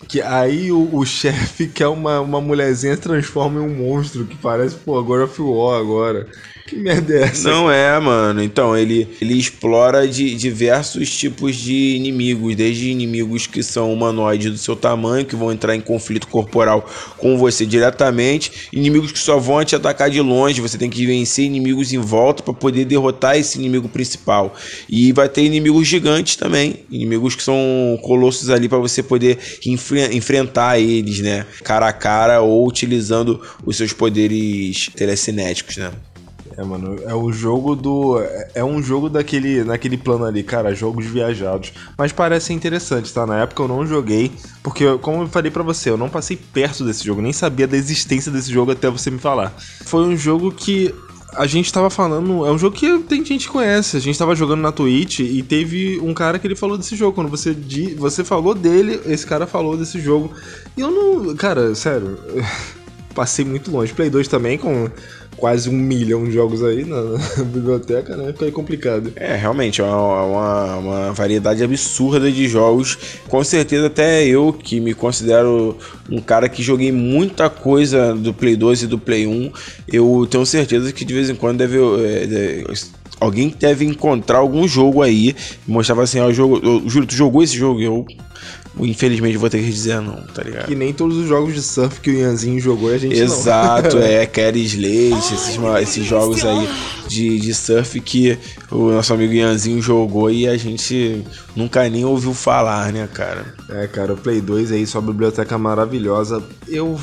Que 0.08 0.22
aí 0.22 0.72
o, 0.72 0.90
o 0.96 1.04
chefe, 1.06 1.68
que 1.68 1.84
é 1.84 1.88
uma, 1.88 2.22
uma 2.22 2.40
mulherzinha, 2.40 2.96
transforma 2.96 3.60
em 3.60 3.64
um 3.64 3.76
monstro 3.76 4.26
que 4.26 4.38
parece, 4.38 4.76
pô, 4.76 5.02
God 5.04 5.22
of 5.22 5.42
War 5.42 5.80
agora. 5.80 6.28
Que 6.72 6.78
merda 6.78 7.14
é 7.14 7.24
essa? 7.24 7.50
Não 7.50 7.70
é, 7.70 8.00
mano. 8.00 8.42
Então, 8.42 8.78
ele, 8.78 9.06
ele 9.20 9.38
explora 9.38 10.08
de 10.08 10.34
diversos 10.36 11.14
tipos 11.14 11.58
de 11.58 11.98
inimigos, 11.98 12.56
desde 12.56 12.90
inimigos 12.90 13.46
que 13.46 13.62
são 13.62 13.92
humanoides 13.92 14.50
do 14.54 14.58
seu 14.58 14.74
tamanho, 14.74 15.26
que 15.26 15.36
vão 15.36 15.52
entrar 15.52 15.76
em 15.76 15.82
conflito 15.82 16.30
corporal 16.30 16.90
com 17.18 17.38
você 17.38 17.66
diretamente, 17.66 18.70
inimigos 18.72 19.12
que 19.12 19.20
só 19.20 19.38
vão 19.38 19.62
te 19.66 19.76
atacar 19.76 20.10
de 20.10 20.22
longe, 20.22 20.62
você 20.62 20.78
tem 20.78 20.90
que 20.90 21.06
vencer 21.06 21.44
inimigos 21.44 21.92
em 21.92 21.98
volta 21.98 22.42
para 22.42 22.54
poder 22.54 22.86
derrotar 22.86 23.36
esse 23.36 23.60
inimigo 23.60 23.90
principal. 23.90 24.56
E 24.88 25.12
vai 25.12 25.28
ter 25.28 25.44
inimigos 25.44 25.86
gigantes 25.86 26.38
também, 26.38 26.86
inimigos 26.90 27.36
que 27.36 27.44
são 27.44 28.00
colossos 28.02 28.50
ali 28.50 28.70
para 28.70 28.78
você 28.78 29.04
poder 29.04 29.38
enfre 29.66 30.16
enfrentar 30.16 30.80
eles, 30.80 31.20
né? 31.20 31.46
Cara 31.66 31.90
a 31.90 31.92
cara 31.92 32.40
ou 32.40 32.66
utilizando 32.66 33.42
os 33.66 33.76
seus 33.76 33.92
poderes 33.92 34.90
telecinéticos, 34.96 35.76
né? 35.76 35.92
É, 36.58 36.64
mano, 36.64 36.98
é 37.06 37.16
o 37.16 37.32
jogo 37.32 37.76
do. 37.76 38.20
é- 38.20 38.52
É 38.56 38.64
um 38.64 38.84
jogo 38.84 39.10
daquele, 39.10 39.64
naquele 39.64 39.98
plano 39.98 40.26
ali, 40.26 40.44
cara, 40.44 40.76
jogos 40.76 41.06
viajados. 41.06 41.72
Mas 41.98 42.12
parece 42.12 42.52
interessante, 42.54 43.14
tá? 43.14 43.26
Na 43.26 43.40
época 43.42 43.64
eu 43.64 43.68
não 43.68 43.86
joguei, 43.88 44.32
porque, 44.62 44.86
como 44.98 45.24
eu 45.24 45.28
falei 45.28 45.50
pra 45.50 45.64
você, 45.64 45.90
eu 45.90 45.98
não 45.98 46.10
passei 46.10 46.38
perto 46.38 46.84
desse 46.84 47.06
jogo, 47.06 47.22
nem 47.22 47.32
sabia 47.32 47.66
da 47.68 47.78
existência 47.78 48.32
desse 48.32 48.52
jogo 48.52 48.72
até 48.72 48.90
você 48.90 49.10
me 49.10 49.20
falar. 49.20 49.54
Foi 49.86 50.04
um 50.04 50.16
jogo 50.18 50.52
que 50.52 50.94
a 51.34 51.48
gente 51.48 51.72
tava 51.72 51.90
falando. 51.90 52.46
É 52.46 52.52
um 52.52 52.58
jogo 52.58 52.76
que 52.76 53.00
tem 53.04 53.24
gente 53.24 53.48
que 53.48 53.54
conhece. 53.54 53.96
A 53.96 54.02
gente 54.02 54.20
tava 54.20 54.36
jogando 54.36 54.60
na 54.60 54.72
Twitch 54.74 55.20
e 55.20 55.42
teve 55.42 55.98
um 56.02 56.14
cara 56.14 56.38
que 56.38 56.46
ele 56.46 56.56
falou 56.58 56.78
desse 56.78 56.94
jogo. 56.98 57.14
Quando 57.14 57.30
você, 57.30 57.54
di- 57.56 57.96
você 57.96 58.22
falou 58.26 58.54
dele, 58.54 59.00
esse 59.06 59.26
cara 59.26 59.48
falou 59.48 59.78
desse 59.78 60.02
jogo. 60.02 60.30
E 60.76 60.82
eu 60.82 60.92
não. 60.92 61.34
Cara, 61.38 61.74
sério. 61.74 62.18
Passei 63.16 63.44
muito 63.46 63.72
longe. 63.72 63.94
Play 63.94 64.10
2 64.10 64.28
também, 64.28 64.58
com 64.58 64.90
quase 65.38 65.70
um 65.70 65.74
milhão 65.74 66.26
de 66.26 66.32
jogos 66.32 66.64
aí 66.64 66.86
na, 66.86 67.02
na 67.02 67.18
biblioteca, 67.46 68.16
né? 68.16 68.32
Fica 68.34 68.46
aí 68.46 68.52
complicado. 68.52 69.12
É, 69.16 69.36
realmente, 69.36 69.82
é 69.82 69.84
uma, 69.84 70.24
uma, 70.24 70.76
uma 70.78 71.14
variedade 71.14 71.64
absurda 71.64 72.32
de 72.32 72.48
jogos. 72.48 72.98
Com 73.28 73.44
certeza, 73.44 73.88
até 73.88 74.24
eu, 74.26 74.54
que 74.54 74.80
me 74.80 74.94
considero 74.94 75.78
um 76.10 76.20
cara 76.22 76.48
que 76.48 76.62
joguei 76.62 76.92
muita 76.92 77.50
coisa 77.50 78.14
do 78.14 78.34
Play 78.34 78.56
2 78.56 78.84
e 78.84 78.88
do 78.88 79.00
Play 79.00 79.26
1, 79.26 79.52
eu 79.92 80.28
tenho 80.30 80.46
certeza 80.46 80.92
que 80.92 81.04
de 81.06 81.14
vez 81.14 81.30
em 81.30 81.36
quando 81.36 81.58
deve. 81.58 81.78
é, 81.78 82.28
deve- 82.28 82.66
Alguém 83.20 83.54
deve 83.60 83.86
encontrar 83.86 84.40
algum 84.40 84.68
jogo 84.68 85.04
aí 85.04 85.36
mostrava 85.68 86.02
assim, 86.02 86.20
ó, 86.20 86.32
jogo. 86.32 86.60
Júlio, 86.90 87.08
tu 87.08 87.14
jogou 87.14 87.44
esse 87.44 87.56
jogo? 87.56 87.80
Eu, 87.80 88.04
infelizmente, 88.80 89.38
vou 89.38 89.50
ter 89.50 89.60
que 89.60 89.70
dizer 89.70 90.02
não, 90.02 90.22
tá 90.34 90.44
ligado? 90.44 90.68
Que 90.68 90.76
nem 90.76 90.94
todos 90.94 91.18
os 91.18 91.28
jogos 91.28 91.54
de 91.54 91.62
surf 91.62 92.00
que 92.00 92.10
o 92.10 92.14
Ianzinho 92.14 92.60
jogou 92.60 92.92
e 92.92 92.96
a 92.96 92.98
gente 92.98 93.20
Exato, 93.20 93.98
não. 93.98 94.04
é, 94.06 94.26
Carry 94.26 94.64
Slate, 94.64 95.34
esses, 95.34 95.60
esses 95.82 96.06
jogos 96.06 96.44
aí 96.46 96.70
de, 97.08 97.40
de 97.40 97.54
surf 97.54 98.00
que 98.00 98.38
o 98.72 98.92
nosso 98.92 99.14
amigo 99.14 99.34
Ianzinho 99.34 99.82
jogou 99.82 100.32
e 100.32 100.48
a 100.48 100.56
gente 100.56 101.24
nunca 101.56 101.88
nem 101.90 102.06
ouviu 102.06 102.34
falar, 102.34 102.92
né, 102.94 103.08
cara? 103.14 103.54
É, 103.70 103.88
cara, 103.88 104.14
o 104.14 104.18
Play 104.18 104.42
2 104.42 104.72
aí, 104.72 104.88
sua 104.88 105.02
biblioteca 105.02 105.58
maravilhosa. 105.58 106.42
Eu 106.68 106.98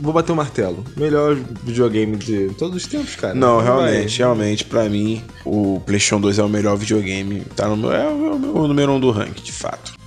vou 0.00 0.12
bater 0.12 0.32
o 0.32 0.36
martelo. 0.36 0.84
Melhor 0.96 1.36
videogame 1.64 2.16
de 2.16 2.50
todos 2.58 2.76
os 2.76 2.86
tempos, 2.86 3.16
cara. 3.16 3.34
Não, 3.34 3.60
realmente, 3.60 4.18
realmente, 4.18 4.64
pra 4.64 4.88
mim, 4.88 5.22
o 5.44 5.80
PlayStation 5.84 6.20
2 6.20 6.38
é 6.38 6.42
o 6.42 6.48
melhor 6.48 6.76
videogame, 6.76 7.42
tá 7.56 7.66
no 7.68 7.76
meu, 7.76 7.92
é 7.92 8.08
o 8.08 8.16
meu, 8.16 8.38
meu 8.38 8.68
número 8.68 8.92
um 8.92 9.00
do 9.00 9.10
ranking, 9.10 9.42
de 9.42 9.52
fato. 9.52 9.97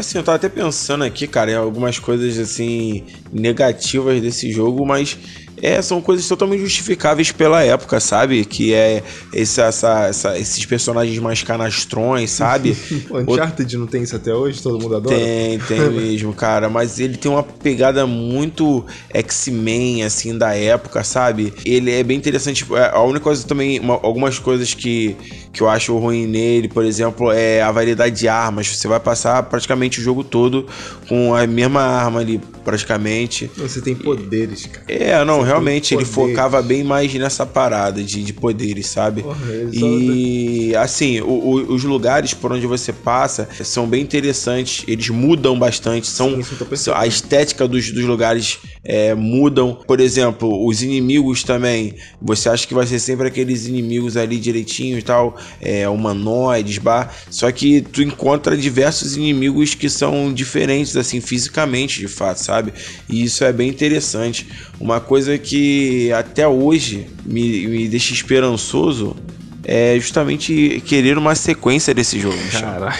Assim, 0.00 0.16
eu 0.16 0.24
tava 0.24 0.36
até 0.36 0.48
pensando 0.48 1.04
aqui, 1.04 1.26
cara, 1.26 1.50
em 1.50 1.54
algumas 1.54 1.98
coisas 1.98 2.38
assim 2.38 3.04
negativas 3.30 4.20
desse 4.22 4.50
jogo, 4.50 4.86
mas 4.86 5.18
é, 5.62 5.80
são 5.82 6.00
coisas 6.00 6.26
totalmente 6.26 6.60
justificáveis 6.60 7.30
pela 7.32 7.62
época, 7.62 8.00
sabe? 8.00 8.44
Que 8.44 8.72
é 8.74 9.02
esse, 9.32 9.60
essa, 9.60 10.06
essa- 10.08 10.38
esses 10.38 10.64
personagens 10.66 11.18
mais 11.18 11.42
canastrões, 11.42 12.30
sabe? 12.30 12.76
O 13.10 13.18
Uncharted 13.18 13.76
não 13.76 13.86
tem 13.86 14.02
isso 14.02 14.16
até 14.16 14.32
hoje? 14.34 14.62
Todo 14.62 14.78
mundo 14.80 14.96
adora? 14.96 15.16
Tem, 15.16 15.58
tem 15.60 15.80
mesmo, 15.90 16.32
cara. 16.32 16.68
Mas 16.68 16.98
ele 16.98 17.16
tem 17.16 17.30
uma 17.30 17.42
pegada 17.42 18.06
muito 18.06 18.84
X-Men, 19.12 20.02
assim, 20.04 20.36
da 20.36 20.54
época, 20.54 21.02
sabe? 21.04 21.52
Ele 21.64 21.90
é 21.90 22.02
bem 22.02 22.16
interessante. 22.16 22.64
É, 22.74 22.90
A 22.94 23.00
única 23.02 23.20
coisa 23.24 23.46
também, 23.46 23.78
uma- 23.80 23.98
algumas 24.02 24.38
coisas 24.38 24.74
que, 24.74 25.16
que 25.52 25.60
eu 25.62 25.68
acho 25.68 25.96
ruim 25.98 26.26
nele, 26.26 26.68
por 26.68 26.84
exemplo, 26.84 27.30
é 27.30 27.60
a 27.62 27.70
variedade 27.70 28.18
de 28.18 28.28
armas. 28.28 28.68
Você 28.68 28.88
vai 28.88 29.00
passar 29.00 29.42
praticamente 29.44 30.00
o 30.00 30.02
jogo 30.02 30.24
todo 30.24 30.66
com 31.08 31.34
a 31.34 31.46
mesma 31.46 31.82
arma 31.82 32.20
ali, 32.20 32.40
praticamente. 32.64 33.50
Você 33.56 33.80
tem 33.80 33.94
poderes, 33.94 34.66
cara. 34.66 34.84
É, 34.88 35.24
não, 35.24 35.42
realmente 35.50 35.94
ele 35.94 36.04
focava 36.04 36.62
bem 36.62 36.84
mais 36.84 37.12
nessa 37.14 37.44
parada 37.46 38.02
de, 38.02 38.22
de 38.22 38.32
poderes, 38.32 38.86
sabe? 38.86 39.22
Porra, 39.22 39.38
E 39.72 40.74
assim, 40.76 41.20
o- 41.20 41.26
o- 41.26 41.74
os 41.74 41.84
lugares 41.84 42.34
por 42.34 42.52
onde 42.52 42.66
você 42.66 42.92
passa 42.92 43.48
são 43.62 43.86
bem 43.86 44.02
interessantes, 44.02 44.84
eles 44.86 45.08
mudam 45.08 45.58
bastante, 45.58 46.06
são, 46.06 46.30
Sim, 46.30 46.90
a 46.94 47.06
estética 47.06 47.66
dos, 47.66 47.90
dos 47.90 48.04
lugares 48.04 48.58
é, 48.84 49.14
mudam. 49.14 49.74
Por 49.86 50.00
exemplo, 50.00 50.66
os 50.66 50.82
inimigos 50.82 51.42
também, 51.42 51.94
você 52.20 52.48
acha 52.48 52.66
que 52.66 52.74
vai 52.74 52.86
ser 52.86 52.98
sempre 52.98 53.26
aqueles 53.28 53.66
inimigos 53.66 54.16
ali 54.16 54.38
direitinho 54.38 54.98
e 54.98 55.02
tal, 55.02 55.36
é, 55.60 55.88
humanoides, 55.88 56.78
bar, 56.78 57.12
só 57.30 57.50
que 57.50 57.80
tu 57.80 58.02
encontra 58.02 58.56
diversos 58.56 59.16
inimigos 59.16 59.74
que 59.74 59.88
são 59.88 60.32
diferentes, 60.32 60.96
assim, 60.96 61.20
fisicamente, 61.20 62.00
de 62.00 62.08
fato, 62.08 62.38
sabe? 62.38 62.72
E 63.08 63.22
isso 63.24 63.44
é 63.44 63.52
bem 63.52 63.68
interessante. 63.68 64.46
Uma 64.78 65.00
coisa 65.00 65.36
que 65.40 66.12
até 66.12 66.46
hoje 66.46 67.08
me, 67.24 67.66
me 67.66 67.88
deixa 67.88 68.12
esperançoso 68.12 69.16
é 69.64 69.98
justamente 69.98 70.82
querer 70.86 71.18
uma 71.18 71.34
sequência 71.34 71.94
desse 71.94 72.18
jogo. 72.18 72.38
Caralho. 72.52 72.98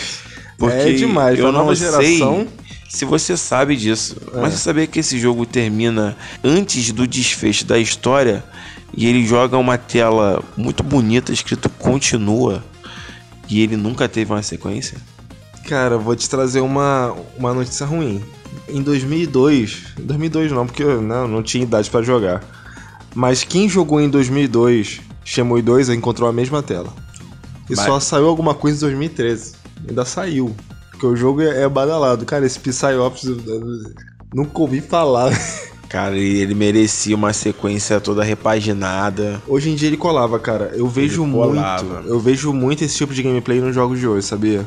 Porque 0.59 0.77
é 0.77 0.93
demais, 0.93 1.39
eu 1.39 1.47
não 1.47 1.61
nova 1.61 1.75
geração. 1.75 2.01
sei 2.01 2.49
se 2.89 3.05
você 3.05 3.37
sabe 3.37 3.77
disso, 3.77 4.17
mas 4.35 4.53
você 4.53 4.59
sabia 4.59 4.87
que 4.87 4.99
esse 4.99 5.19
jogo 5.19 5.47
termina 5.47 6.17
antes 6.43 6.91
do 6.93 7.07
desfecho 7.07 7.65
da 7.65 7.79
história 7.79 8.45
e 8.95 9.07
ele 9.07 9.25
joga 9.25 9.57
uma 9.57 9.79
tela 9.79 10.43
muito 10.57 10.83
bonita 10.83 11.33
escrito 11.33 11.69
continua 11.69 12.63
e 13.49 13.63
ele 13.63 13.77
nunca 13.77 14.09
teve 14.09 14.33
uma 14.33 14.43
sequência? 14.43 14.99
Cara, 15.67 15.95
eu 15.95 16.01
vou 16.01 16.17
te 16.17 16.29
trazer 16.29 16.61
uma, 16.61 17.15
uma 17.39 17.55
notícia 17.55 17.87
ruim. 17.87 18.23
Em 18.69 18.83
2002, 18.83 19.95
2002 19.99 20.53
não, 20.53 20.67
porque 20.67 20.83
eu 20.83 21.01
não, 21.03 21.27
não 21.27 21.43
tinha 21.43 21.65
idade 21.65 21.91
pra 21.91 22.03
jogar. 22.03 22.43
Mas 23.15 23.43
quem 23.43 23.69
jogou 23.69 24.01
em 24.01 24.09
2002, 24.09 25.01
Shenmue 25.25 25.63
2, 25.63 25.89
encontrou 25.91 26.29
a 26.29 26.33
mesma 26.33 26.63
tela. 26.63 26.93
E 27.69 27.75
Mas- 27.77 27.85
só 27.85 28.01
saiu 28.01 28.27
alguma 28.27 28.55
coisa 28.55 28.79
em 28.79 28.81
2013. 28.81 29.55
Ainda 29.89 30.05
saiu. 30.05 30.55
Porque 30.91 31.07
o 31.07 31.17
jogo 31.17 31.41
é, 31.43 31.63
é 31.63 31.69
badalado. 31.69 32.25
Cara, 32.25 32.45
esse 32.45 32.59
Psyops 32.59 33.25
nunca 34.35 34.61
ouvi 34.61 34.81
falar. 34.81 35.33
Cara, 35.89 36.17
ele 36.17 36.55
merecia 36.55 37.17
uma 37.17 37.33
sequência 37.33 38.01
toda 38.01 38.23
repaginada. 38.23 39.43
Hoje 39.49 39.71
em 39.71 39.75
dia 39.75 39.89
ele 39.89 39.97
colava, 39.97 40.39
cara. 40.39 40.71
Eu 40.73 40.87
vejo 40.87 41.27
muito. 41.27 41.61
Eu 42.07 42.21
vejo 42.21 42.53
muito 42.53 42.85
esse 42.85 42.97
tipo 42.97 43.13
de 43.13 43.25
gameplay 43.25 43.61
nos 43.61 43.75
jogos 43.75 43.99
de 43.99 44.07
hoje, 44.07 44.25
sabia? 44.25 44.65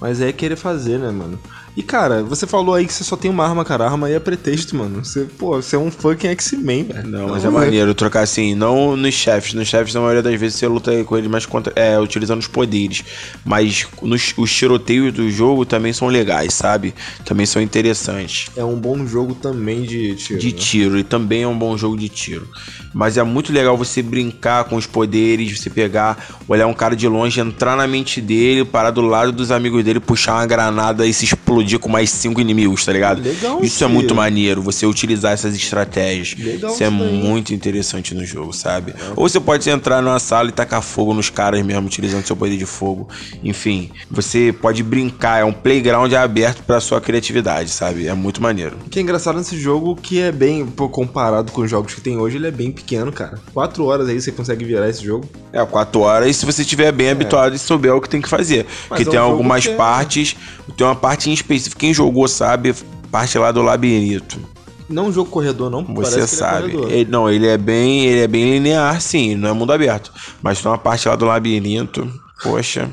Mas 0.00 0.20
é 0.20 0.32
querer 0.32 0.56
fazer, 0.56 0.98
né, 0.98 1.12
mano? 1.12 1.38
E, 1.76 1.82
cara, 1.82 2.22
você 2.22 2.46
falou 2.46 2.74
aí 2.74 2.86
que 2.86 2.92
você 2.92 3.04
só 3.04 3.16
tem 3.16 3.30
uma 3.30 3.46
arma, 3.46 3.62
cara. 3.62 3.84
A 3.84 3.90
arma 3.90 4.06
aí 4.06 4.14
é 4.14 4.18
pretexto, 4.18 4.74
mano. 4.74 5.04
Você, 5.04 5.24
pô, 5.36 5.60
você 5.60 5.76
é 5.76 5.78
um 5.78 5.90
fucking 5.90 6.28
X-Men, 6.28 6.84
velho. 6.84 7.06
Não, 7.06 7.28
mas 7.28 7.44
é 7.44 7.50
maneiro 7.50 7.94
trocar 7.94 8.22
assim, 8.22 8.54
não 8.54 8.96
nos 8.96 9.12
chefes. 9.12 9.52
Nos 9.52 9.68
chefes, 9.68 9.92
na 9.92 10.00
maioria 10.00 10.22
das 10.22 10.40
vezes, 10.40 10.58
você 10.58 10.66
luta 10.66 11.04
com 11.04 11.18
eles 11.18 11.30
mais 11.30 11.44
contra, 11.44 11.74
é, 11.76 12.00
utilizando 12.00 12.40
os 12.40 12.46
poderes. 12.46 13.04
Mas 13.44 13.86
nos, 14.00 14.32
os 14.38 14.50
tiroteios 14.50 15.12
do 15.12 15.28
jogo 15.30 15.66
também 15.66 15.92
são 15.92 16.08
legais, 16.08 16.54
sabe? 16.54 16.94
Também 17.26 17.44
são 17.44 17.60
interessantes. 17.60 18.50
É 18.56 18.64
um 18.64 18.76
bom 18.76 19.06
jogo 19.06 19.34
também 19.34 19.82
de 19.82 20.14
tiro. 20.14 20.40
De 20.40 20.52
né? 20.52 20.58
tiro, 20.58 20.98
e 20.98 21.04
também 21.04 21.42
é 21.42 21.48
um 21.48 21.58
bom 21.58 21.76
jogo 21.76 21.98
de 21.98 22.08
tiro. 22.08 22.48
Mas 22.94 23.18
é 23.18 23.22
muito 23.22 23.52
legal 23.52 23.76
você 23.76 24.00
brincar 24.00 24.64
com 24.64 24.76
os 24.76 24.86
poderes, 24.86 25.60
você 25.60 25.68
pegar, 25.68 26.16
olhar 26.48 26.66
um 26.66 26.72
cara 26.72 26.96
de 26.96 27.06
longe, 27.06 27.38
entrar 27.38 27.76
na 27.76 27.86
mente 27.86 28.22
dele, 28.22 28.64
parar 28.64 28.90
do 28.90 29.02
lado 29.02 29.30
dos 29.30 29.50
amigos 29.50 29.84
dele, 29.84 30.00
puxar 30.00 30.36
uma 30.36 30.46
granada 30.46 31.06
e 31.06 31.12
se 31.12 31.26
explodir 31.26 31.65
com 31.78 31.88
mais 31.88 32.10
cinco 32.10 32.40
inimigos, 32.40 32.84
tá 32.84 32.92
ligado? 32.92 33.20
Legal 33.22 33.62
Isso 33.62 33.82
é 33.82 33.86
muito 33.88 34.14
maneiro, 34.14 34.62
você 34.62 34.86
utilizar 34.86 35.32
essas 35.32 35.54
estratégias. 35.56 36.38
Legal 36.38 36.72
isso 36.72 36.84
é 36.84 36.90
muito 36.90 37.52
interessante 37.52 38.14
no 38.14 38.24
jogo, 38.24 38.52
sabe? 38.52 38.94
Ou 39.16 39.28
você 39.28 39.40
pode 39.40 39.68
entrar 39.68 40.00
numa 40.00 40.18
sala 40.20 40.48
e 40.48 40.52
tacar 40.52 40.82
fogo 40.82 41.12
nos 41.12 41.28
caras 41.30 41.64
mesmo, 41.64 41.86
utilizando 41.86 42.24
seu 42.24 42.36
poder 42.36 42.56
de 42.56 42.66
fogo. 42.66 43.08
Enfim, 43.42 43.90
você 44.10 44.54
pode 44.60 44.82
brincar, 44.82 45.40
é 45.40 45.44
um 45.44 45.52
playground 45.52 46.12
aberto 46.12 46.62
pra 46.62 46.80
sua 46.80 47.00
criatividade, 47.00 47.70
sabe? 47.70 48.06
É 48.06 48.14
muito 48.14 48.40
maneiro. 48.42 48.76
O 48.86 48.90
que 48.90 48.98
é 48.98 49.02
engraçado 49.02 49.36
nesse 49.38 49.58
jogo, 49.58 49.96
que 49.96 50.20
é 50.20 50.30
bem, 50.30 50.64
pô, 50.66 50.88
comparado 50.88 51.50
com 51.52 51.62
os 51.62 51.70
jogos 51.70 51.94
que 51.94 52.00
tem 52.00 52.16
hoje, 52.18 52.36
ele 52.36 52.46
é 52.46 52.50
bem 52.50 52.70
pequeno, 52.70 53.10
cara. 53.10 53.38
Quatro 53.52 53.84
horas 53.84 54.08
aí 54.08 54.20
você 54.20 54.30
consegue 54.30 54.64
virar 54.64 54.88
esse 54.88 55.04
jogo. 55.04 55.28
É, 55.52 55.64
quatro 55.64 56.00
horas 56.00 56.36
se 56.36 56.44
você 56.44 56.62
estiver 56.62 56.92
bem 56.92 57.10
habituado 57.10 57.54
e 57.54 57.58
souber 57.58 57.94
o 57.94 58.00
que 58.00 58.08
tem 58.08 58.20
que 58.20 58.28
fazer. 58.28 58.66
Porque 58.88 59.02
é 59.02 59.06
um 59.06 59.10
tem 59.10 59.18
algumas 59.18 59.62
que 59.64 59.72
é- 59.72 59.76
partes, 59.76 60.36
tem 60.76 60.86
uma 60.86 60.94
parte 60.94 61.30
em 61.30 61.32
específico, 61.32 61.55
quem 61.76 61.92
jogou 61.94 62.26
sabe, 62.28 62.74
parte 63.10 63.38
lá 63.38 63.50
do 63.52 63.62
labirinto. 63.62 64.38
Não 64.88 65.06
um 65.06 65.12
jogo 65.12 65.30
corredor, 65.30 65.68
não. 65.68 65.82
Você 65.96 66.10
que 66.10 66.14
ele 66.16 66.22
é 66.24 66.26
sabe. 66.26 66.76
Ele- 66.76 67.10
não, 67.10 67.28
ele 67.28 67.46
é 67.48 67.58
bem. 67.58 68.04
Ele 68.06 68.20
é 68.20 68.28
bem 68.28 68.44
linear, 68.52 69.00
sim, 69.00 69.34
não 69.34 69.48
é 69.48 69.52
mundo 69.52 69.72
aberto. 69.72 70.12
Mas 70.40 70.60
tem 70.62 70.70
uma 70.70 70.78
parte 70.78 71.08
lá 71.08 71.16
do 71.16 71.24
labirinto. 71.24 72.08
Poxa. 72.42 72.88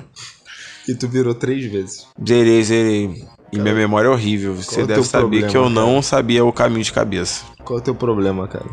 E 0.87 0.95
tu 0.95 1.07
virou 1.07 1.33
três 1.35 1.71
vezes. 1.71 2.07
Zerei, 2.27 2.63
zerei. 2.63 3.23
E 3.51 3.59
minha 3.59 3.75
memória 3.75 4.07
é 4.07 4.11
horrível. 4.11 4.55
Você 4.55 4.81
é 4.81 4.85
deve 4.85 5.03
saber 5.03 5.21
problema, 5.21 5.47
que 5.47 5.55
eu 5.57 5.69
não 5.69 5.89
cara? 5.91 6.01
sabia 6.01 6.43
o 6.43 6.51
caminho 6.51 6.83
de 6.83 6.91
cabeça. 6.91 7.43
Qual 7.63 7.77
é 7.77 7.81
o 7.81 7.85
teu 7.85 7.93
problema, 7.93 8.47
cara? 8.47 8.65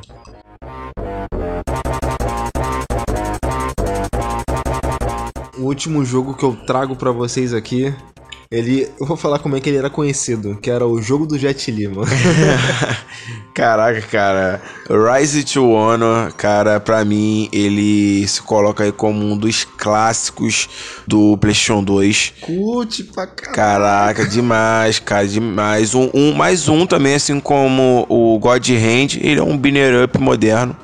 O 5.59 5.65
último 5.65 6.05
jogo 6.05 6.35
que 6.35 6.43
eu 6.45 6.57
trago 6.67 6.97
pra 6.97 7.11
vocês 7.11 7.53
aqui, 7.53 7.95
ele, 8.53 8.89
eu 8.99 9.07
vou 9.07 9.17
falar 9.17 9.39
como 9.39 9.55
é 9.57 9.61
que 9.61 9.69
ele 9.71 9.77
era 9.79 9.89
conhecido, 9.89 10.57
que 10.61 10.69
era 10.69 10.85
o 10.85 11.01
jogo 11.01 11.25
do 11.25 11.39
Jet 11.39 11.71
Li, 11.71 11.87
mano. 11.87 12.11
Caraca, 13.55 14.01
cara. 14.03 14.61
Rise 14.89 15.45
to 15.45 15.71
Honor, 15.71 16.33
cara, 16.35 16.81
pra 16.81 17.05
mim, 17.05 17.49
ele 17.53 18.27
se 18.27 18.43
coloca 18.43 18.83
aí 18.83 18.91
como 18.91 19.25
um 19.25 19.37
dos 19.37 19.63
clássicos 19.63 20.69
do 21.07 21.37
PlayStation 21.39 21.85
2. 21.85 22.33
Curte 22.41 23.05
pra 23.05 23.29
caralho. 23.29 23.55
Caraca, 23.55 24.27
demais, 24.27 24.99
cara, 24.99 25.29
demais. 25.29 25.95
Um, 25.95 26.11
um- 26.13 26.33
mais 26.33 26.69
um 26.69 26.87
também, 26.87 27.15
assim 27.15 27.39
como 27.39 28.05
o 28.09 28.37
God 28.41 28.69
Hand, 28.71 29.17
ele 29.21 29.39
é 29.39 29.43
um 29.45 29.57
binner 29.57 30.05
up 30.05 30.19
moderno. 30.19 30.77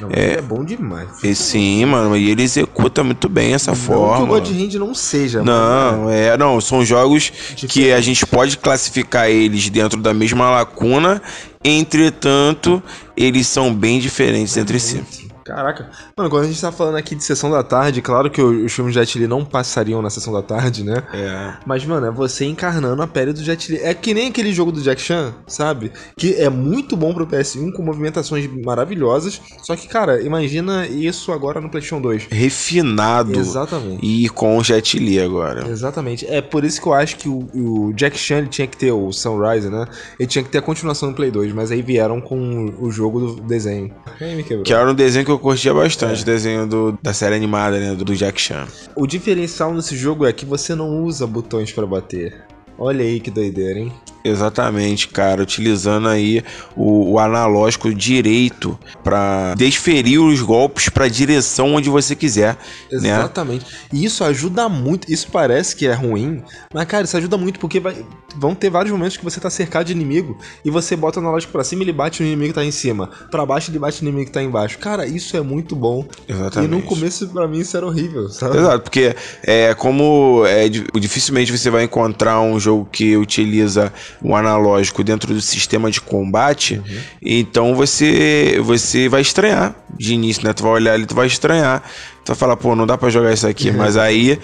Não, 0.00 0.10
ele 0.10 0.38
é 0.38 0.42
bom 0.42 0.64
demais. 0.64 1.22
E 1.22 1.34
sim, 1.34 1.84
mano, 1.84 2.16
e 2.16 2.30
ele 2.30 2.42
executa 2.42 3.04
muito 3.04 3.28
bem 3.28 3.54
essa 3.54 3.72
Não 3.72 3.76
que 3.76 3.82
o 3.82 3.86
forma. 3.86 4.26
God 4.26 4.48
Hand 4.48 4.74
não 4.78 4.94
seja, 4.94 5.42
mano. 5.42 5.50
Não, 5.52 6.10
é, 6.10 6.36
não, 6.36 6.60
são 6.60 6.84
jogos 6.84 7.30
que 7.68 7.92
a 7.92 8.00
gente 8.00 8.26
pode 8.26 8.56
classificar 8.58 9.28
eles 9.28 9.68
dentro 9.68 10.00
da 10.00 10.14
mesma 10.14 10.50
lacuna, 10.50 11.22
entretanto, 11.62 12.82
eles 13.16 13.46
são 13.46 13.74
bem 13.74 13.98
diferentes 13.98 14.56
entre 14.56 14.80
si. 14.80 15.02
Caraca. 15.50 15.90
Mano, 16.16 16.30
quando 16.30 16.44
a 16.44 16.46
gente 16.46 16.60
tá 16.60 16.70
falando 16.70 16.96
aqui 16.96 17.16
de 17.16 17.24
sessão 17.24 17.50
da 17.50 17.62
tarde, 17.62 18.00
claro 18.00 18.30
que 18.30 18.40
os 18.40 18.72
filmes 18.72 18.94
de 18.94 19.00
Jet 19.00 19.18
Li 19.18 19.26
não 19.26 19.44
passariam 19.44 20.00
na 20.00 20.08
sessão 20.08 20.32
da 20.32 20.42
tarde, 20.42 20.84
né? 20.84 21.02
É. 21.12 21.54
Mas, 21.66 21.84
mano, 21.84 22.06
é 22.06 22.10
você 22.10 22.44
encarnando 22.44 23.02
a 23.02 23.06
pele 23.06 23.32
do 23.32 23.42
Jet 23.42 23.72
Li. 23.72 23.78
É 23.78 23.92
que 23.92 24.14
nem 24.14 24.28
aquele 24.28 24.52
jogo 24.52 24.70
do 24.70 24.80
Jack 24.80 25.00
Chan, 25.00 25.34
sabe? 25.48 25.90
Que 26.16 26.34
é 26.34 26.48
muito 26.48 26.96
bom 26.96 27.12
pro 27.12 27.26
PS1, 27.26 27.72
com 27.72 27.82
movimentações 27.82 28.48
maravilhosas. 28.64 29.40
Só 29.62 29.74
que, 29.74 29.88
cara, 29.88 30.22
imagina 30.22 30.86
isso 30.86 31.32
agora 31.32 31.60
no 31.60 31.68
PlayStation 31.68 32.00
2. 32.00 32.28
Refinado 32.30 33.38
Exatamente. 33.38 34.06
e 34.06 34.28
com 34.28 34.56
o 34.56 34.62
Jet 34.62 34.98
Li 34.98 35.20
agora. 35.20 35.68
Exatamente. 35.68 36.26
É 36.26 36.40
por 36.40 36.64
isso 36.64 36.80
que 36.80 36.86
eu 36.86 36.94
acho 36.94 37.16
que 37.16 37.28
o, 37.28 37.48
o 37.54 37.92
Jack 37.94 38.16
Chan 38.16 38.46
tinha 38.46 38.68
que 38.68 38.76
ter 38.76 38.92
o 38.92 39.10
Sunrise, 39.12 39.68
né? 39.68 39.84
Ele 40.16 40.28
tinha 40.28 40.44
que 40.44 40.50
ter 40.50 40.58
a 40.58 40.62
continuação 40.62 41.10
do 41.10 41.16
Play 41.16 41.32
2, 41.32 41.52
mas 41.52 41.72
aí 41.72 41.82
vieram 41.82 42.20
com 42.20 42.72
o 42.78 42.88
jogo 42.88 43.18
do 43.18 43.40
desenho. 43.42 43.92
Aí 44.20 44.36
me 44.36 44.44
quebrou. 44.44 44.62
Que 44.62 44.72
era 44.72 44.88
um 44.88 44.94
desenho 44.94 45.24
que 45.24 45.30
eu 45.30 45.39
curtia 45.40 45.74
bastante, 45.74 46.22
o 46.22 46.24
desenho 46.24 46.66
do, 46.66 46.98
da 47.02 47.12
série 47.12 47.34
animada, 47.34 47.78
né? 47.78 47.94
Do, 47.94 48.14
Jack 48.14 48.40
Chan. 48.40 48.66
O 48.94 49.06
diferencial 49.06 49.74
nesse 49.74 49.96
jogo 49.96 50.26
é 50.26 50.32
que 50.32 50.44
você 50.44 50.74
não 50.74 51.02
usa 51.02 51.26
botões 51.26 51.72
pra 51.72 51.86
bater. 51.86 52.44
Olha 52.80 53.04
aí 53.04 53.20
que 53.20 53.30
doideira, 53.30 53.78
hein? 53.78 53.92
Exatamente, 54.22 55.08
cara, 55.08 55.42
utilizando 55.42 56.06
aí 56.08 56.42
o, 56.76 57.12
o 57.12 57.18
analógico 57.18 57.92
direito 57.94 58.78
pra 59.02 59.54
desferir 59.56 60.18
os 60.18 60.42
golpes 60.42 60.90
pra 60.90 61.08
direção 61.08 61.74
onde 61.74 61.88
você 61.88 62.14
quiser, 62.14 62.56
né? 62.92 63.16
Exatamente. 63.18 63.64
E 63.90 64.04
isso 64.04 64.22
ajuda 64.22 64.68
muito. 64.68 65.10
Isso 65.10 65.28
parece 65.32 65.74
que 65.74 65.86
é 65.86 65.94
ruim, 65.94 66.42
mas, 66.72 66.84
cara, 66.86 67.04
isso 67.04 67.16
ajuda 67.16 67.38
muito 67.38 67.58
porque 67.58 67.80
vai- 67.80 68.04
vão 68.36 68.54
ter 68.54 68.68
vários 68.70 68.92
momentos 68.92 69.16
que 69.16 69.24
você 69.24 69.40
tá 69.40 69.48
cercado 69.48 69.86
de 69.86 69.92
inimigo 69.92 70.36
e 70.64 70.70
você 70.70 70.94
bota 70.94 71.18
o 71.18 71.22
analógico 71.22 71.50
pra 71.52 71.64
cima 71.64 71.82
e 71.82 71.86
ele 71.86 71.92
bate 71.92 72.22
no 72.22 72.28
inimigo 72.28 72.48
que 72.48 72.54
tá 72.60 72.64
em 72.64 72.70
cima. 72.70 73.08
Pra 73.30 73.46
baixo 73.46 73.70
ele 73.70 73.78
bate 73.78 74.02
no 74.02 74.08
inimigo 74.10 74.26
que 74.30 74.34
tá 74.34 74.42
embaixo. 74.42 74.78
Cara, 74.78 75.06
isso 75.06 75.34
é 75.36 75.40
muito 75.40 75.74
bom. 75.74 76.04
Exatamente. 76.28 76.70
E 76.70 76.76
no 76.76 76.82
começo, 76.82 77.26
pra 77.28 77.48
mim, 77.48 77.60
isso 77.60 77.74
era 77.74 77.86
horrível, 77.86 78.28
sabe? 78.28 78.58
Exato, 78.58 78.82
porque 78.84 79.16
é 79.42 79.74
como 79.74 80.44
é, 80.46 80.68
di- 80.68 80.84
dificilmente 81.00 81.56
você 81.56 81.70
vai 81.70 81.84
encontrar 81.84 82.38
um 82.42 82.60
jogo 82.60 82.69
que 82.90 83.16
utiliza 83.16 83.92
o 84.22 84.34
analógico 84.34 85.02
dentro 85.04 85.32
do 85.32 85.40
sistema 85.40 85.90
de 85.90 86.00
combate, 86.00 86.80
então 87.22 87.74
você 87.74 88.60
você 88.62 89.08
vai 89.08 89.20
estranhar 89.20 89.74
de 89.98 90.14
início, 90.14 90.44
né? 90.44 90.52
Tu 90.52 90.62
vai 90.62 90.72
olhar 90.72 90.94
ali, 90.94 91.06
tu 91.06 91.14
vai 91.14 91.26
estranhar, 91.26 91.82
tu 92.24 92.28
vai 92.28 92.36
falar, 92.36 92.56
pô, 92.56 92.74
não 92.74 92.86
dá 92.86 92.96
pra 92.96 93.10
jogar 93.10 93.32
isso 93.32 93.46
aqui, 93.46 93.70
mas 93.70 93.96
aí 93.96 94.38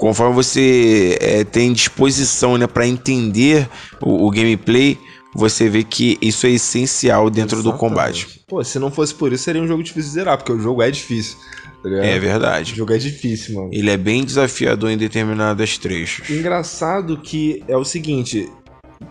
conforme 0.00 0.34
você 0.34 1.18
é, 1.20 1.44
tem 1.44 1.74
disposição, 1.74 2.56
né, 2.56 2.66
para 2.66 2.86
entender 2.86 3.68
o, 4.00 4.26
o 4.26 4.30
gameplay, 4.30 4.98
você 5.34 5.68
vê 5.68 5.84
que 5.84 6.16
isso 6.22 6.46
é 6.46 6.50
essencial 6.50 7.28
dentro 7.28 7.62
do 7.62 7.68
Exatamente. 7.68 7.80
combate. 7.80 8.40
Pô, 8.48 8.64
se 8.64 8.78
não 8.78 8.90
fosse 8.90 9.14
por 9.14 9.30
isso, 9.30 9.44
seria 9.44 9.62
um 9.62 9.68
jogo 9.68 9.82
difícil 9.82 10.08
de 10.08 10.14
zerar, 10.14 10.38
porque 10.38 10.52
o 10.52 10.58
jogo 10.58 10.82
é 10.82 10.90
difícil. 10.90 11.36
Tá? 11.82 11.88
É 11.88 12.16
O 12.16 12.20
verdade. 12.20 12.74
jogo 12.74 12.92
é 12.92 12.98
difícil, 12.98 13.56
mano. 13.56 13.70
Ele 13.72 13.90
é 13.90 13.96
bem 13.96 14.24
desafiador 14.24 14.90
em 14.90 14.96
determinadas 14.96 15.78
trechos. 15.78 16.28
Engraçado 16.30 17.16
que 17.16 17.62
é 17.68 17.76
o 17.76 17.84
seguinte. 17.84 18.48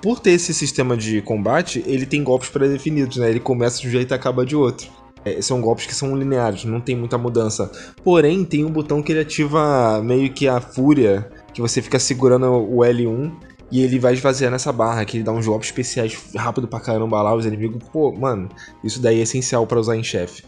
Por 0.01 0.19
ter 0.19 0.31
esse 0.31 0.53
sistema 0.53 0.95
de 0.95 1.21
combate, 1.21 1.83
ele 1.87 2.05
tem 2.05 2.23
golpes 2.23 2.49
pré-definidos, 2.49 3.17
né? 3.17 3.29
Ele 3.29 3.39
começa 3.39 3.81
de 3.81 3.87
um 3.87 3.91
jeito 3.91 4.13
e 4.13 4.15
acaba 4.15 4.45
de 4.45 4.55
outro. 4.55 4.87
É, 5.25 5.41
são 5.41 5.59
golpes 5.59 5.85
que 5.85 5.93
são 5.95 6.15
lineares, 6.15 6.63
não 6.63 6.79
tem 6.79 6.95
muita 6.95 7.17
mudança. 7.17 7.69
Porém, 8.03 8.45
tem 8.45 8.63
um 8.63 8.69
botão 8.71 9.01
que 9.01 9.11
ele 9.11 9.19
ativa 9.19 10.01
meio 10.01 10.31
que 10.31 10.47
a 10.47 10.61
fúria, 10.61 11.29
que 11.53 11.59
você 11.59 11.81
fica 11.81 11.99
segurando 11.99 12.45
o 12.45 12.77
L1 12.77 13.31
e 13.71 13.81
ele 13.83 13.99
vai 13.99 14.13
esvaziando 14.13 14.55
essa 14.55 14.71
barra, 14.71 15.03
que 15.05 15.17
ele 15.17 15.23
dá 15.23 15.31
uns 15.31 15.45
golpes 15.45 15.69
especiais 15.69 16.17
rápido 16.35 16.67
pra 16.67 16.79
caramba 16.79 17.21
lá, 17.21 17.35
os 17.35 17.45
inimigos. 17.45 17.83
Pô, 17.91 18.11
mano, 18.11 18.47
isso 18.83 19.01
daí 19.01 19.19
é 19.19 19.23
essencial 19.23 19.67
pra 19.67 19.79
usar 19.79 19.97
em 19.97 20.03
chefe. 20.03 20.43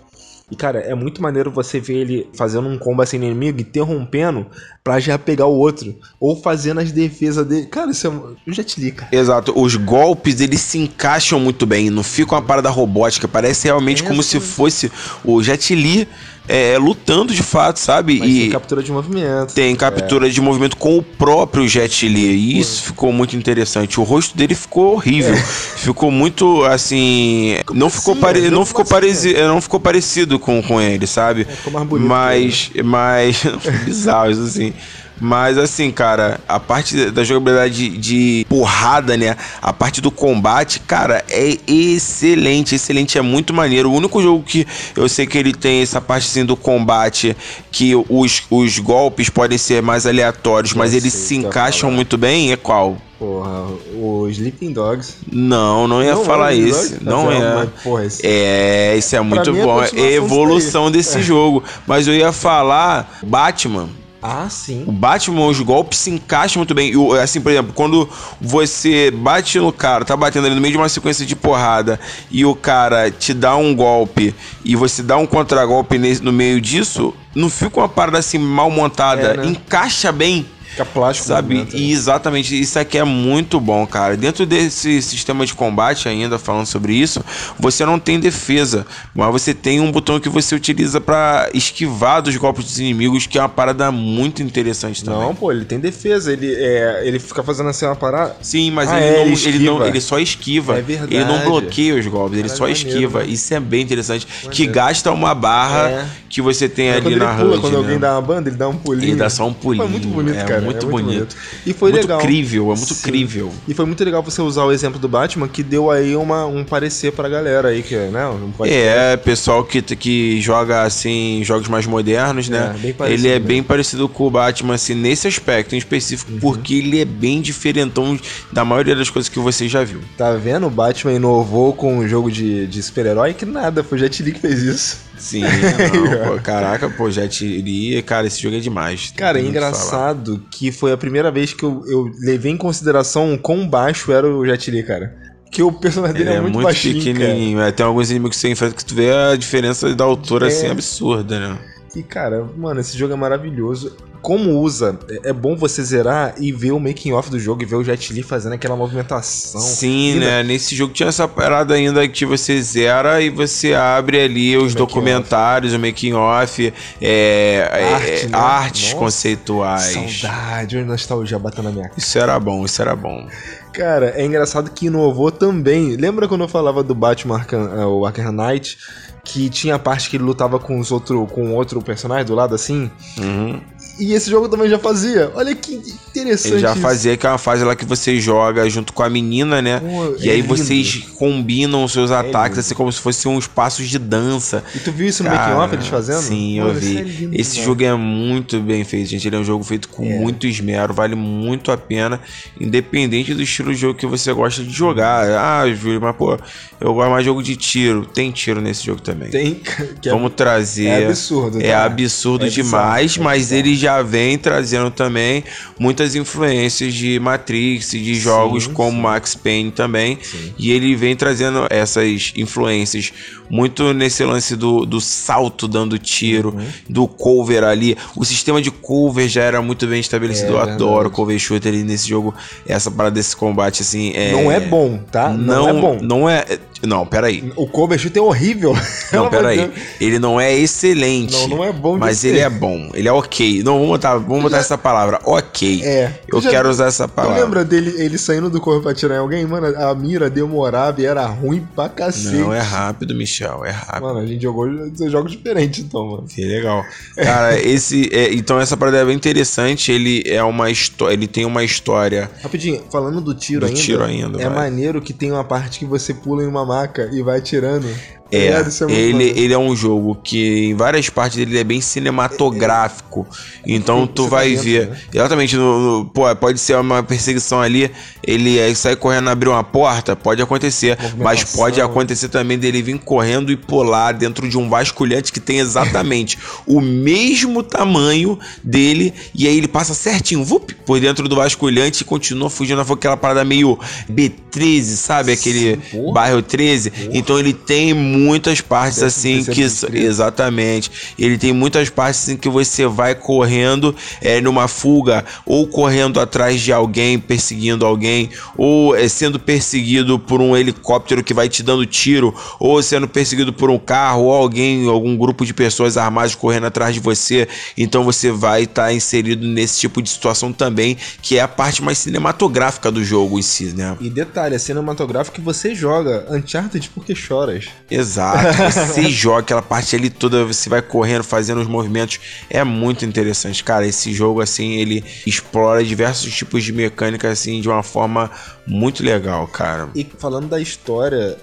E, 0.51 0.55
cara, 0.55 0.79
é 0.79 0.93
muito 0.93 1.21
maneiro 1.21 1.49
você 1.49 1.79
ver 1.79 1.95
ele 1.95 2.29
fazendo 2.35 2.67
um 2.67 2.77
combo 2.77 3.01
assim 3.01 3.17
no 3.17 3.23
inimigo, 3.23 3.61
interrompendo 3.61 4.45
pra 4.83 4.99
já 4.99 5.17
pegar 5.17 5.45
o 5.45 5.57
outro. 5.57 5.95
Ou 6.19 6.35
fazendo 6.35 6.81
as 6.81 6.91
defesas 6.91 7.47
dele. 7.47 7.67
Cara, 7.67 7.91
isso 7.91 8.07
é. 8.07 8.51
Já 8.51 8.63
te 8.63 8.81
li, 8.81 8.91
cara. 8.91 9.15
Exato, 9.15 9.53
os 9.57 9.77
golpes 9.77 10.41
eles 10.41 10.59
se 10.59 10.77
encaixam 10.77 11.39
muito 11.39 11.65
bem, 11.65 11.89
não 11.89 12.03
fica 12.03 12.35
uma 12.35 12.41
parada 12.41 12.69
robótica, 12.69 13.27
parece 13.27 13.67
realmente 13.67 14.03
É, 14.03 14.07
como 14.07 14.21
se 14.21 14.39
fosse 14.41 14.91
o 15.23 15.41
Jet 15.41 15.73
Li 15.73 16.07
é, 16.47 16.77
lutando 16.77 17.33
de 17.33 17.43
fato, 17.43 17.79
sabe? 17.79 18.19
Mas 18.19 18.29
e 18.29 18.39
tem 18.41 18.49
captura 18.49 18.83
de 18.83 18.91
movimento. 18.91 19.53
tem 19.53 19.75
captura 19.75 20.29
de 20.29 20.41
movimento 20.41 20.75
com 20.77 20.97
o 20.97 21.03
próprio 21.03 21.67
Jet 21.67 22.07
Li, 22.07 22.27
e 22.27 22.59
isso 22.59 22.83
ficou 22.83 23.13
muito 23.13 23.35
interessante. 23.35 23.99
O 23.99 24.03
rosto 24.03 24.35
dele 24.35 24.55
ficou 24.55 24.93
horrível, 24.93 25.35
ficou 25.35 26.11
muito 26.11 26.63
assim, 26.65 27.57
não 27.73 27.89
ficou, 27.89 28.15
pare... 28.15 28.45
é, 28.45 28.49
não 28.49 28.65
ficou 28.65 28.83
uma 28.83 28.89
parecido, 28.89 29.39
não 29.39 29.61
ficou 29.61 29.79
parecido 29.79 30.39
com, 30.39 30.61
com 30.61 30.81
ele, 30.81 31.07
sabe? 31.07 31.45
ficou 31.45 31.73
mais 31.73 31.87
bonito 31.87 32.07
Mas, 32.07 32.71
mas 32.83 33.43
bizarro 33.85 34.31
isso 34.31 34.43
assim. 34.43 34.73
Mas 35.19 35.57
assim, 35.57 35.91
cara, 35.91 36.39
a 36.47 36.59
parte 36.59 37.11
da 37.11 37.23
jogabilidade 37.23 37.89
de, 37.89 37.97
de 37.97 38.45
porrada, 38.49 39.15
né? 39.15 39.35
A 39.61 39.71
parte 39.71 40.01
do 40.01 40.09
combate, 40.09 40.79
cara, 40.79 41.23
é 41.29 41.57
excelente, 41.67 42.75
excelente, 42.75 43.17
é 43.17 43.21
muito 43.21 43.53
maneiro. 43.53 43.91
O 43.91 43.93
único 43.93 44.21
jogo 44.21 44.43
que 44.43 44.65
eu 44.95 45.07
sei 45.07 45.27
que 45.27 45.37
ele 45.37 45.53
tem 45.53 45.81
essa 45.81 46.01
parte 46.01 46.27
assim 46.27 46.43
do 46.45 46.55
combate, 46.55 47.35
que 47.71 47.93
os, 48.09 48.43
os 48.49 48.79
golpes 48.79 49.29
podem 49.29 49.57
ser 49.57 49.81
mais 49.81 50.05
aleatórios, 50.07 50.73
mas 50.73 50.91
Eu 50.93 50.99
eles 50.99 51.13
sei 51.13 51.21
se 51.27 51.35
encaixam 51.35 51.81
falar. 51.81 51.93
muito 51.95 52.17
bem, 52.17 52.51
é 52.51 52.57
qual? 52.57 52.97
Porra, 53.19 53.67
o 53.93 54.27
Sleeping 54.29 54.73
Dogs. 54.73 55.13
Não, 55.31 55.87
não 55.87 56.01
ia 56.03 56.15
Não 56.15 56.25
falar 56.25 56.47
o 56.51 56.55
esse. 56.55 56.93
Sleeping 56.95 57.05
Dogs? 57.05 57.05
Não 57.05 57.25
Mas 57.25 57.43
é. 57.43 57.55
mas, 57.55 57.69
porra, 57.83 58.05
esse. 58.05 58.21
É, 58.25 58.95
isso 58.97 59.15
é 59.15 59.21
muito 59.21 59.49
é 59.51 59.63
bom. 59.63 59.83
É 59.83 60.13
evolução 60.13 60.89
desse 60.89 61.19
É. 61.19 61.21
jogo. 61.21 61.63
Mas 61.85 62.07
eu 62.07 62.15
ia 62.15 62.31
falar 62.31 63.19
Batman. 63.21 63.89
Ah, 64.21 64.45
O 64.45 64.49
sim. 64.49 64.85
Batman, 64.87 65.45
os 65.47 65.59
golpes 65.61 65.97
se 65.99 66.11
encaixam 66.11 66.59
muito 66.59 66.73
bem. 66.75 66.91
E, 66.91 66.97
o- 66.97 67.13
assim, 67.13 67.41
por 67.41 67.51
exemplo, 67.51 67.73
quando 67.73 68.07
você 68.39 69.09
bate 69.11 69.59
no 69.59 69.71
cara, 69.73 70.05
tá 70.05 70.15
batendo 70.15 70.45
ali 70.45 70.55
no 70.55 70.61
meio 70.61 70.73
de 70.73 70.77
uma 70.77 70.89
sequência 70.89 71.25
de 71.25 71.35
porrada, 71.35 71.99
e 72.29 72.45
o 72.45 72.53
cara 72.55 73.09
te 73.09 73.33
dá 73.33 73.55
um 73.55 73.75
golpe 73.75 74.33
e 74.63 74.75
você 74.75 75.01
dá 75.01 75.17
um 75.17 75.25
contragolpe 75.25 75.97
no 76.21 76.31
meio 76.31 76.61
disso, 76.61 77.13
não 77.33 77.49
fica 77.49 77.79
uma 77.79 77.89
parada 77.89 78.17
assim 78.19 78.37
mal 78.37 78.69
montada. 78.69 79.21
É, 79.21 79.37
né? 79.37 79.45
Encaixa 79.47 80.11
bem. 80.11 80.45
Fica 80.71 80.85
plástico. 80.85 81.27
Sabe? 81.27 81.55
né? 81.55 81.67
E 81.73 81.91
exatamente, 81.91 82.59
isso 82.59 82.79
aqui 82.79 82.97
é 82.97 83.03
muito 83.03 83.59
bom, 83.59 83.85
cara. 83.85 84.15
Dentro 84.17 84.45
desse 84.45 85.01
sistema 85.01 85.45
de 85.45 85.53
combate, 85.53 86.07
ainda 86.07 86.39
falando 86.39 86.65
sobre 86.65 86.93
isso, 86.93 87.23
você 87.59 87.85
não 87.85 87.99
tem 87.99 88.19
defesa, 88.19 88.85
mas 89.13 89.31
você 89.31 89.53
tem 89.53 89.79
um 89.79 89.91
botão 89.91 90.19
que 90.19 90.29
você 90.29 90.55
utiliza 90.55 90.99
pra 91.01 91.49
esquivar 91.53 92.21
dos 92.21 92.35
golpes 92.37 92.65
dos 92.65 92.79
inimigos, 92.79 93.27
que 93.27 93.37
é 93.37 93.41
uma 93.41 93.49
parada 93.49 93.91
muito 93.91 94.41
interessante 94.41 95.03
também. 95.03 95.19
Não, 95.21 95.35
pô, 95.35 95.51
ele 95.51 95.65
tem 95.65 95.79
defesa. 95.79 96.31
Ele, 96.31 96.53
é, 96.55 97.01
ele 97.05 97.19
fica 97.19 97.43
fazendo 97.43 97.69
assim 97.69 97.85
uma 97.85 97.95
parada. 97.95 98.35
Sim, 98.41 98.71
mas 98.71 98.89
Ah, 98.89 98.99
ele, 99.01 99.07
é, 99.07 99.25
não, 99.25 99.31
ele 99.33 99.47
ele, 99.47 99.65
não, 99.65 99.85
ele 99.85 100.01
só 100.01 100.19
esquiva. 100.19 100.77
É 100.77 100.81
verdade. 100.81 101.13
Ele 101.13 101.25
não 101.25 101.39
bloqueia 101.39 101.95
os 101.95 102.07
golpes, 102.07 102.39
ele 102.39 102.47
Caralho, 102.49 102.57
só 102.57 102.63
maneiro, 102.65 102.87
esquiva. 102.89 103.19
né? 103.19 103.25
Isso 103.27 103.53
é 103.53 103.59
bem 103.59 103.81
interessante. 103.81 104.25
Que 104.25 104.47
Maneiro. 104.47 104.71
gasta 104.73 105.11
uma 105.11 105.35
barra 105.35 105.89
É. 105.89 106.05
que 106.29 106.41
você 106.41 106.69
tem 106.69 106.87
É 106.89 106.95
ali 106.97 107.15
na 107.15 107.35
pula, 107.35 107.51
HUD, 107.55 107.59
quando 107.61 107.73
né? 107.73 107.79
alguém 107.79 107.99
dá 107.99 108.13
uma 108.13 108.21
banda, 108.21 108.49
ele 108.49 108.57
dá 108.57 108.69
um 108.69 108.75
pulinho. 108.77 109.09
Ele 109.11 109.15
dá 109.17 109.29
só 109.29 109.45
um 109.47 109.53
pulinho. 109.53 109.83
Pô, 109.83 109.89
é 109.89 109.91
muito 109.91 110.07
bonito, 110.07 110.37
é 110.37 110.43
cara. 110.61 110.71
muito, 110.73 110.87
bonito. 110.87 111.35
E 111.65 111.73
foi 111.73 111.91
muito 111.91 112.01
legal. 112.03 112.19
crível, 112.19 112.63
é 112.71 112.75
muito 112.75 112.93
Sim. 112.93 113.01
crível. 113.03 113.51
E 113.67 113.73
foi 113.73 113.85
muito 113.85 114.03
legal 114.03 114.21
você 114.23 114.41
usar 114.41 114.63
o 114.65 114.71
exemplo 114.71 114.99
do 114.99 115.07
Batman, 115.07 115.47
que 115.47 115.63
deu 115.63 115.89
aí 115.91 116.15
uma, 116.15 116.45
um 116.45 116.63
parecer 116.63 117.11
pra 117.11 117.27
galera 117.29 117.69
aí, 117.69 117.81
que, 117.81 117.95
né? 117.95 118.21
Pode 118.57 118.71
É, 118.73 119.15
pessoal 119.17 119.63
que, 119.63 119.81
que 119.81 120.39
joga 120.41 120.83
assim, 120.83 121.41
jogos 121.43 121.67
mais 121.67 121.85
modernos, 121.85 122.49
né? 122.49 122.75
É, 122.83 122.93
parecido 122.93 123.19
ele 123.21 123.27
é 123.27 123.33
mesmo. 123.33 123.47
bem 123.47 123.63
parecido 123.63 124.07
com 124.09 124.27
o 124.27 124.29
Batman, 124.31 124.75
assim, 124.75 124.93
nesse 124.95 125.27
aspecto 125.27 125.75
em 125.75 125.77
específico, 125.77 126.31
Uhum. 126.31 126.39
porque 126.39 126.75
ele 126.75 126.99
é 127.01 127.05
bem 127.05 127.41
diferentão 127.41 128.17
da 128.51 128.63
maioria 128.63 128.95
das 128.95 129.09
coisas 129.09 129.27
que 129.29 129.39
você 129.39 129.67
já 129.67 129.83
viu. 129.83 129.99
Tá 130.17 130.33
vendo? 130.33 130.67
O 130.67 130.69
Batman 130.69 131.13
inovou 131.13 131.73
com 131.73 131.97
um 131.99 132.07
jogo 132.07 132.31
de, 132.31 132.67
de 132.67 132.81
super-herói 132.83 133.33
que 133.33 133.45
nada, 133.45 133.83
foi 133.83 133.97
o 133.97 134.01
Jet 134.01 134.21
Li 134.23 134.31
que 134.31 134.39
fez 134.39 134.61
isso. 134.63 134.97
Sim, 135.17 135.43
não, 135.43 136.35
pô, 136.35 136.41
caraca, 136.41 136.89
pô, 136.89 137.09
já 137.11 137.25
iria. 137.41 138.01
Cara, 138.01 138.27
esse 138.27 138.41
jogo 138.41 138.55
é 138.55 138.59
demais. 138.59 139.13
Cara, 139.15 139.37
é 139.39 139.41
Tem 139.41 139.51
muito 139.51 139.57
o 139.57 139.59
que 139.61 139.67
engraçado 139.67 140.45
que 140.49 140.71
foi 140.71 140.91
a 140.91 140.97
primeira 140.97 141.29
vez 141.29 141.53
que 141.53 141.63
eu, 141.63 141.83
eu 141.87 142.11
levei 142.23 142.51
em 142.51 142.57
consideração 142.57 143.33
o 143.33 143.37
quão 143.37 143.67
baixo 143.67 144.11
era 144.11 144.27
o 144.27 144.45
Jet 144.45 144.71
Li, 144.71 144.83
cara. 144.83 145.15
Que 145.51 145.61
o 145.61 145.71
personagem 145.71 146.15
Ele 146.15 146.23
dele 146.23 146.35
é, 146.35 146.37
é, 146.37 146.41
muito, 146.41 146.53
muito 146.53 146.63
baixinho, 146.65 146.95
pequenininho. 147.03 147.61
É, 147.61 147.71
tem 147.71 147.85
alguns 147.85 148.09
inimigos 148.09 148.37
que 148.37 148.41
você 148.41 148.49
enfrenta 148.49 148.73
que 148.73 148.85
tu 148.85 148.95
vê 148.95 149.11
a 149.11 149.35
diferença 149.35 149.93
da 149.93 150.05
altura, 150.05 150.45
É. 150.45 150.47
assim, 150.47 150.67
absurda, 150.67 151.39
né? 151.39 151.57
E, 151.95 152.01
cara, 152.01 152.47
mano, 152.57 152.79
esse 152.79 152.97
jogo 152.97 153.13
é 153.13 153.15
maravilhoso. 153.17 153.95
Como 154.21 154.59
usa, 154.59 154.99
é 155.09 155.31
é 155.31 155.33
bom 155.33 155.55
você 155.55 155.83
zerar 155.83 156.35
e 156.37 156.51
ver 156.51 156.71
o 156.71 156.79
making 156.79 157.11
off 157.11 157.29
do 157.29 157.39
jogo 157.39 157.63
e 157.63 157.65
ver 157.65 157.75
o 157.75 157.83
Jet 157.83 158.13
Li 158.13 158.21
fazendo 158.21 158.53
aquela 158.53 158.75
movimentação. 158.75 159.59
Sim, 159.59 160.19
né? 160.19 160.43
Nesse 160.43 160.75
jogo 160.75 160.93
tinha 160.93 161.09
essa 161.09 161.27
parada 161.27 161.73
ainda 161.73 162.07
que 162.07 162.25
você 162.25 162.61
zera 162.61 163.19
e 163.19 163.29
você 163.29 163.73
abre 163.73 164.21
ali 164.21 164.55
os 164.55 164.73
making 164.73 164.77
documentários, 164.77 165.73
o 165.73 165.79
making 165.79 166.13
off, 166.13 166.71
é, 167.01 167.69
é, 167.71 167.93
Arte, 167.93 168.27
né? 168.27 168.37
artes 168.37 168.83
Nossa, 168.83 168.95
conceituais. 168.95 170.21
Saudade, 170.21 170.77
uma 170.77 170.85
nostalgia 170.85 171.39
batendo 171.39 171.65
na 171.65 171.71
minha 171.71 171.85
cara. 171.85 171.97
Isso 171.97 172.19
era 172.19 172.39
bom, 172.39 172.63
isso 172.63 172.79
era 172.81 172.95
bom. 172.95 173.27
Cara, 173.73 174.13
é 174.15 174.25
engraçado 174.25 174.69
que 174.69 174.87
inovou 174.87 175.31
também. 175.31 175.95
Lembra 175.95 176.27
quando 176.27 176.41
eu 176.41 176.47
falava 176.47 176.83
do 176.83 176.93
Batman 176.93 177.37
Arkham, 177.37 177.81
eh, 177.81 177.85
o 177.85 178.05
Arkham 178.05 178.31
Knight? 178.31 178.77
Que 179.23 179.49
tinha 179.49 179.75
a 179.75 179.79
parte 179.79 180.09
que 180.09 180.17
ele 180.17 180.23
lutava 180.23 180.59
com 180.59 180.79
os 180.79 180.91
outro, 180.91 181.25
com 181.27 181.53
outro 181.53 181.81
personagem 181.81 182.25
do 182.25 182.35
lado 182.35 182.55
assim? 182.55 182.89
Uhum. 183.17 183.61
E 184.01 184.13
esse 184.13 184.29
jogo 184.29 184.49
também 184.49 184.69
já 184.69 184.79
fazia. 184.79 185.31
Olha 185.35 185.53
que 185.55 185.75
interessante. 186.09 186.53
Ele 186.53 186.59
já 186.61 186.71
isso. 186.71 186.81
fazia 186.81 187.13
aquela 187.13 187.37
fase 187.37 187.63
lá 187.63 187.75
que 187.75 187.85
você 187.85 188.19
joga 188.19 188.67
junto 188.69 188.91
com 188.93 189.03
a 189.03 189.09
menina, 189.09 189.61
né? 189.61 189.79
Pô, 189.79 190.15
E 190.19 190.27
é 190.29 190.33
aí 190.33 190.41
lindo. 190.41 190.53
É 190.53 190.57
vocês 190.57 190.95
combinam 191.17 191.83
os 191.83 191.91
seus 191.93 192.09
ataques, 192.11 192.57
lindo. 192.57 192.59
assim, 192.61 192.75
como 192.75 192.91
se 192.91 192.99
fossem 192.99 193.31
uns 193.31 193.47
passos 193.47 193.87
de 193.87 193.99
dança. 193.99 194.63
E 194.75 194.79
tu 194.79 194.91
viu 194.91 195.07
isso 195.07 195.23
no 195.23 195.29
Cara, 195.29 195.41
making 195.55 195.61
off 195.61 195.75
eles 195.75 195.87
fazendo? 195.87 196.21
Sim, 196.21 196.59
Mano, 196.59 196.71
eu 196.71 196.75
vi. 196.75 196.97
é 196.97 197.01
lindo 197.03 197.35
Esse 197.39 197.51
demais. 197.51 197.65
jogo 197.67 197.83
é 197.83 197.95
muito 197.95 198.59
bem 198.59 198.83
feito, 198.83 199.07
gente. 199.09 199.27
Ele 199.27 199.35
é 199.35 199.39
um 199.39 199.43
jogo 199.43 199.63
feito 199.63 199.87
com 199.87 200.03
É. 200.05 200.17
muito 200.19 200.47
esmero, 200.47 200.93
vale 200.93 201.15
muito 201.15 201.71
a 201.71 201.77
pena, 201.77 202.19
independente 202.59 203.33
do 203.33 203.41
estilo 203.41 203.73
de 203.73 203.79
jogo 203.79 203.97
que 203.97 204.07
você 204.07 204.33
gosta 204.33 204.63
de 204.63 204.71
jogar. 204.71 205.29
Ah, 205.29 205.69
Júlio, 205.73 206.01
mas 206.01 206.15
pô, 206.15 206.37
eu 206.79 206.93
gosto 206.93 207.09
mais 207.11 207.23
de 207.23 207.29
jogo 207.29 207.41
de 207.43 207.55
tiro. 207.55 208.05
Tem 208.05 208.31
tiro 208.31 208.61
nesse 208.61 208.85
jogo 208.85 209.01
também. 209.01 209.29
Tem. 209.29 209.61
Que 210.01 210.09
é, 210.09 210.11
Vamos 210.11 210.33
trazer. 210.35 210.85
é 210.87 211.05
absurdo. 211.07 211.61
É 211.61 211.71
tá? 211.71 211.85
absurdo 211.85 212.45
É 212.45 212.49
demais, 212.49 213.11
bizarro, 213.13 213.21
é 213.29 213.31
mas 213.31 213.51
ele 213.51 213.75
já 213.75 213.90
vem 214.03 214.37
trazendo 214.37 214.91
também 214.91 215.43
muitas 215.79 216.13
influências 216.15 216.93
de 216.93 217.19
Matrix, 217.19 217.91
de 217.91 218.13
jogos 218.13 218.65
Sim, 218.65 218.73
como 218.73 218.97
sim. 218.97 219.01
Max 219.01 219.33
Payne 219.33 219.71
também. 219.71 220.19
Sim. 220.21 220.53
E 220.57 220.71
ele 220.71 220.95
vem 220.95 221.15
trazendo 221.15 221.65
essas 221.71 222.31
influências 222.35 223.11
muito 223.51 223.93
nesse 223.93 224.23
lance 224.23 224.55
do, 224.55 224.85
do 224.85 225.01
salto 225.01 225.67
dando 225.67 225.99
tiro, 225.99 226.55
Uhum. 226.55 226.65
do 226.89 227.07
cover 227.07 227.63
ali. 227.63 227.97
O 228.15 228.23
sistema 228.25 228.61
de 228.61 228.71
cover 228.71 229.27
já 229.27 229.43
era 229.43 229.61
muito 229.61 229.85
bem 229.85 229.99
estabelecido. 229.99 230.53
É 230.53 230.55
Eu 230.55 230.59
adoro 230.59 230.93
verdade. 230.95 231.15
cover 231.15 231.37
shooter 231.39 231.73
e 231.73 231.83
nesse 231.83 232.07
jogo, 232.07 232.33
essa 232.65 232.89
parada 232.89 233.15
desse 233.15 233.35
combate 233.35 233.81
assim. 233.81 234.13
É... 234.15 234.31
Não 234.31 234.51
é 234.51 234.59
bom, 234.59 234.97
tá? 235.11 235.29
Não, 235.29 235.37
Não, 235.37 235.69
é 235.69 235.73
bom. 235.73 235.97
Não 236.01 236.29
é. 236.29 236.45
Não, 236.83 237.05
peraí. 237.05 237.51
O 237.55 237.67
cover 237.67 237.99
shoot 237.99 238.17
é 238.17 238.21
horrível. 238.21 238.73
Não, 239.13 239.29
peraí. 239.29 239.71
Ele 239.99 240.17
não 240.17 240.41
é 240.41 240.51
excelente. 240.57 241.31
Não, 241.47 241.57
não 241.57 241.63
é 241.63 241.71
bom 241.71 241.93
de 241.93 241.99
Mas 241.99 242.17
ser. 242.19 242.29
ele 242.29 242.39
é 242.39 242.49
bom. 242.49 242.89
Ele 242.95 243.07
é 243.07 243.11
ok. 243.11 243.61
Não, 243.61 243.73
vamos 243.73 243.87
botar, 243.89 244.17
vamos 244.17 244.41
botar 244.41 244.57
essa 244.57 244.77
palavra. 244.79 245.19
Ok. 245.25 245.81
É. 245.83 246.11
Eu 246.27 246.39
Tu 246.39 246.45
já- 246.45 246.49
quero 246.49 246.69
usar 246.69 246.87
essa 246.87 247.07
Tu 247.07 247.11
palavra. 247.11 247.39
lembra 247.43 247.63
dele 247.65 247.93
ele 248.01 248.17
saindo 248.17 248.49
do 248.49 248.59
corpo 248.59 248.81
pra 248.81 248.91
atirar 248.93 249.17
em 249.17 249.19
alguém? 249.19 249.45
Mano, 249.45 249.67
a 249.67 249.93
mira 249.93 250.27
demorava 250.29 250.99
e 251.01 251.05
era 251.05 251.25
ruim 251.27 251.67
pra 251.75 251.87
cacete. 251.87 252.35
Não, 252.37 252.51
é 252.53 252.59
rápido, 252.61 253.13
Michel. 253.13 253.40
É 253.65 253.71
rápido. 253.71 254.03
Mano, 254.03 254.19
a 254.19 254.25
gente 254.25 254.41
jogou 254.41 254.67
jogos 255.09 255.31
diferentes 255.31 255.83
então, 255.83 256.05
mano. 256.05 256.27
Que 256.27 256.43
legal. 256.43 256.83
Cara, 257.15 257.59
esse. 257.59 258.09
é, 258.13 258.33
então 258.33 258.59
essa 258.59 258.75
parada 258.77 258.97
é 258.97 259.05
bem 259.05 259.15
interessante. 259.15 259.91
Ele 259.91 260.23
é 260.25 260.43
uma 260.43 260.69
história. 260.69 261.13
Ele 261.13 261.27
tem 261.27 261.45
uma 261.45 261.63
história. 261.63 262.29
Rapidinho, 262.41 262.83
falando 262.91 263.21
do 263.21 263.33
tiro 263.33 263.61
Do 263.61 263.65
ainda. 263.67 263.79
tiro 263.79 264.03
ainda, 264.03 264.41
É 264.41 264.45
vai. 264.47 264.55
maneiro 264.55 265.01
que 265.01 265.13
tem 265.13 265.31
uma 265.31 265.43
parte 265.43 265.79
que 265.79 265.85
você 265.85 266.13
pula 266.13 266.43
em 266.43 266.47
uma 266.47 266.65
maca 266.65 267.09
e 267.11 267.21
vai 267.21 267.39
atirando. 267.39 267.87
É, 268.31 268.63
muito 268.63 268.89
ele, 268.89 269.23
ele 269.39 269.53
é 269.53 269.57
um 269.57 269.75
jogo 269.75 270.15
que 270.23 270.69
em 270.69 270.75
várias 270.75 271.09
partes 271.09 271.37
dele 271.37 271.57
é 271.59 271.63
bem 271.63 271.81
cinematográfico. 271.81 273.27
Então 273.65 274.07
tu 274.07 274.23
Você 274.23 274.29
vai 274.29 274.43
tá 274.55 274.61
dentro, 274.63 274.63
ver. 274.71 274.87
né? 274.89 274.97
Exatamente, 275.13 275.55
no, 275.57 275.99
no- 275.99 276.05
pô, 276.05 276.33
pode 276.35 276.59
ser 276.59 276.77
uma 276.77 277.03
perseguição 277.03 277.61
ali, 277.61 277.91
ele 278.25 278.73
sai 278.75 278.95
correndo 278.95 279.29
abrir 279.29 279.49
uma 279.49 279.63
porta, 279.63 280.15
pode 280.15 280.41
acontecer. 280.41 280.97
Mas 281.17 281.43
pode 281.43 281.81
acontecer 281.81 282.29
também 282.29 282.57
dele 282.57 282.81
vir 282.81 282.97
correndo 282.99 283.51
e 283.51 283.57
pular 283.57 284.13
dentro 284.13 284.47
de 284.47 284.57
um 284.57 284.69
vasculhante 284.69 285.31
que 285.31 285.39
tem 285.39 285.59
exatamente 285.59 286.37
o 286.65 286.79
mesmo 286.81 287.61
tamanho 287.63 288.37
dele. 288.63 289.13
E 289.35 289.47
aí 289.47 289.57
ele 289.57 289.67
passa 289.67 289.93
certinho, 289.93 290.43
vup, 290.43 290.73
por 290.85 290.99
dentro 290.99 291.27
do 291.27 291.35
vasculhante 291.35 292.01
e 292.01 292.05
continua 292.05 292.49
fugindo. 292.49 292.83
Foi 292.85 292.95
aquela 292.95 293.17
parada 293.17 293.43
meio 293.43 293.77
B13, 294.09 294.81
sabe? 294.95 295.31
Aquele 295.31 295.77
porra. 295.77 296.13
bairro 296.13 296.41
13. 296.41 296.91
Então 297.13 297.37
ele 297.37 297.53
tem 297.53 297.93
muitas 298.21 298.61
partes 298.61 299.01
assim 299.01 299.43
que. 299.43 299.69
sido 299.69 299.91
B13. 299.91 300.03
Exatamente. 300.03 300.91
Ele 301.17 301.37
tem 301.37 301.53
muitas 301.53 301.89
partes 301.89 302.21
assim 302.21 302.37
que 302.37 302.49
você 302.49 302.85
vai 302.85 303.15
correndo 303.15 303.95
é, 304.21 304.39
numa 304.39 304.67
fuga, 304.67 305.25
ou 305.45 305.67
correndo 305.67 306.19
atrás 306.19 306.61
de 306.61 306.71
alguém, 306.71 307.19
perseguindo 307.19 307.85
alguém, 307.85 308.29
ou 308.55 308.95
é, 308.95 309.07
sendo 309.07 309.39
perseguido 309.39 310.19
por 310.19 310.41
um 310.41 310.55
helicóptero 310.55 311.23
que 311.23 311.33
vai 311.33 311.49
te 311.49 311.63
dando 311.63 311.85
tiro, 311.85 312.33
ou 312.59 312.81
sendo 312.81 313.07
perseguido 313.07 313.51
por 313.51 313.69
um 313.69 313.79
carro, 313.79 314.23
ou 314.23 314.33
alguém, 314.33 314.87
algum 314.87 315.17
grupo 315.17 315.45
de 315.45 315.53
pessoas 315.53 315.97
armadas 315.97 316.35
correndo 316.35 316.67
atrás 316.67 316.93
de 316.93 316.99
você. 316.99 317.47
Então 317.77 318.03
você 318.03 318.31
vai 318.31 318.63
estar 318.63 318.93
inserido 318.93 319.47
nesse 319.47 319.79
tipo 319.79 320.01
de 320.01 320.09
situação 320.09 320.53
também, 320.53 320.97
que 321.21 321.37
é 321.37 321.41
a 321.41 321.47
parte 321.47 321.83
mais 321.83 321.97
cinematográfica 321.97 322.91
do 322.91 323.03
jogo 323.03 323.39
em 323.39 323.41
si, 323.41 323.73
né? 323.75 323.97
E 323.99 324.09
detalhe, 324.09 324.55
é 324.55 324.59
cinematográfico 324.59 325.35
que 325.35 325.41
você 325.41 325.73
joga 325.73 326.25
Uncharted 326.29 326.89
porque 326.93 327.15
choras. 327.15 327.65
Exato. 327.89 328.10
Você 328.71 329.09
joga 329.09 329.39
aquela 329.39 329.61
parte 329.61 329.95
ali 329.95 330.09
toda, 330.09 330.45
você 330.45 330.69
vai 330.69 330.81
correndo, 330.81 331.23
fazendo 331.23 331.61
os 331.61 331.67
movimentos. 331.67 332.19
É 332.49 332.63
muito 332.63 333.05
interessante, 333.05 333.63
cara. 333.63 333.85
Esse 333.85 334.13
jogo, 334.13 334.41
assim, 334.41 334.73
ele 334.73 335.03
explora 335.25 335.83
diversos 335.83 336.33
tipos 336.33 336.63
de 336.63 336.73
mecânica, 336.73 337.29
assim, 337.29 337.61
de 337.61 337.69
uma 337.69 337.83
forma 337.83 338.29
muito 338.67 339.03
legal, 339.03 339.47
cara. 339.47 339.89
E 339.95 340.05
falando 340.17 340.47
da 340.47 340.59
história, 340.59 341.37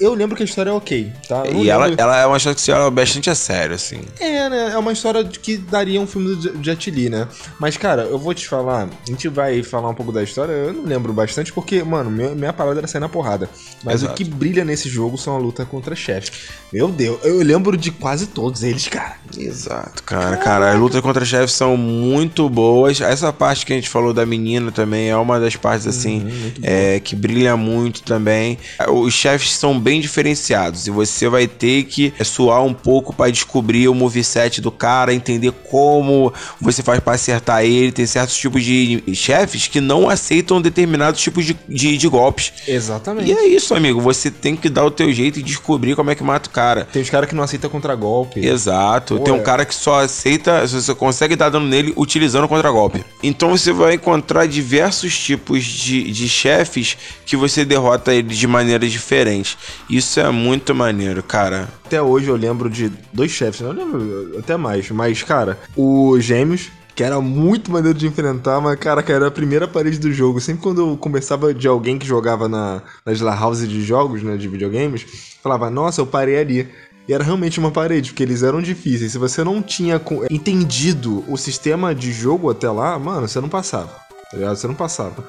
eu 0.00 0.14
lembro 0.14 0.36
que 0.36 0.42
a 0.42 0.46
história 0.46 0.70
é 0.70 0.72
ok, 0.72 1.12
tá? 1.28 1.46
E 1.48 1.70
ela, 1.70 1.88
ela 1.96 2.20
é 2.20 2.26
uma 2.26 2.36
história 2.36 2.54
que 2.54 2.60
se 2.60 2.72
olha 2.72 2.90
bastante 2.90 3.30
a 3.30 3.34
sério, 3.34 3.74
assim. 3.74 4.00
É, 4.20 4.48
né? 4.48 4.70
É 4.72 4.78
uma 4.78 4.92
história 4.92 5.24
que 5.24 5.56
daria 5.56 6.00
um 6.00 6.06
filme 6.06 6.34
do 6.34 6.62
Jet 6.62 6.90
Li, 6.90 7.08
né? 7.08 7.28
Mas, 7.58 7.76
cara, 7.76 8.02
eu 8.02 8.18
vou 8.18 8.34
te 8.34 8.46
falar, 8.48 8.88
a 8.88 9.10
gente 9.10 9.28
vai 9.28 9.62
falar 9.62 9.88
um 9.88 9.94
pouco 9.94 10.12
da 10.12 10.22
história, 10.22 10.52
eu 10.52 10.72
não 10.72 10.84
lembro 10.84 11.12
bastante, 11.12 11.52
porque, 11.52 11.82
mano, 11.82 12.10
minha, 12.10 12.30
minha 12.30 12.52
parada 12.52 12.80
era 12.80 12.86
sair 12.86 13.00
na 13.00 13.08
porrada. 13.08 13.48
Mas 13.82 14.02
Exato. 14.02 14.12
o 14.12 14.16
que 14.16 14.24
brilha 14.24 14.64
nesse 14.64 14.88
jogo 14.88 15.16
são 15.16 15.36
a 15.36 15.38
luta 15.38 15.64
contra 15.64 15.94
chefe. 15.94 16.30
Meu 16.72 16.88
Deus, 16.88 17.18
eu 17.22 17.38
lembro 17.42 17.76
de 17.76 17.90
quase 17.90 18.26
todos 18.26 18.62
eles, 18.62 18.88
cara. 18.88 19.16
Exato, 19.36 20.02
cara. 20.02 20.36
Cara, 20.36 20.72
as 20.72 20.78
lutas 20.78 21.00
contra 21.00 21.24
chefes 21.24 21.52
são 21.52 21.76
muito 21.76 22.48
boas. 22.48 23.00
Essa 23.00 23.32
parte 23.32 23.64
que 23.64 23.72
a 23.72 23.76
gente 23.76 23.88
falou 23.88 24.12
da 24.12 24.26
menina 24.26 24.72
também 24.72 25.08
é 25.08 25.16
uma 25.16 25.38
das 25.38 25.56
partes, 25.56 25.86
assim, 25.86 26.20
muito 26.20 26.60
é, 26.62 27.00
que 27.00 27.14
brilha 27.14 27.56
muito 27.56 28.02
também. 28.02 28.58
Os 28.88 29.14
chefes 29.14 29.52
são 29.56 29.78
bem 29.84 30.00
diferenciados 30.00 30.86
e 30.86 30.90
você 30.90 31.28
vai 31.28 31.46
ter 31.46 31.84
que 31.84 32.12
suar 32.24 32.64
um 32.64 32.72
pouco 32.72 33.14
pra 33.14 33.28
descobrir 33.28 33.86
o 33.86 33.94
moveset 33.94 34.62
do 34.62 34.70
cara, 34.70 35.12
entender 35.12 35.52
como 35.70 36.32
você 36.58 36.82
faz 36.82 37.00
pra 37.00 37.12
acertar 37.12 37.62
ele. 37.64 37.92
Tem 37.92 38.06
certos 38.06 38.34
tipos 38.34 38.64
de 38.64 39.02
chefes 39.14 39.68
que 39.68 39.80
não 39.80 40.08
aceitam 40.08 40.60
determinados 40.60 41.20
tipos 41.20 41.44
de, 41.44 41.54
de, 41.68 41.98
de 41.98 42.08
golpes. 42.08 42.52
Exatamente. 42.66 43.30
E 43.30 43.32
é 43.34 43.46
isso, 43.46 43.74
amigo. 43.74 44.00
Você 44.00 44.30
tem 44.30 44.56
que 44.56 44.70
dar 44.70 44.86
o 44.86 44.90
teu 44.90 45.12
jeito 45.12 45.38
e 45.38 45.42
descobrir 45.42 45.94
como 45.94 46.10
é 46.10 46.14
que 46.14 46.24
mata 46.24 46.48
o 46.48 46.52
cara. 46.52 46.88
Tem 46.90 47.02
os 47.02 47.10
caras 47.10 47.28
que 47.28 47.34
não 47.34 47.44
aceitam 47.44 47.68
contra-golpe. 47.68 48.40
Exato. 48.40 49.18
Pô, 49.18 49.24
Tem 49.24 49.34
um 49.34 49.38
é. 49.38 49.42
cara 49.42 49.66
que 49.66 49.74
só 49.74 50.00
aceita, 50.00 50.66
você 50.66 50.94
consegue 50.94 51.36
dar 51.36 51.50
dano 51.50 51.66
nele 51.66 51.92
utilizando 51.94 52.48
contra-golpe. 52.48 53.04
Então 53.22 53.50
você 53.50 53.70
vai 53.70 53.94
encontrar 53.94 54.46
diversos 54.46 55.18
tipos 55.18 55.62
de, 55.62 56.10
de 56.10 56.28
chefes 56.28 56.96
que 57.26 57.36
você 57.36 57.64
derrota 57.64 58.14
eles 58.14 58.38
de 58.38 58.46
maneiras 58.46 58.90
diferentes. 58.90 59.58
Isso 59.88 60.18
é 60.20 60.30
muito 60.30 60.74
maneiro, 60.74 61.22
cara. 61.22 61.68
Até 61.84 62.00
hoje 62.00 62.28
eu 62.28 62.36
lembro 62.36 62.70
de 62.70 62.90
dois 63.12 63.30
chefes, 63.30 63.60
eu 63.60 63.72
lembro 63.72 64.38
até 64.38 64.56
mais, 64.56 64.90
mas, 64.90 65.22
cara, 65.22 65.58
o 65.76 66.18
Gêmeos, 66.18 66.70
que 66.94 67.02
era 67.02 67.20
muito 67.20 67.70
maneiro 67.70 67.98
de 67.98 68.06
enfrentar, 68.06 68.60
mas, 68.60 68.78
cara, 68.78 69.02
que 69.02 69.12
era 69.12 69.26
a 69.26 69.30
primeira 69.30 69.66
parede 69.66 69.98
do 69.98 70.12
jogo. 70.12 70.40
Sempre 70.40 70.62
quando 70.62 70.80
eu 70.80 70.96
conversava 70.96 71.52
de 71.52 71.66
alguém 71.66 71.98
que 71.98 72.06
jogava 72.06 72.48
na, 72.48 72.82
nas 73.04 73.20
la 73.20 73.34
house 73.34 73.68
de 73.68 73.82
jogos, 73.82 74.22
né, 74.22 74.36
de 74.36 74.48
videogames, 74.48 75.04
falava, 75.42 75.68
nossa, 75.68 76.00
eu 76.00 76.06
parei 76.06 76.38
ali. 76.38 76.68
E 77.06 77.12
era 77.12 77.22
realmente 77.22 77.58
uma 77.58 77.70
parede, 77.70 78.10
porque 78.10 78.22
eles 78.22 78.42
eram 78.42 78.62
difíceis. 78.62 79.12
Se 79.12 79.18
você 79.18 79.44
não 79.44 79.60
tinha 79.60 80.00
entendido 80.30 81.22
o 81.28 81.36
sistema 81.36 81.94
de 81.94 82.10
jogo 82.12 82.50
até 82.50 82.70
lá, 82.70 82.98
mano, 82.98 83.28
você 83.28 83.40
não 83.40 83.48
passava. 83.48 83.90
Tá 84.30 84.36
ligado? 84.38 84.56
Você 84.56 84.66
não 84.66 84.74
passava. 84.74 85.22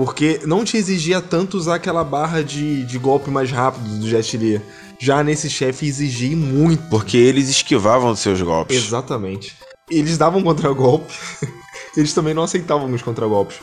Porque 0.00 0.40
não 0.46 0.64
te 0.64 0.78
exigia 0.78 1.20
tanto 1.20 1.58
usar 1.58 1.74
aquela 1.74 2.02
barra 2.02 2.42
de, 2.42 2.86
de 2.86 2.98
golpe 2.98 3.30
mais 3.30 3.50
rápido 3.50 3.98
do 3.98 4.08
Jet 4.08 4.34
Li. 4.34 4.58
Já 4.98 5.22
nesse 5.22 5.50
chefe 5.50 5.86
exigia 5.86 6.34
muito. 6.34 6.82
Porque 6.88 7.18
eles 7.18 7.50
esquivavam 7.50 8.10
dos 8.10 8.20
seus 8.20 8.40
golpes. 8.40 8.74
Exatamente. 8.74 9.54
Eles 9.90 10.16
davam 10.16 10.42
contra-golpe. 10.42 11.12
eles 11.94 12.14
também 12.14 12.32
não 12.32 12.44
aceitavam 12.44 12.90
os 12.90 13.02
contra-golpes. 13.02 13.58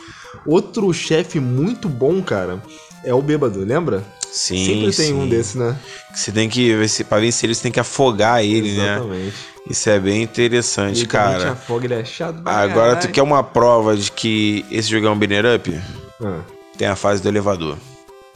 Outro 0.45 0.93
chefe 0.93 1.39
muito 1.39 1.89
bom, 1.89 2.21
cara, 2.21 2.61
é 3.03 3.11
o 3.11 3.21
bêbado, 3.21 3.61
lembra? 3.61 4.05
Sim, 4.31 4.63
Sempre 4.63 4.95
tem 4.95 5.07
sim. 5.07 5.13
um 5.13 5.27
desse, 5.27 5.57
né? 5.57 5.75
Você 6.13 6.31
tem 6.31 6.47
que, 6.47 6.71
pra 7.09 7.17
vencer 7.19 7.47
ele, 7.47 7.55
você 7.55 7.63
tem 7.63 7.71
que 7.71 7.79
afogar 7.79 8.45
ele, 8.45 8.77
né? 8.77 8.97
Exatamente. 8.97 9.35
Isso 9.67 9.89
é 9.89 9.99
bem 9.99 10.21
interessante, 10.21 10.99
Ele 10.99 11.07
cara. 11.07 11.53
afoga, 11.53 11.85
ele 11.85 11.95
é 11.95 12.05
chato 12.05 12.41
Agora, 12.45 12.95
tu 12.95 13.07
quer 13.09 13.23
uma 13.23 13.41
prova 13.43 13.97
de 13.97 14.11
que 14.11 14.63
esse 14.69 14.87
jogo 14.87 15.07
é 15.07 15.09
um 15.09 15.17
banner 15.17 15.55
up? 15.55 15.81
Ah. 16.21 16.41
Tem 16.77 16.87
a 16.87 16.95
fase 16.95 17.21
do 17.21 17.27
elevador. 17.27 17.77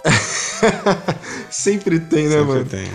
Sempre 1.49 1.99
tem, 1.99 2.25
né, 2.27 2.38
Sempre 2.38 2.47
mano? 2.47 2.65
tem. 2.65 2.88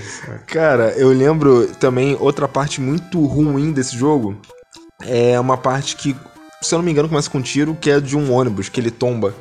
Cara, 0.46 0.92
eu 0.96 1.08
lembro 1.08 1.68
também 1.78 2.16
outra 2.18 2.48
parte 2.48 2.80
muito 2.80 3.24
ruim 3.24 3.72
desse 3.72 3.96
jogo. 3.96 4.36
É 5.02 5.38
uma 5.38 5.56
parte 5.56 5.96
que, 5.96 6.16
se 6.62 6.74
eu 6.74 6.78
não 6.78 6.84
me 6.84 6.90
engano, 6.90 7.08
começa 7.08 7.30
com 7.30 7.38
um 7.38 7.42
tiro, 7.42 7.76
que 7.80 7.90
é 7.90 8.00
de 8.00 8.16
um 8.16 8.32
ônibus, 8.32 8.68
que 8.68 8.80
ele 8.80 8.90
tomba. 8.90 9.34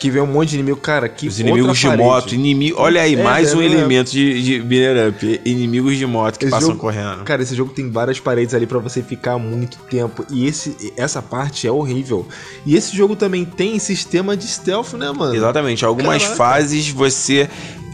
Que 0.00 0.10
vem 0.10 0.22
um 0.22 0.26
monte 0.26 0.50
de 0.50 0.54
inimigo. 0.56 0.76
Cara, 0.78 1.08
que 1.08 1.26
Os 1.26 1.40
inimigos 1.40 1.76
de 1.78 1.86
outra 1.88 2.02
moto, 2.04 2.20
parede. 2.24 2.34
inimigo. 2.36 2.76
Olha 2.78 3.02
aí, 3.02 3.14
É, 3.16 3.22
mais 3.22 3.52
é, 3.52 3.56
um 3.56 3.60
é. 3.60 3.64
elemento 3.66 4.10
de, 4.12 4.42
de 4.60 4.60
up. 5.08 5.40
Inimigos 5.44 5.96
de 5.96 6.06
moto 6.06 6.38
que 6.38 6.44
Esse 6.44 6.50
passam 6.52 6.68
jogo- 6.68 6.80
correndo. 6.80 7.24
Cara, 7.24 7.42
esse 7.42 7.54
jogo 7.54 7.72
tem 7.72 7.90
várias 7.90 8.20
paredes 8.20 8.54
ali 8.54 8.64
pra 8.66 8.78
você 8.78 9.02
ficar 9.02 9.38
muito 9.38 9.78
tempo. 9.90 10.24
E 10.30 10.46
esse, 10.46 10.92
essa 10.96 11.20
parte 11.20 11.66
é 11.66 11.72
horrível. 11.72 12.26
E 12.64 12.76
esse 12.76 12.96
jogo 12.96 13.16
também 13.16 13.44
tem 13.44 13.76
sistema 13.80 14.36
de 14.36 14.46
stealth, 14.46 14.92
né, 14.92 15.10
mano? 15.10 15.34
Exatamente. 15.34 15.84
Algumas 15.84 16.22
Caraca. 16.22 16.36
fases 16.36 16.88
você 16.90 17.48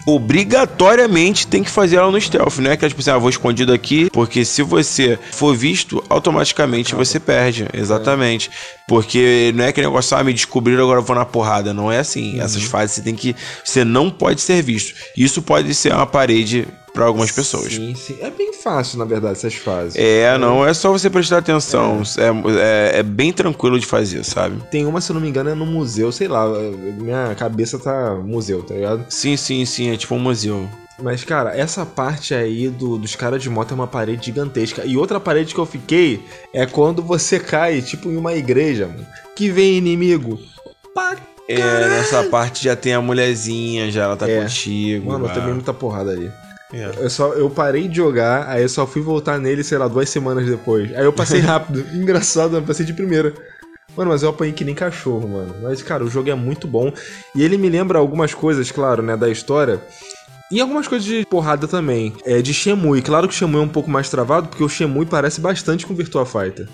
obrigatoriamente 0.06 1.46
tem 1.46 1.62
que 1.62 1.70
fazer 1.70 1.96
ela 1.96 2.10
no 2.10 2.20
stealth, 2.20 2.58
não 2.58 2.70
é 2.70 2.76
que 2.76 2.88
tipo 2.88 3.00
assim, 3.00 3.10
ah, 3.10 3.18
vou 3.18 3.30
escondido 3.30 3.72
aqui, 3.72 4.10
porque 4.10 4.44
se 4.44 4.62
você 4.62 5.18
for 5.32 5.56
visto, 5.56 6.02
automaticamente 6.08 6.94
você 6.94 7.18
perde. 7.18 7.66
Exatamente. 7.72 8.50
Porque 8.86 9.52
não 9.54 9.64
é 9.64 9.68
aquele 9.68 9.86
negócio, 9.86 10.16
ah, 10.16 10.22
me 10.22 10.32
descobriram, 10.32 10.84
agora 10.84 11.00
eu 11.00 11.04
vou 11.04 11.16
na 11.16 11.24
porrada. 11.24 11.72
Não 11.72 11.90
é 11.90 11.98
assim. 11.98 12.40
Essas 12.40 12.62
fases 12.64 12.96
você 12.96 13.02
tem 13.02 13.14
que. 13.14 13.34
Você 13.64 13.84
não 13.84 14.10
pode 14.10 14.40
ser 14.40 14.62
visto. 14.62 14.94
Isso 15.16 15.40
pode 15.40 15.74
ser 15.74 15.92
uma 15.92 16.06
parede 16.06 16.66
para 16.94 17.04
algumas 17.04 17.32
pessoas. 17.32 17.74
Sim, 17.74 17.94
sim. 17.96 18.16
É 18.20 18.30
bem 18.30 18.52
fácil, 18.52 18.98
na 19.00 19.04
verdade, 19.04 19.36
essas 19.36 19.54
fases. 19.54 19.96
É, 19.96 20.38
não, 20.38 20.64
é 20.64 20.72
só 20.72 20.92
você 20.92 21.10
prestar 21.10 21.38
atenção. 21.38 22.02
É, 22.16 22.96
é, 22.96 23.00
é 23.00 23.02
bem 23.02 23.32
tranquilo 23.32 23.78
de 23.78 23.84
fazer, 23.84 24.24
sabe? 24.24 24.62
Tem 24.70 24.86
uma, 24.86 25.00
se 25.00 25.10
eu 25.10 25.14
não 25.14 25.20
me 25.20 25.28
engano, 25.28 25.50
é 25.50 25.54
no 25.54 25.66
museu, 25.66 26.12
sei 26.12 26.28
lá. 26.28 26.46
Minha 26.96 27.34
cabeça 27.34 27.80
tá 27.80 28.14
museu, 28.14 28.62
tá 28.62 28.74
ligado? 28.74 29.04
Sim, 29.08 29.36
sim, 29.36 29.66
sim, 29.66 29.90
é 29.90 29.96
tipo 29.96 30.14
um 30.14 30.20
museu. 30.20 30.68
Mas, 31.02 31.24
cara, 31.24 31.56
essa 31.56 31.84
parte 31.84 32.32
aí 32.32 32.68
do, 32.68 32.96
dos 32.96 33.16
caras 33.16 33.42
de 33.42 33.50
moto 33.50 33.72
é 33.72 33.74
uma 33.74 33.88
parede 33.88 34.26
gigantesca. 34.26 34.84
E 34.84 34.96
outra 34.96 35.18
parede 35.18 35.52
que 35.52 35.58
eu 35.58 35.66
fiquei 35.66 36.24
é 36.52 36.64
quando 36.64 37.02
você 37.02 37.40
cai, 37.40 37.82
tipo, 37.82 38.08
em 38.08 38.16
uma 38.16 38.34
igreja, 38.34 38.86
mano, 38.86 39.04
que 39.34 39.50
vem 39.50 39.76
inimigo. 39.76 40.38
É, 41.48 41.58
nessa 41.88 42.24
parte 42.24 42.64
já 42.64 42.74
tem 42.74 42.94
a 42.94 43.02
mulherzinha, 43.02 43.90
já 43.90 44.04
ela 44.04 44.16
tá 44.16 44.30
É. 44.30 44.42
contigo. 44.42 45.10
Mano, 45.10 45.26
eu 45.26 45.30
ah. 45.30 45.34
tomei 45.34 45.52
muita 45.52 45.74
porrada 45.74 46.12
ali. 46.12 46.30
É. 46.74 47.04
Eu, 47.04 47.10
só, 47.10 47.32
eu 47.34 47.48
parei 47.48 47.86
de 47.86 47.96
jogar, 47.96 48.48
aí 48.48 48.62
eu 48.62 48.68
só 48.68 48.86
fui 48.86 49.00
voltar 49.00 49.38
nele, 49.38 49.62
sei 49.62 49.78
lá, 49.78 49.86
duas 49.86 50.08
semanas 50.10 50.46
depois. 50.46 50.92
Aí 50.94 51.04
eu 51.04 51.12
passei 51.12 51.38
rápido. 51.40 51.84
Engraçado, 51.94 52.56
eu 52.56 52.62
passei 52.62 52.84
de 52.84 52.92
primeira. 52.92 53.32
Mano, 53.96 54.10
mas 54.10 54.24
eu 54.24 54.30
apanhei 54.30 54.52
que 54.52 54.64
nem 54.64 54.74
cachorro, 54.74 55.28
mano. 55.28 55.54
Mas, 55.62 55.82
cara, 55.82 56.02
o 56.02 56.10
jogo 56.10 56.28
é 56.28 56.34
muito 56.34 56.66
bom. 56.66 56.92
E 57.34 57.44
ele 57.44 57.56
me 57.56 57.68
lembra 57.68 57.98
algumas 57.98 58.34
coisas, 58.34 58.72
claro, 58.72 59.02
né, 59.02 59.16
da 59.16 59.28
história. 59.28 59.80
E 60.50 60.60
algumas 60.60 60.88
coisas 60.88 61.06
de 61.06 61.24
porrada 61.26 61.68
também. 61.68 62.12
É 62.24 62.42
de 62.42 62.52
Shemui. 62.52 63.02
Claro 63.02 63.28
que 63.28 63.34
o 63.34 63.36
Shemui 63.36 63.60
é 63.60 63.64
um 63.64 63.68
pouco 63.68 63.90
mais 63.90 64.08
travado, 64.08 64.48
porque 64.48 64.64
o 64.64 64.68
Shemui 64.68 65.06
parece 65.06 65.40
bastante 65.40 65.86
com 65.86 65.94
Virtua 65.94 66.26
Fighter. 66.26 66.68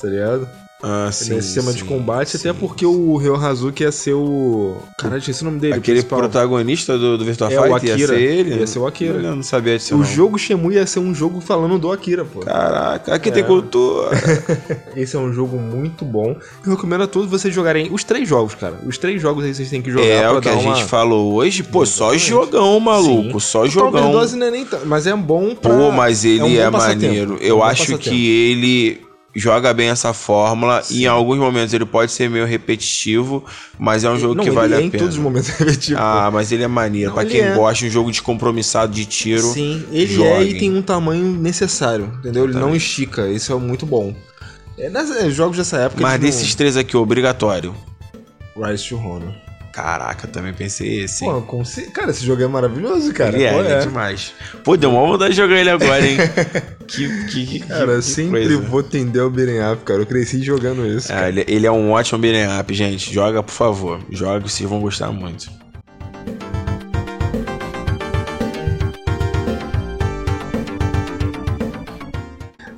Tá 0.00 0.08
ligado? 0.08 0.48
Ah, 0.86 1.10
Sim, 1.10 1.40
sistema 1.40 1.72
de 1.72 1.80
sim, 1.80 1.86
combate, 1.86 2.36
até 2.36 2.52
sim. 2.52 2.58
porque 2.60 2.84
o 2.84 3.16
Ryo 3.16 3.36
Hazuki 3.36 3.84
ia 3.84 3.90
ser 3.90 4.12
o. 4.12 4.76
Caralho, 4.98 5.18
esqueci 5.18 5.40
o 5.40 5.46
nome 5.46 5.58
dele. 5.58 5.72
Aquele 5.72 6.00
principal. 6.00 6.18
protagonista 6.18 6.98
do, 6.98 7.16
do 7.16 7.24
Virtua 7.24 7.50
É, 7.50 7.58
o 7.58 7.62
Fighter 7.62 7.88
ia 7.88 7.94
Akira. 7.94 8.08
ser 8.14 8.20
ele? 8.20 8.54
Ia 8.56 8.66
ser 8.66 8.78
o 8.80 8.86
Akira. 8.86 9.14
Eu 9.14 9.34
não 9.36 9.42
sabia 9.42 9.78
disso, 9.78 9.94
O 9.94 9.98
não. 9.98 10.04
jogo 10.04 10.38
Shemui 10.38 10.74
ia 10.74 10.86
ser 10.86 10.98
um 10.98 11.14
jogo 11.14 11.40
falando 11.40 11.78
do 11.78 11.90
Akira, 11.90 12.22
pô. 12.26 12.40
Caraca, 12.40 13.14
aqui 13.14 13.30
É. 13.30 13.32
tem 13.32 13.44
cultura. 13.44 14.10
Esse 14.94 15.16
é 15.16 15.18
um 15.18 15.32
jogo 15.32 15.56
muito 15.58 16.04
bom. 16.04 16.36
Eu 16.66 16.72
recomendo 16.72 17.04
a 17.04 17.06
todos 17.06 17.30
vocês 17.30 17.54
jogarem 17.54 17.88
os 17.90 18.04
três 18.04 18.28
jogos, 18.28 18.54
cara. 18.54 18.78
Os 18.84 18.98
três 18.98 19.22
jogos 19.22 19.42
aí 19.42 19.54
vocês 19.54 19.70
têm 19.70 19.80
que 19.80 19.90
jogar 19.90 20.04
é 20.04 20.30
o 20.30 20.38
que 20.38 20.48
a 20.50 20.52
uma... 20.52 20.74
gente 20.76 20.84
falou 20.84 21.32
hoje. 21.32 21.62
Pô, 21.62 21.86
só 21.86 22.12
Exatamente. 22.12 22.28
jogão, 22.28 22.78
maluco. 22.78 23.40
Sim. 23.40 23.46
Só 23.48 23.66
jogão. 23.66 24.12
Não 24.12 24.46
é 24.46 24.50
nem 24.50 24.66
mas 24.84 25.06
é 25.06 25.16
bom 25.16 25.54
pra... 25.54 25.74
Pô, 25.74 25.90
mas 25.90 26.26
ele 26.26 26.42
um 26.42 26.60
é, 26.60 26.64
bom 26.66 26.72
passatempo. 26.72 27.06
maneiro. 27.06 27.32
É 27.40 27.44
um 27.46 27.48
Eu 27.48 27.56
bom 27.56 27.64
acho 27.64 27.96
que 27.96 28.28
ele 28.50 29.13
joga 29.34 29.72
bem 29.74 29.88
essa 29.88 30.12
fórmula. 30.12 30.82
E 30.90 31.04
em 31.04 31.06
alguns 31.06 31.38
momentos 31.38 31.74
ele 31.74 31.84
pode 31.84 32.12
ser 32.12 32.30
meio 32.30 32.46
repetitivo, 32.46 33.44
mas 33.78 34.04
é 34.04 34.10
um 34.10 34.18
jogo 34.18 34.34
não, 34.34 34.44
que 34.44 34.50
vale 34.50 34.74
é 34.74 34.76
a 34.76 34.80
em 34.82 34.90
pena. 34.90 35.02
todos 35.04 35.16
os 35.16 35.22
momentos 35.22 35.48
repetitivos. 35.56 36.00
Ah, 36.00 36.30
mas 36.32 36.52
ele 36.52 36.62
é 36.62 36.68
maneiro. 36.68 37.08
Não, 37.08 37.14
pra 37.14 37.22
ele 37.24 37.32
quem 37.32 37.40
é. 37.42 37.54
gosta 37.54 37.84
um 37.84 37.90
jogo 37.90 38.10
descompromissado 38.10 38.92
de 38.92 39.04
tiro. 39.04 39.52
Sim, 39.52 39.84
ele 39.90 40.04
é 40.14 40.16
joguem. 40.16 40.48
e 40.50 40.58
tem 40.58 40.74
um 40.76 40.82
tamanho 40.82 41.24
necessário, 41.24 42.12
entendeu? 42.18 42.44
Ele 42.44 42.54
não 42.54 42.74
estica, 42.74 43.28
isso 43.28 43.52
é 43.52 43.56
muito 43.56 43.84
bom. 43.84 44.14
É, 44.78 44.88
nessa- 44.90 45.18
é, 45.26 45.30
jogos 45.30 45.56
dessa 45.56 45.76
época... 45.78 46.02
Mas 46.02 46.20
desses 46.20 46.54
três 46.54 46.76
aqui, 46.76 46.96
obrigatório. 46.96 47.74
não... 48.56 48.66
Rise 48.66 48.88
to 48.88 48.96
Honor. 48.96 49.43
Caraca, 49.74 50.28
também 50.28 50.54
pensei 50.54 51.02
esse. 51.02 51.24
Pô, 51.24 51.42
com... 51.42 51.60
cara, 51.92 52.12
esse 52.12 52.24
jogo 52.24 52.40
é 52.40 52.46
maravilhoso, 52.46 53.12
cara. 53.12 53.34
ele 53.34 53.42
é, 53.42 53.52
Pô, 53.52 53.58
ele 53.58 53.72
é 53.72 53.78
demais. 53.80 54.32
Pô, 54.62 54.76
deu 54.76 54.88
uma 54.88 55.00
vontade 55.00 55.30
de 55.30 55.36
jogar 55.36 55.56
ele 55.56 55.68
agora, 55.68 56.06
hein? 56.06 56.16
que, 56.86 57.26
que, 57.26 57.44
que, 57.44 57.58
Cara, 57.58 57.96
que 57.96 58.02
sempre 58.02 58.46
coisa. 58.46 58.58
vou 58.58 58.84
tender 58.84 59.20
ao 59.20 59.28
beat'em 59.28 59.72
up, 59.72 59.82
cara. 59.82 60.00
Eu 60.02 60.06
cresci 60.06 60.40
jogando 60.40 60.86
isso. 60.86 61.12
É, 61.12 61.28
ele, 61.28 61.44
ele 61.48 61.66
é 61.66 61.72
um 61.72 61.90
ótimo 61.90 62.20
beat'em 62.20 62.46
up, 62.56 62.72
gente. 62.72 63.12
Joga, 63.12 63.42
por 63.42 63.50
favor. 63.50 63.98
Joga, 64.12 64.48
vocês 64.48 64.70
vão 64.70 64.78
gostar 64.78 65.10
muito. 65.10 65.50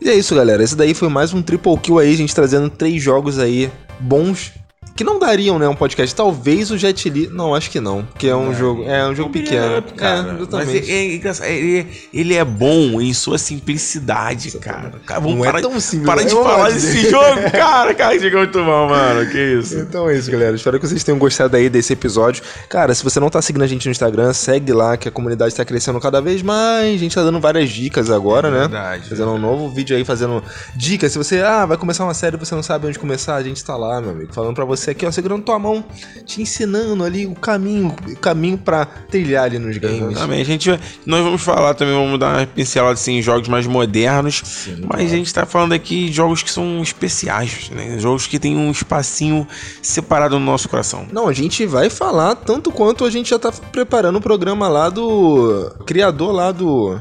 E 0.01 0.09
é 0.09 0.15
isso, 0.15 0.35
galera. 0.35 0.65
Esse 0.65 0.75
daí 0.75 0.95
foi 0.95 1.11
mais 1.11 1.35
um 1.35 1.43
triple 1.43 1.77
kill 1.77 1.99
aí, 1.99 2.15
a 2.15 2.17
gente 2.17 2.35
trazendo 2.35 2.71
três 2.71 3.03
jogos 3.03 3.39
aí 3.39 3.71
bons. 4.01 4.55
Que 4.97 5.05
não 5.05 5.19
dariam, 5.19 5.59
né, 5.59 5.69
um 5.69 5.75
podcast. 5.75 6.15
Talvez 6.15 6.71
o 6.71 6.79
Jet 6.79 7.11
Li... 7.11 7.29
Não, 7.29 7.55
acho 7.55 7.71
que 7.71 7.79
não. 7.79 8.03
Porque 8.05 8.27
é 8.27 8.35
um 8.35 8.55
jogo... 8.55 8.85
É 8.85 9.07
um 9.07 9.15
jogo 9.15 9.31
pequeno. 9.31 9.83
cara. 9.95 10.31
É, 10.31 10.47
Mas 10.51 10.69
é, 10.69 10.79
é 10.91 11.15
engraçado, 11.15 11.49
ele, 11.49 11.87
ele 12.13 12.35
é 12.35 12.45
bom 12.45 13.01
em 13.01 13.13
sua 13.13 13.37
simplicidade, 13.39 14.53
cara. 14.59 14.95
cara 15.05 15.21
vamos 15.21 15.37
Não 15.37 15.45
é 15.45 15.49
parar, 15.49 15.61
tão 15.61 15.79
simples, 15.79 16.07
Para 16.07 16.23
é 16.23 16.25
de 16.25 16.35
uma 16.35 16.45
falar 16.45 16.71
desse 16.71 17.11
jogo, 17.11 17.51
cara. 17.53 17.95
Cara, 17.95 18.17
é 18.17 18.31
muito 18.31 18.65
bom, 18.65 18.89
mano. 18.89 19.31
Que 19.31 19.59
isso. 19.59 19.79
Então 19.79 20.09
é 20.09 20.17
isso, 20.17 20.31
galera. 20.31 20.57
Espero 20.57 20.81
que 20.81 20.89
vocês 20.89 21.05
tenham 21.05 21.19
gostado 21.19 21.57
aí 21.57 21.69
desse 21.69 21.93
episódio. 21.93 22.43
Cara, 22.69 22.95
se 22.95 23.05
você 23.05 23.21
não 23.21 23.29
tá 23.29 23.43
seguindo 23.43 23.63
a 23.63 23.67
gente 23.67 23.87
no 23.87 23.93
Instagram, 23.93 24.33
segue 24.33 24.73
lá, 24.73 24.97
que 24.97 25.09
a 25.09 25.11
comunidade 25.13 25.55
tá 25.55 25.65
crescendo 25.65 26.01
cada 26.01 26.21
vez 26.21 26.43
mais. 26.43 26.95
A 26.95 26.99
gente 26.99 27.15
tá 27.15 27.23
dando 27.23 27.39
várias 27.41 27.69
dicas 27.71 28.11
agora, 28.11 28.51
né? 28.51 28.61
Verdade. 28.61 29.09
Fazendo 29.09 29.33
um 29.33 29.39
novo 29.39 29.69
vídeo 29.69 29.97
aí, 29.97 30.05
fazendo 30.05 30.43
dicas. 30.75 31.13
Se 31.13 31.19
você, 31.19 31.41
ah, 31.41 31.67
vai 31.67 31.77
começar 31.77 32.05
uma 32.05 32.15
série 32.15 32.37
e 32.37 32.39
você 32.39 32.55
não 32.55 32.63
sabe 32.63 32.87
onde 32.87 32.99
começar, 32.99 33.37
a 33.37 33.43
gente 33.43 33.63
tá 33.65 33.77
lá, 33.77 34.01
meu 34.01 34.11
amigo. 34.11 34.33
Falando 34.33 34.55
pra 34.55 34.65
você 34.65 34.86
aqui, 34.91 35.07
ó, 35.07 35.11
segurando 35.11 35.43
tua 35.43 35.59
mão, 35.59 35.85
te 36.25 36.43
ensinando 36.43 37.05
ali 37.05 37.27
o 37.27 37.35
caminho, 37.35 37.95
o 38.07 38.17
caminho 38.17 38.59
pra 38.59 38.87
trilhar 38.87 39.45
ali 39.45 39.59
nos 39.59 39.77
games. 39.79 40.13
Exatamente. 40.13 40.41
A 40.43 40.45
gente, 40.45 40.81
nós 41.05 41.23
vamos 41.23 41.43
falar 41.43 41.75
também, 41.75 41.95
vamos 41.95 42.19
dar 42.19 42.39
uma 42.39 42.47
pincelada 42.47 42.95
assim, 42.95 43.19
em 43.19 43.23
jogos 43.23 43.49
mais 43.49 43.67
modernos. 43.67 44.69
mas 44.87 45.13
a 45.13 45.17
gente 45.17 45.33
tá 45.33 45.47
falando 45.47 45.73
aqui 45.73 46.07
de 46.07 46.13
jogos 46.13 46.43
que 46.43 46.51
são 46.51 46.83
especiais, 46.83 47.71
né? 47.71 47.99
Jogos 47.99 48.27
que 48.27 48.39
tem 48.39 48.57
um 48.57 48.71
espacinho 48.71 49.47
separado 49.83 50.39
no 50.39 50.45
nosso 50.45 50.69
coração. 50.69 51.07
Não, 51.13 51.29
a 51.29 51.33
gente 51.33 51.67
vai 51.67 51.91
falar 51.91 52.35
tanto 52.35 52.71
quanto 52.71 53.05
a 53.05 53.11
gente 53.11 53.31
já 53.31 53.39
tá 53.39 53.53
preparando 53.53 54.17
o 54.17 54.21
programa 54.21 54.69
lá 54.69 54.89
do 54.89 55.73
criador 55.87 56.33
lá 56.33 56.53
do. 56.53 57.01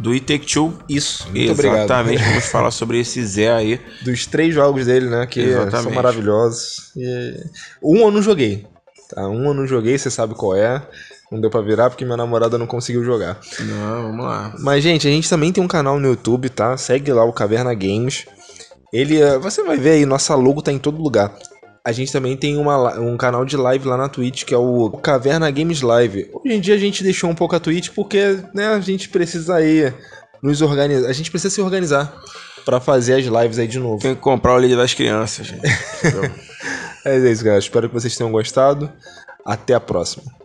Do 0.00 0.12
It 0.12 0.24
Take 0.24 0.46
Two. 0.46 0.72
Isso, 0.88 1.28
muito 1.28 1.52
obrigado. 1.52 1.76
Exatamente, 1.76 2.22
vamos 2.22 2.46
falar 2.48 2.70
sobre 2.70 2.98
esse 2.98 3.22
Zé 3.24 3.52
aí. 3.52 3.78
Dos 4.02 4.24
três 4.26 4.54
jogos 4.54 4.86
dele, 4.86 5.10
né? 5.10 5.26
Que 5.26 5.40
Exatamente. 5.40 5.82
são 5.82 5.92
maravilhosos. 5.92 6.92
E... 6.96 7.36
Um 7.82 7.98
eu 7.98 8.10
não 8.10 8.22
joguei. 8.22 8.66
Tá? 9.10 9.28
Um 9.28 9.44
eu 9.44 9.54
não 9.54 9.66
joguei, 9.66 9.98
você 9.98 10.10
sabe 10.10 10.34
qual 10.34 10.56
é. 10.56 10.82
Não 11.30 11.38
deu 11.38 11.50
pra 11.50 11.60
virar 11.60 11.90
porque 11.90 12.04
minha 12.04 12.16
namorada 12.16 12.56
não 12.56 12.66
conseguiu 12.66 13.04
jogar. 13.04 13.38
Não, 13.60 14.02
vamos 14.04 14.24
lá. 14.24 14.54
Mas, 14.58 14.82
gente, 14.82 15.06
a 15.06 15.10
gente 15.10 15.28
também 15.28 15.52
tem 15.52 15.62
um 15.62 15.68
canal 15.68 16.00
no 16.00 16.08
YouTube, 16.08 16.48
tá? 16.48 16.76
Segue 16.78 17.12
lá 17.12 17.22
o 17.22 17.32
Caverna 17.32 17.74
Games. 17.74 18.24
Ele, 18.92 19.20
eh, 19.20 19.38
você 19.38 19.62
vai 19.62 19.76
ver 19.76 19.90
aí, 19.90 20.06
nossa 20.06 20.34
logo 20.34 20.62
tá 20.62 20.72
em 20.72 20.78
todo 20.78 21.00
lugar. 21.00 21.32
A 21.84 21.92
gente 21.92 22.12
também 22.12 22.36
tem 22.36 22.56
uma, 22.58 22.98
um 23.00 23.16
canal 23.16 23.44
de 23.44 23.56
live 23.56 23.88
lá 23.88 23.96
na 23.96 24.08
Twitch, 24.08 24.44
que 24.44 24.52
é 24.52 24.58
o 24.58 24.90
Caverna 25.02 25.50
Games 25.50 25.80
Live. 25.80 26.30
Hoje 26.32 26.54
em 26.54 26.60
dia 26.60 26.74
a 26.74 26.78
gente 26.78 27.02
deixou 27.02 27.30
um 27.30 27.34
pouco 27.34 27.56
a 27.56 27.60
Twitch 27.60 27.90
porque 27.94 28.38
né, 28.54 28.68
a 28.68 28.80
gente 28.80 29.08
precisa 29.08 29.56
aí 29.56 29.92
nos 30.42 30.60
organizar. 30.60 31.08
A 31.08 31.12
gente 31.12 31.30
precisa 31.30 31.54
se 31.54 31.60
organizar 31.60 32.14
para 32.64 32.80
fazer 32.80 33.14
as 33.14 33.24
lives 33.24 33.58
aí 33.58 33.66
de 33.66 33.78
novo. 33.78 33.98
Tem 34.02 34.14
que 34.14 34.20
comprar 34.20 34.54
o 34.54 34.58
líder 34.58 34.76
das 34.76 34.92
crianças, 34.92 35.46
gente. 35.46 35.62
é 37.04 37.18
isso, 37.30 37.42
galera. 37.42 37.62
Espero 37.62 37.88
que 37.88 37.94
vocês 37.94 38.14
tenham 38.14 38.30
gostado. 38.30 38.92
Até 39.44 39.72
a 39.72 39.80
próxima. 39.80 40.39